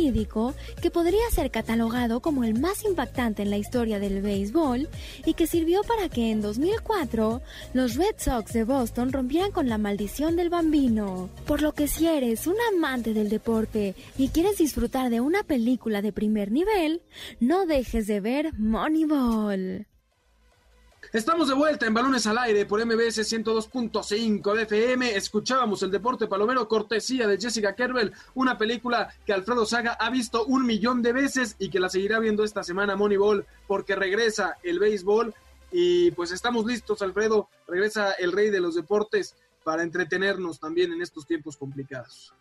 que 0.81 0.91
podría 0.93 1.29
ser 1.33 1.51
catalogado 1.51 2.21
como 2.21 2.45
el 2.45 2.59
más 2.59 2.85
impactante 2.85 3.43
en 3.43 3.51
la 3.51 3.57
historia 3.57 3.99
del 3.99 4.23
béisbol 4.23 4.89
y 5.27 5.35
que 5.35 5.47
sirvió 5.47 5.83
para 5.83 6.09
que 6.09 6.31
en 6.31 6.41
2004 6.41 7.43
los 7.75 7.97
Red 7.97 8.15
Sox 8.19 8.53
de 8.53 8.65
Boston 8.65 9.13
rompieran 9.13 9.51
con 9.51 9.69
la 9.69 9.77
maldición 9.77 10.37
del 10.37 10.51
bambino. 10.51 11.29
Por 11.47 11.63
lo 11.63 11.73
que 11.73 11.89
si 11.89 12.07
eres 12.07 12.47
un 12.47 12.57
amante 12.75 13.13
del 13.13 13.29
deporte 13.29 13.97
y 14.17 14.29
quieres 14.29 14.59
disfrutar 14.59 15.11
de 15.11 15.21
una 15.21 15.43
película 15.43 16.01
de 16.01 16.13
primer 16.13 16.53
nivel, 16.53 17.03
no 17.41 17.67
dejes 17.67 18.07
de 18.07 18.21
ver 18.21 18.53
Moneyball. 18.59 19.87
Estamos 21.11 21.49
de 21.49 21.55
vuelta 21.55 21.87
en 21.87 21.95
Balones 21.95 22.27
al 22.27 22.37
Aire 22.37 22.67
por 22.67 22.85
MBS 22.85 23.21
102.5 23.21 24.55
de 24.55 24.63
FM. 24.65 25.17
Escuchábamos 25.17 25.83
el 25.83 25.91
deporte 25.91 26.27
palomero 26.27 26.69
cortesía 26.69 27.27
de 27.27 27.39
Jessica 27.39 27.75
Kerbel, 27.75 28.13
una 28.35 28.59
película 28.59 29.09
que 29.25 29.33
Alfredo 29.33 29.65
Saga 29.65 29.93
ha 29.93 30.11
visto 30.11 30.45
un 30.45 30.67
millón 30.67 31.01
de 31.01 31.15
veces 31.15 31.57
y 31.59 31.71
que 31.71 31.81
la 31.81 31.89
seguirá 31.89 32.19
viendo 32.19 32.45
esta 32.45 32.63
semana 32.63 32.95
Moneyball 32.95 33.47
porque 33.67 33.97
regresa 33.97 34.59
el 34.63 34.79
béisbol 34.79 35.35
y 35.73 36.11
pues 36.11 36.31
estamos 36.31 36.67
listos, 36.67 37.01
Alfredo. 37.01 37.49
Regresa 37.67 38.13
el 38.13 38.31
rey 38.31 38.51
de 38.51 38.61
los 38.61 38.75
deportes 38.75 39.35
para 39.65 39.83
entretenernos 39.83 40.61
también 40.61 40.93
en 40.93 41.01
estos 41.01 41.27
tiempos 41.27 41.57
complicados. 41.57 42.35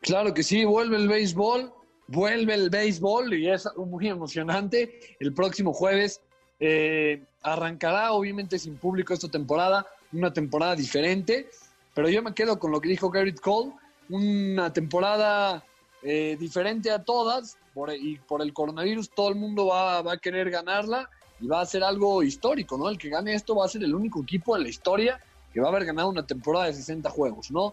Claro 0.00 0.34
que 0.34 0.42
sí, 0.42 0.64
vuelve 0.64 0.96
el 0.96 1.06
béisbol, 1.06 1.72
vuelve 2.08 2.54
el 2.54 2.68
béisbol 2.68 3.32
y 3.34 3.48
es 3.48 3.68
muy 3.76 4.08
emocionante. 4.08 5.16
El 5.20 5.32
próximo 5.34 5.72
jueves 5.72 6.20
eh, 6.60 7.22
arrancará 7.42 8.12
obviamente 8.12 8.58
sin 8.58 8.76
público 8.76 9.14
esta 9.14 9.28
temporada, 9.28 9.86
una 10.12 10.32
temporada 10.32 10.74
diferente, 10.74 11.48
pero 11.94 12.08
yo 12.08 12.22
me 12.22 12.34
quedo 12.34 12.58
con 12.58 12.70
lo 12.70 12.80
que 12.80 12.88
dijo 12.88 13.10
Garrett 13.10 13.40
Cole, 13.40 13.72
una 14.08 14.72
temporada 14.72 15.64
eh, 16.02 16.36
diferente 16.38 16.90
a 16.90 17.02
todas 17.02 17.58
por, 17.74 17.92
y 17.94 18.18
por 18.18 18.42
el 18.42 18.52
coronavirus 18.52 19.10
todo 19.10 19.28
el 19.28 19.34
mundo 19.34 19.66
va, 19.66 20.02
va, 20.02 20.14
a 20.14 20.18
querer 20.18 20.50
ganarla 20.50 21.10
y 21.40 21.46
va 21.46 21.60
a 21.60 21.66
ser 21.66 21.84
algo 21.84 22.22
histórico, 22.22 22.78
¿no? 22.78 22.88
El 22.88 22.98
que 22.98 23.08
gane 23.08 23.34
esto 23.34 23.54
va 23.54 23.66
a 23.66 23.68
ser 23.68 23.84
el 23.84 23.94
único 23.94 24.22
equipo 24.22 24.56
en 24.56 24.62
la 24.62 24.68
historia 24.68 25.20
que 25.52 25.60
va 25.60 25.66
a 25.66 25.70
haber 25.70 25.84
ganado 25.84 26.08
una 26.08 26.26
temporada 26.26 26.66
de 26.66 26.74
60 26.74 27.10
juegos, 27.10 27.50
¿no? 27.50 27.72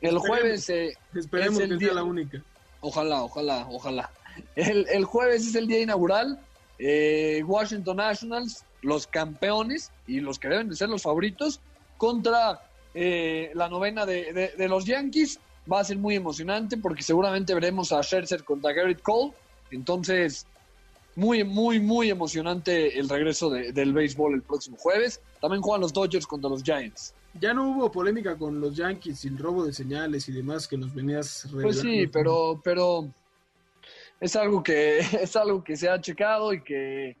El 0.00 0.18
jueves... 0.18 0.68
Eh, 0.68 0.96
esperemos 1.14 1.60
es 1.60 1.70
el 1.70 1.78
que 1.78 1.84
sea 1.86 1.94
la 1.94 2.02
única. 2.02 2.42
Ojalá, 2.80 3.22
ojalá, 3.22 3.66
ojalá. 3.70 4.10
El, 4.56 4.86
el 4.88 5.04
jueves 5.04 5.46
es 5.46 5.54
el 5.54 5.66
día 5.66 5.80
inaugural 5.80 6.40
eh, 6.78 7.42
Washington 7.46 7.96
Nationals, 7.96 8.64
los 8.82 9.06
campeones 9.06 9.90
y 10.06 10.20
los 10.20 10.38
que 10.38 10.48
deben 10.48 10.68
de 10.68 10.76
ser 10.76 10.88
los 10.88 11.02
favoritos, 11.02 11.60
contra 11.96 12.60
eh, 12.94 13.50
la 13.54 13.68
novena 13.68 14.04
de, 14.06 14.54
los 14.68 14.84
Yankees. 14.84 15.38
Va 15.70 15.80
a 15.80 15.84
ser 15.84 15.96
muy 15.96 16.16
emocionante 16.16 16.76
porque 16.76 17.04
seguramente 17.04 17.54
veremos 17.54 17.92
a 17.92 18.02
Scherzer 18.02 18.42
contra 18.42 18.72
Garrett 18.72 19.00
Cole. 19.00 19.32
Entonces, 19.70 20.44
muy, 21.14 21.44
muy, 21.44 21.78
muy 21.78 22.10
emocionante 22.10 22.98
el 22.98 23.08
regreso 23.08 23.48
del 23.50 23.92
béisbol 23.92 24.34
el 24.34 24.42
próximo 24.42 24.76
jueves. 24.76 25.20
También 25.40 25.62
juegan 25.62 25.82
los 25.82 25.92
Dodgers 25.92 26.26
contra 26.26 26.50
los 26.50 26.64
Giants. 26.64 27.14
Ya 27.40 27.54
no 27.54 27.70
hubo 27.70 27.90
polémica 27.90 28.36
con 28.36 28.60
los 28.60 28.76
Yankees 28.76 29.24
y 29.24 29.28
el 29.28 29.38
robo 29.38 29.64
de 29.64 29.72
señales 29.72 30.28
y 30.28 30.32
demás 30.32 30.68
que 30.68 30.76
nos 30.76 30.92
venías 30.92 31.44
revelando. 31.44 31.68
Pues 31.68 31.80
sí, 31.80 32.06
pero, 32.08 32.60
pero 32.62 33.08
es 34.22 34.36
algo 34.36 34.62
que 34.62 34.98
es 35.20 35.36
algo 35.36 35.62
que 35.62 35.76
se 35.76 35.90
ha 35.90 36.00
checado 36.00 36.54
y 36.54 36.62
que 36.62 37.16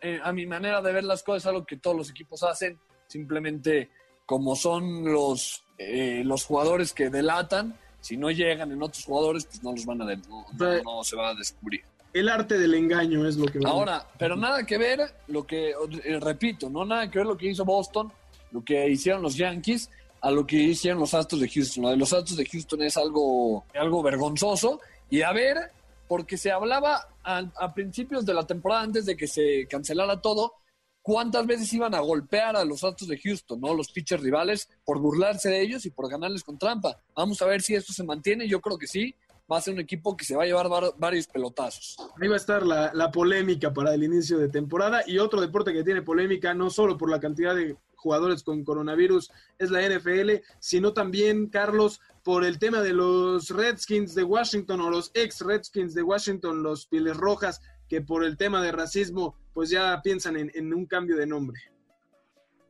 eh, 0.00 0.20
a 0.22 0.32
mi 0.32 0.46
manera 0.46 0.82
de 0.82 0.92
ver 0.92 1.04
las 1.04 1.22
cosas 1.22 1.44
es 1.44 1.46
algo 1.46 1.64
que 1.64 1.76
todos 1.76 1.96
los 1.96 2.10
equipos 2.10 2.42
hacen 2.42 2.78
simplemente 3.06 3.90
como 4.24 4.56
son 4.56 5.04
los 5.04 5.62
eh, 5.78 6.22
los 6.24 6.44
jugadores 6.44 6.92
que 6.92 7.10
delatan 7.10 7.78
si 8.00 8.16
no 8.16 8.30
llegan 8.30 8.72
en 8.72 8.82
otros 8.82 9.04
jugadores 9.04 9.44
pues 9.44 9.62
no 9.62 9.72
los 9.72 9.84
van 9.84 10.02
a 10.02 10.16
no, 10.16 10.46
no, 10.84 11.04
se 11.04 11.16
va 11.16 11.30
a 11.30 11.34
descubrir. 11.34 11.82
el 12.12 12.28
arte 12.28 12.58
del 12.58 12.74
engaño 12.74 13.28
es 13.28 13.36
lo 13.36 13.46
que 13.46 13.60
ahora 13.64 14.06
pero 14.18 14.36
nada 14.36 14.64
que 14.64 14.78
ver 14.78 15.00
lo 15.28 15.46
que 15.46 15.70
eh, 15.70 16.20
repito 16.20 16.70
no 16.70 16.84
nada 16.84 17.10
que 17.10 17.18
ver 17.18 17.26
lo 17.26 17.36
que 17.36 17.50
hizo 17.50 17.64
Boston 17.64 18.10
lo 18.52 18.64
que 18.64 18.88
hicieron 18.88 19.22
los 19.22 19.36
Yankees 19.36 19.90
a 20.22 20.30
lo 20.30 20.46
que 20.46 20.56
hicieron 20.56 20.98
los 20.98 21.14
Astros 21.14 21.40
de 21.40 21.48
Houston. 21.48 21.84
Lo 21.84 21.90
de 21.90 21.96
los 21.98 22.12
Astros 22.12 22.36
de 22.38 22.46
Houston 22.46 22.82
es 22.82 22.96
algo 22.96 23.64
algo 23.74 24.02
vergonzoso. 24.02 24.80
Y 25.08 25.22
a 25.22 25.30
ver 25.32 25.70
porque 26.08 26.36
se 26.36 26.50
hablaba 26.50 27.08
a, 27.22 27.74
principios 27.74 28.24
de 28.24 28.34
la 28.34 28.46
temporada, 28.46 28.82
antes 28.82 29.06
de 29.06 29.16
que 29.16 29.26
se 29.26 29.66
cancelara 29.68 30.20
todo, 30.20 30.54
cuántas 31.02 31.46
veces 31.46 31.72
iban 31.72 31.94
a 31.94 32.00
golpear 32.00 32.56
a 32.56 32.64
los 32.64 32.84
Astros 32.84 33.08
de 33.08 33.18
Houston, 33.18 33.60
¿no? 33.60 33.74
Los 33.74 33.90
pitchers 33.92 34.22
rivales, 34.22 34.68
por 34.84 34.98
burlarse 34.98 35.48
de 35.48 35.60
ellos 35.60 35.86
y 35.86 35.90
por 35.90 36.08
ganarles 36.08 36.42
con 36.42 36.58
trampa. 36.58 37.00
Vamos 37.14 37.40
a 37.42 37.46
ver 37.46 37.62
si 37.62 37.74
esto 37.74 37.92
se 37.92 38.04
mantiene, 38.04 38.48
yo 38.48 38.60
creo 38.60 38.78
que 38.78 38.86
sí. 38.86 39.14
Va 39.50 39.58
a 39.58 39.60
ser 39.60 39.74
un 39.74 39.80
equipo 39.80 40.16
que 40.16 40.24
se 40.24 40.34
va 40.34 40.42
a 40.42 40.46
llevar 40.46 40.68
varios 40.98 41.28
pelotazos. 41.28 41.96
Ahí 42.20 42.26
va 42.26 42.34
a 42.34 42.36
estar 42.36 42.66
la, 42.66 42.92
la 42.92 43.12
polémica 43.12 43.72
para 43.72 43.94
el 43.94 44.02
inicio 44.02 44.38
de 44.38 44.48
temporada 44.48 45.04
y 45.06 45.18
otro 45.18 45.40
deporte 45.40 45.72
que 45.72 45.84
tiene 45.84 46.02
polémica, 46.02 46.52
no 46.52 46.68
solo 46.68 46.98
por 46.98 47.08
la 47.08 47.20
cantidad 47.20 47.54
de 47.54 47.76
jugadores 47.96 48.42
con 48.42 48.64
coronavirus, 48.64 49.30
es 49.58 49.70
la 49.70 49.82
NFL, 49.82 50.42
sino 50.60 50.92
también, 50.92 51.48
Carlos, 51.48 52.00
por 52.22 52.44
el 52.44 52.58
tema 52.58 52.82
de 52.82 52.92
los 52.92 53.50
Redskins 53.50 54.14
de 54.14 54.24
Washington 54.24 54.80
o 54.80 54.90
los 54.90 55.10
ex 55.14 55.40
Redskins 55.40 55.94
de 55.94 56.02
Washington, 56.02 56.62
los 56.62 56.86
Piles 56.86 57.16
Rojas, 57.16 57.60
que 57.88 58.00
por 58.00 58.24
el 58.24 58.36
tema 58.36 58.62
de 58.62 58.72
racismo, 58.72 59.36
pues 59.54 59.70
ya 59.70 60.00
piensan 60.02 60.36
en, 60.36 60.74
un 60.74 60.86
cambio 60.86 61.16
de 61.16 61.26
nombre. 61.26 61.60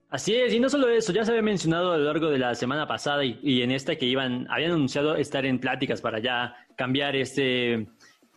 Así 0.08 0.34
es, 0.34 0.52
y 0.52 0.60
no 0.60 0.68
solo 0.68 0.88
eso, 0.88 1.12
ya 1.12 1.24
se 1.24 1.32
había 1.32 1.42
mencionado 1.42 1.92
a 1.92 1.98
lo 1.98 2.04
largo 2.04 2.30
de 2.30 2.38
la 2.38 2.54
semana 2.54 2.86
pasada 2.86 3.24
y, 3.24 3.62
en 3.62 3.72
esta 3.72 3.96
que 3.96 4.06
iban, 4.06 4.46
habían 4.50 4.72
anunciado 4.72 5.16
estar 5.16 5.44
en 5.44 5.58
pláticas 5.58 6.00
para 6.00 6.20
ya 6.20 6.54
cambiar 6.76 7.16
este, 7.16 7.88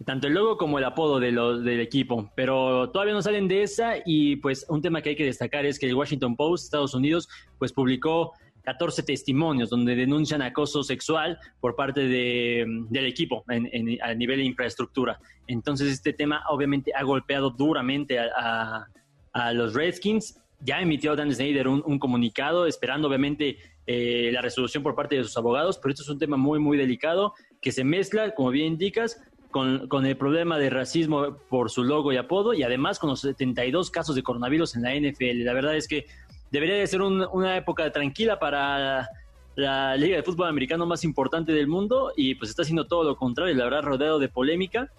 tanto 0.05 0.27
el 0.27 0.33
logo 0.33 0.57
como 0.57 0.77
el 0.77 0.85
apodo 0.85 1.19
de 1.19 1.31
del 1.31 1.79
equipo, 1.79 2.31
pero 2.35 2.89
todavía 2.89 3.13
no 3.13 3.21
salen 3.21 3.47
de 3.47 3.63
esa 3.63 3.95
y 4.05 4.37
pues 4.37 4.65
un 4.69 4.81
tema 4.81 5.01
que 5.01 5.09
hay 5.09 5.15
que 5.15 5.25
destacar 5.25 5.65
es 5.65 5.77
que 5.77 5.87
el 5.87 5.95
Washington 5.95 6.35
Post, 6.35 6.65
Estados 6.65 6.93
Unidos, 6.93 7.27
pues 7.57 7.73
publicó 7.73 8.33
14 8.63 9.03
testimonios 9.03 9.69
donde 9.69 9.95
denuncian 9.95 10.41
acoso 10.41 10.83
sexual 10.83 11.39
por 11.59 11.75
parte 11.75 12.01
del 12.07 13.05
equipo 13.05 13.43
a 13.47 14.13
nivel 14.13 14.37
de 14.37 14.43
infraestructura. 14.43 15.19
Entonces 15.47 15.91
este 15.91 16.13
tema 16.13 16.43
obviamente 16.49 16.91
ha 16.95 17.03
golpeado 17.03 17.49
duramente 17.49 18.19
a, 18.19 18.85
los 19.53 19.73
Redskins. 19.73 20.39
Ya 20.61 20.81
emitió 20.81 21.15
Dan 21.15 21.33
Snyder 21.33 21.67
un, 21.67 21.99
comunicado 21.99 22.65
esperando 22.67 23.07
obviamente 23.07 23.57
eh, 23.87 24.29
la 24.33 24.41
resolución 24.41 24.83
por 24.83 24.93
parte 24.93 25.15
de 25.15 25.23
sus 25.23 25.37
abogados, 25.37 25.77
pero 25.77 25.93
esto 25.93 26.03
es 26.03 26.09
un 26.09 26.19
tema 26.19 26.35
muy, 26.35 26.59
muy 26.59 26.77
delicado 26.77 27.33
que 27.61 27.71
se 27.71 27.83
mezcla, 27.83 28.35
como 28.35 28.49
bien 28.49 28.73
indicas, 28.73 29.21
con, 29.51 29.87
con, 29.87 30.05
el 30.05 30.15
problema 30.15 30.57
de 30.57 30.69
racismo 30.69 31.37
por 31.49 31.69
su 31.69 31.83
logo 31.83 32.13
y 32.13 32.17
apodo 32.17 32.53
y 32.53 32.63
además 32.63 32.99
con 32.99 33.09
los 33.09 33.21
72 33.21 33.89
casos 33.91 34.15
de 34.15 34.23
coronavirus 34.23 34.75
en 34.75 34.83
la 34.83 34.95
NFL. 34.95 35.43
La 35.43 35.53
verdad 35.53 35.75
es 35.75 35.87
que 35.87 36.05
debería 36.51 36.75
de 36.75 36.87
ser 36.87 37.01
una 37.01 37.57
época 37.57 37.91
tranquila 37.91 38.39
para 38.39 39.09
la 39.55 39.95
liga 39.97 40.15
de 40.15 40.23
fútbol 40.23 40.47
americano 40.47 40.85
más 40.85 41.03
importante 41.03 41.51
del 41.51 41.67
mundo 41.67 42.13
y 42.15 42.35
pues 42.35 42.49
está 42.49 42.61
haciendo 42.61 42.87
todo 42.87 43.03
lo 43.03 43.15
contrario, 43.15 43.55
la 43.55 43.65
verdad 43.65 43.83
rodeado 43.83 44.19
de 44.19 44.29
polémica 44.29 44.89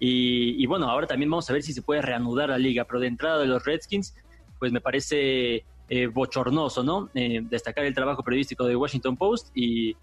y, 0.00 0.64
bueno, 0.66 0.88
ahora 0.88 1.08
también 1.08 1.28
vamos 1.28 1.50
a 1.50 1.52
ver 1.52 1.62
si 1.62 1.72
se 1.72 1.82
puede 1.82 2.02
reanudar 2.02 2.50
la 2.50 2.58
liga, 2.58 2.84
pero 2.84 3.00
de 3.00 3.08
entrada 3.08 3.38
de 3.38 3.46
los 3.46 3.64
Redskins 3.64 4.14
pues 4.58 4.72
me 4.72 4.80
parece 4.80 5.64
eh, 5.88 6.06
bochornoso, 6.06 6.82
¿no? 6.82 7.10
Eh, 7.14 7.40
destacar 7.42 7.84
el 7.84 7.94
trabajo 7.94 8.22
periodístico 8.22 8.64
de 8.64 8.76
Washington 8.76 9.16
Post 9.16 9.50
y, 9.54 9.96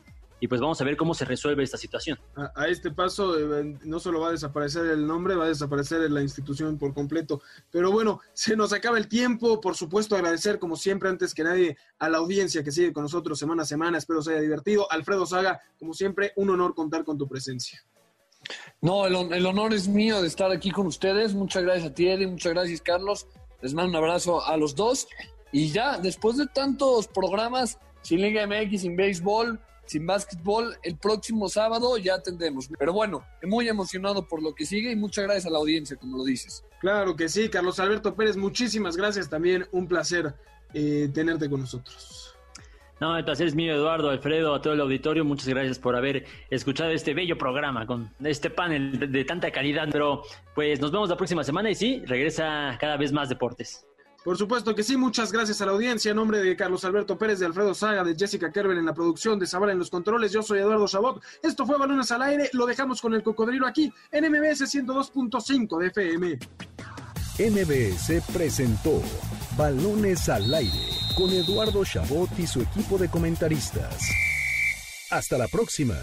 y 0.45 0.47
pues 0.47 0.61
vamos 0.61 0.79
a 0.79 0.83
ver 0.83 0.95
cómo 0.95 1.15
se 1.15 1.25
resuelve 1.25 1.63
esta 1.63 1.75
situación. 1.75 2.19
A, 2.35 2.67
este 2.67 2.91
paso 2.91 3.35
eh, 3.35 3.79
no 3.83 3.99
solo 3.99 4.19
va 4.19 4.27
a 4.27 4.31
desaparecer 4.31 4.85
el 4.85 5.07
nombre, 5.07 5.33
va 5.33 5.45
a 5.45 5.47
desaparecer 5.47 5.99
la 6.11 6.21
institución 6.21 6.77
por 6.77 6.93
completo. 6.93 7.41
Pero 7.71 7.91
bueno, 7.91 8.19
se 8.33 8.55
nos 8.55 8.71
acaba 8.71 8.99
el 8.99 9.07
tiempo. 9.07 9.59
Por 9.59 9.75
supuesto, 9.75 10.15
agradecer 10.15 10.59
como 10.59 10.75
siempre, 10.75 11.09
antes 11.09 11.33
que 11.33 11.43
nadie, 11.43 11.77
a 11.97 12.09
la 12.09 12.19
audiencia 12.19 12.63
que 12.63 12.71
sigue 12.71 12.93
con 12.93 13.01
nosotros 13.01 13.39
semana 13.39 13.63
a 13.63 13.65
semana. 13.65 13.97
Espero 13.97 14.21
se 14.21 14.33
haya 14.33 14.41
divertido. 14.41 14.85
Alfredo 14.91 15.25
Saga, 15.25 15.59
como 15.79 15.95
siempre, 15.95 16.31
un 16.35 16.51
honor 16.51 16.75
contar 16.75 17.03
con 17.03 17.17
tu 17.17 17.27
presencia. 17.27 17.83
No, 18.81 19.07
el, 19.07 19.15
el 19.33 19.45
honor 19.47 19.73
es 19.73 19.87
mío 19.87 20.21
de 20.21 20.27
estar 20.27 20.51
aquí 20.51 20.69
con 20.69 20.85
ustedes. 20.85 21.33
Muchas 21.33 21.63
gracias 21.63 21.89
a 21.89 21.95
ti, 21.95 22.07
Eddie. 22.07 22.27
Muchas 22.27 22.53
gracias, 22.53 22.81
Carlos. 22.81 23.25
Les 23.63 23.73
mando 23.73 23.89
un 23.89 23.95
abrazo 23.95 24.45
a 24.45 24.57
los 24.57 24.75
dos. 24.75 25.07
Y 25.51 25.71
ya, 25.71 25.97
después 25.97 26.37
de 26.37 26.45
tantos 26.45 27.07
programas, 27.07 27.79
sin 28.03 28.21
Liga 28.21 28.45
MX, 28.45 28.81
sin 28.81 28.95
béisbol, 28.95 29.59
sin 29.86 30.05
básquetbol. 30.05 30.77
El 30.83 30.97
próximo 30.97 31.49
sábado 31.49 31.97
ya 31.97 32.21
tendremos. 32.21 32.69
Pero 32.77 32.93
bueno, 32.93 33.25
muy 33.43 33.67
emocionado 33.67 34.27
por 34.27 34.41
lo 34.41 34.53
que 34.53 34.65
sigue 34.65 34.91
y 34.91 34.95
muchas 34.95 35.25
gracias 35.25 35.45
a 35.45 35.49
la 35.49 35.59
audiencia, 35.59 35.97
como 35.97 36.17
lo 36.17 36.23
dices. 36.23 36.63
Claro 36.79 37.15
que 37.15 37.29
sí, 37.29 37.49
Carlos 37.49 37.79
Alberto 37.79 38.15
Pérez, 38.15 38.38
muchísimas 38.38 38.95
gracias 38.97 39.29
también. 39.29 39.67
Un 39.71 39.88
placer 39.88 40.33
eh, 40.73 41.09
tenerte 41.13 41.49
con 41.49 41.61
nosotros. 41.61 42.36
No, 43.01 43.17
el 43.17 43.25
placer 43.25 43.47
es 43.47 43.55
mío, 43.55 43.73
Eduardo, 43.73 44.09
Alfredo, 44.09 44.55
a 44.55 44.61
todo 44.61 44.73
el 44.73 44.79
auditorio. 44.79 45.25
Muchas 45.25 45.49
gracias 45.49 45.79
por 45.79 45.95
haber 45.95 46.25
escuchado 46.49 46.91
este 46.91 47.13
bello 47.13 47.38
programa 47.38 47.86
con 47.86 48.09
este 48.23 48.49
panel 48.49 48.97
de, 48.97 49.07
de 49.07 49.25
tanta 49.25 49.51
calidad. 49.51 49.89
Pero 49.91 50.23
pues 50.53 50.79
nos 50.79 50.91
vemos 50.91 51.09
la 51.09 51.17
próxima 51.17 51.43
semana 51.43 51.69
y 51.69 51.75
sí, 51.75 52.01
regresa 52.05 52.77
cada 52.79 52.95
vez 52.95 53.11
más 53.11 53.27
deportes. 53.27 53.86
Por 54.26 54.39
supuesto 54.39 54.73
que 54.73 54.82
sí, 54.82 54.97
muchas 54.97 55.32
gracias 55.32 55.61
a 55.61 55.67
la 55.67 55.73
audiencia. 55.73 56.09
En 56.09 56.17
nombre 56.17 56.39
de 56.39 56.55
Carlos 56.55 56.84
Alberto 56.84 57.15
Pérez, 57.15 57.38
de 57.38 57.45
Alfredo 57.45 57.76
Saga, 57.76 58.03
de 58.03 58.15
Jessica 58.15 58.51
Kerber 58.51 58.76
en 58.76 58.88
la 58.88 58.93
producción, 58.95 59.38
de 59.38 59.45
Zavala 59.45 59.71
en 59.71 59.78
los 59.78 59.91
controles, 59.91 60.32
yo 60.32 60.41
soy 60.41 60.57
Eduardo 60.57 60.88
Chabot. 60.88 61.21
Esto 61.43 61.63
fue 61.63 61.78
Balones 61.78 62.11
al 62.11 62.23
Aire, 62.23 62.49
lo 62.53 62.65
dejamos 62.65 62.99
con 63.01 63.13
el 63.13 63.21
cocodrilo 63.21 63.67
aquí 63.67 63.93
en 64.11 64.32
MBS 64.32 64.61
102.5 64.61 65.80
de 65.80 65.88
FM. 65.88 66.39
MBS 67.38 68.23
presentó 68.34 68.99
Balones 69.55 70.28
al 70.28 70.51
Aire 70.51 70.89
con 71.15 71.30
Eduardo 71.30 71.86
Chabot 71.86 72.32
y 72.39 72.47
su 72.47 72.61
equipo 72.61 72.97
de 72.97 73.09
comentaristas. 73.09 74.09
Hasta 75.11 75.38
la 75.38 75.47
próxima. 75.47 75.97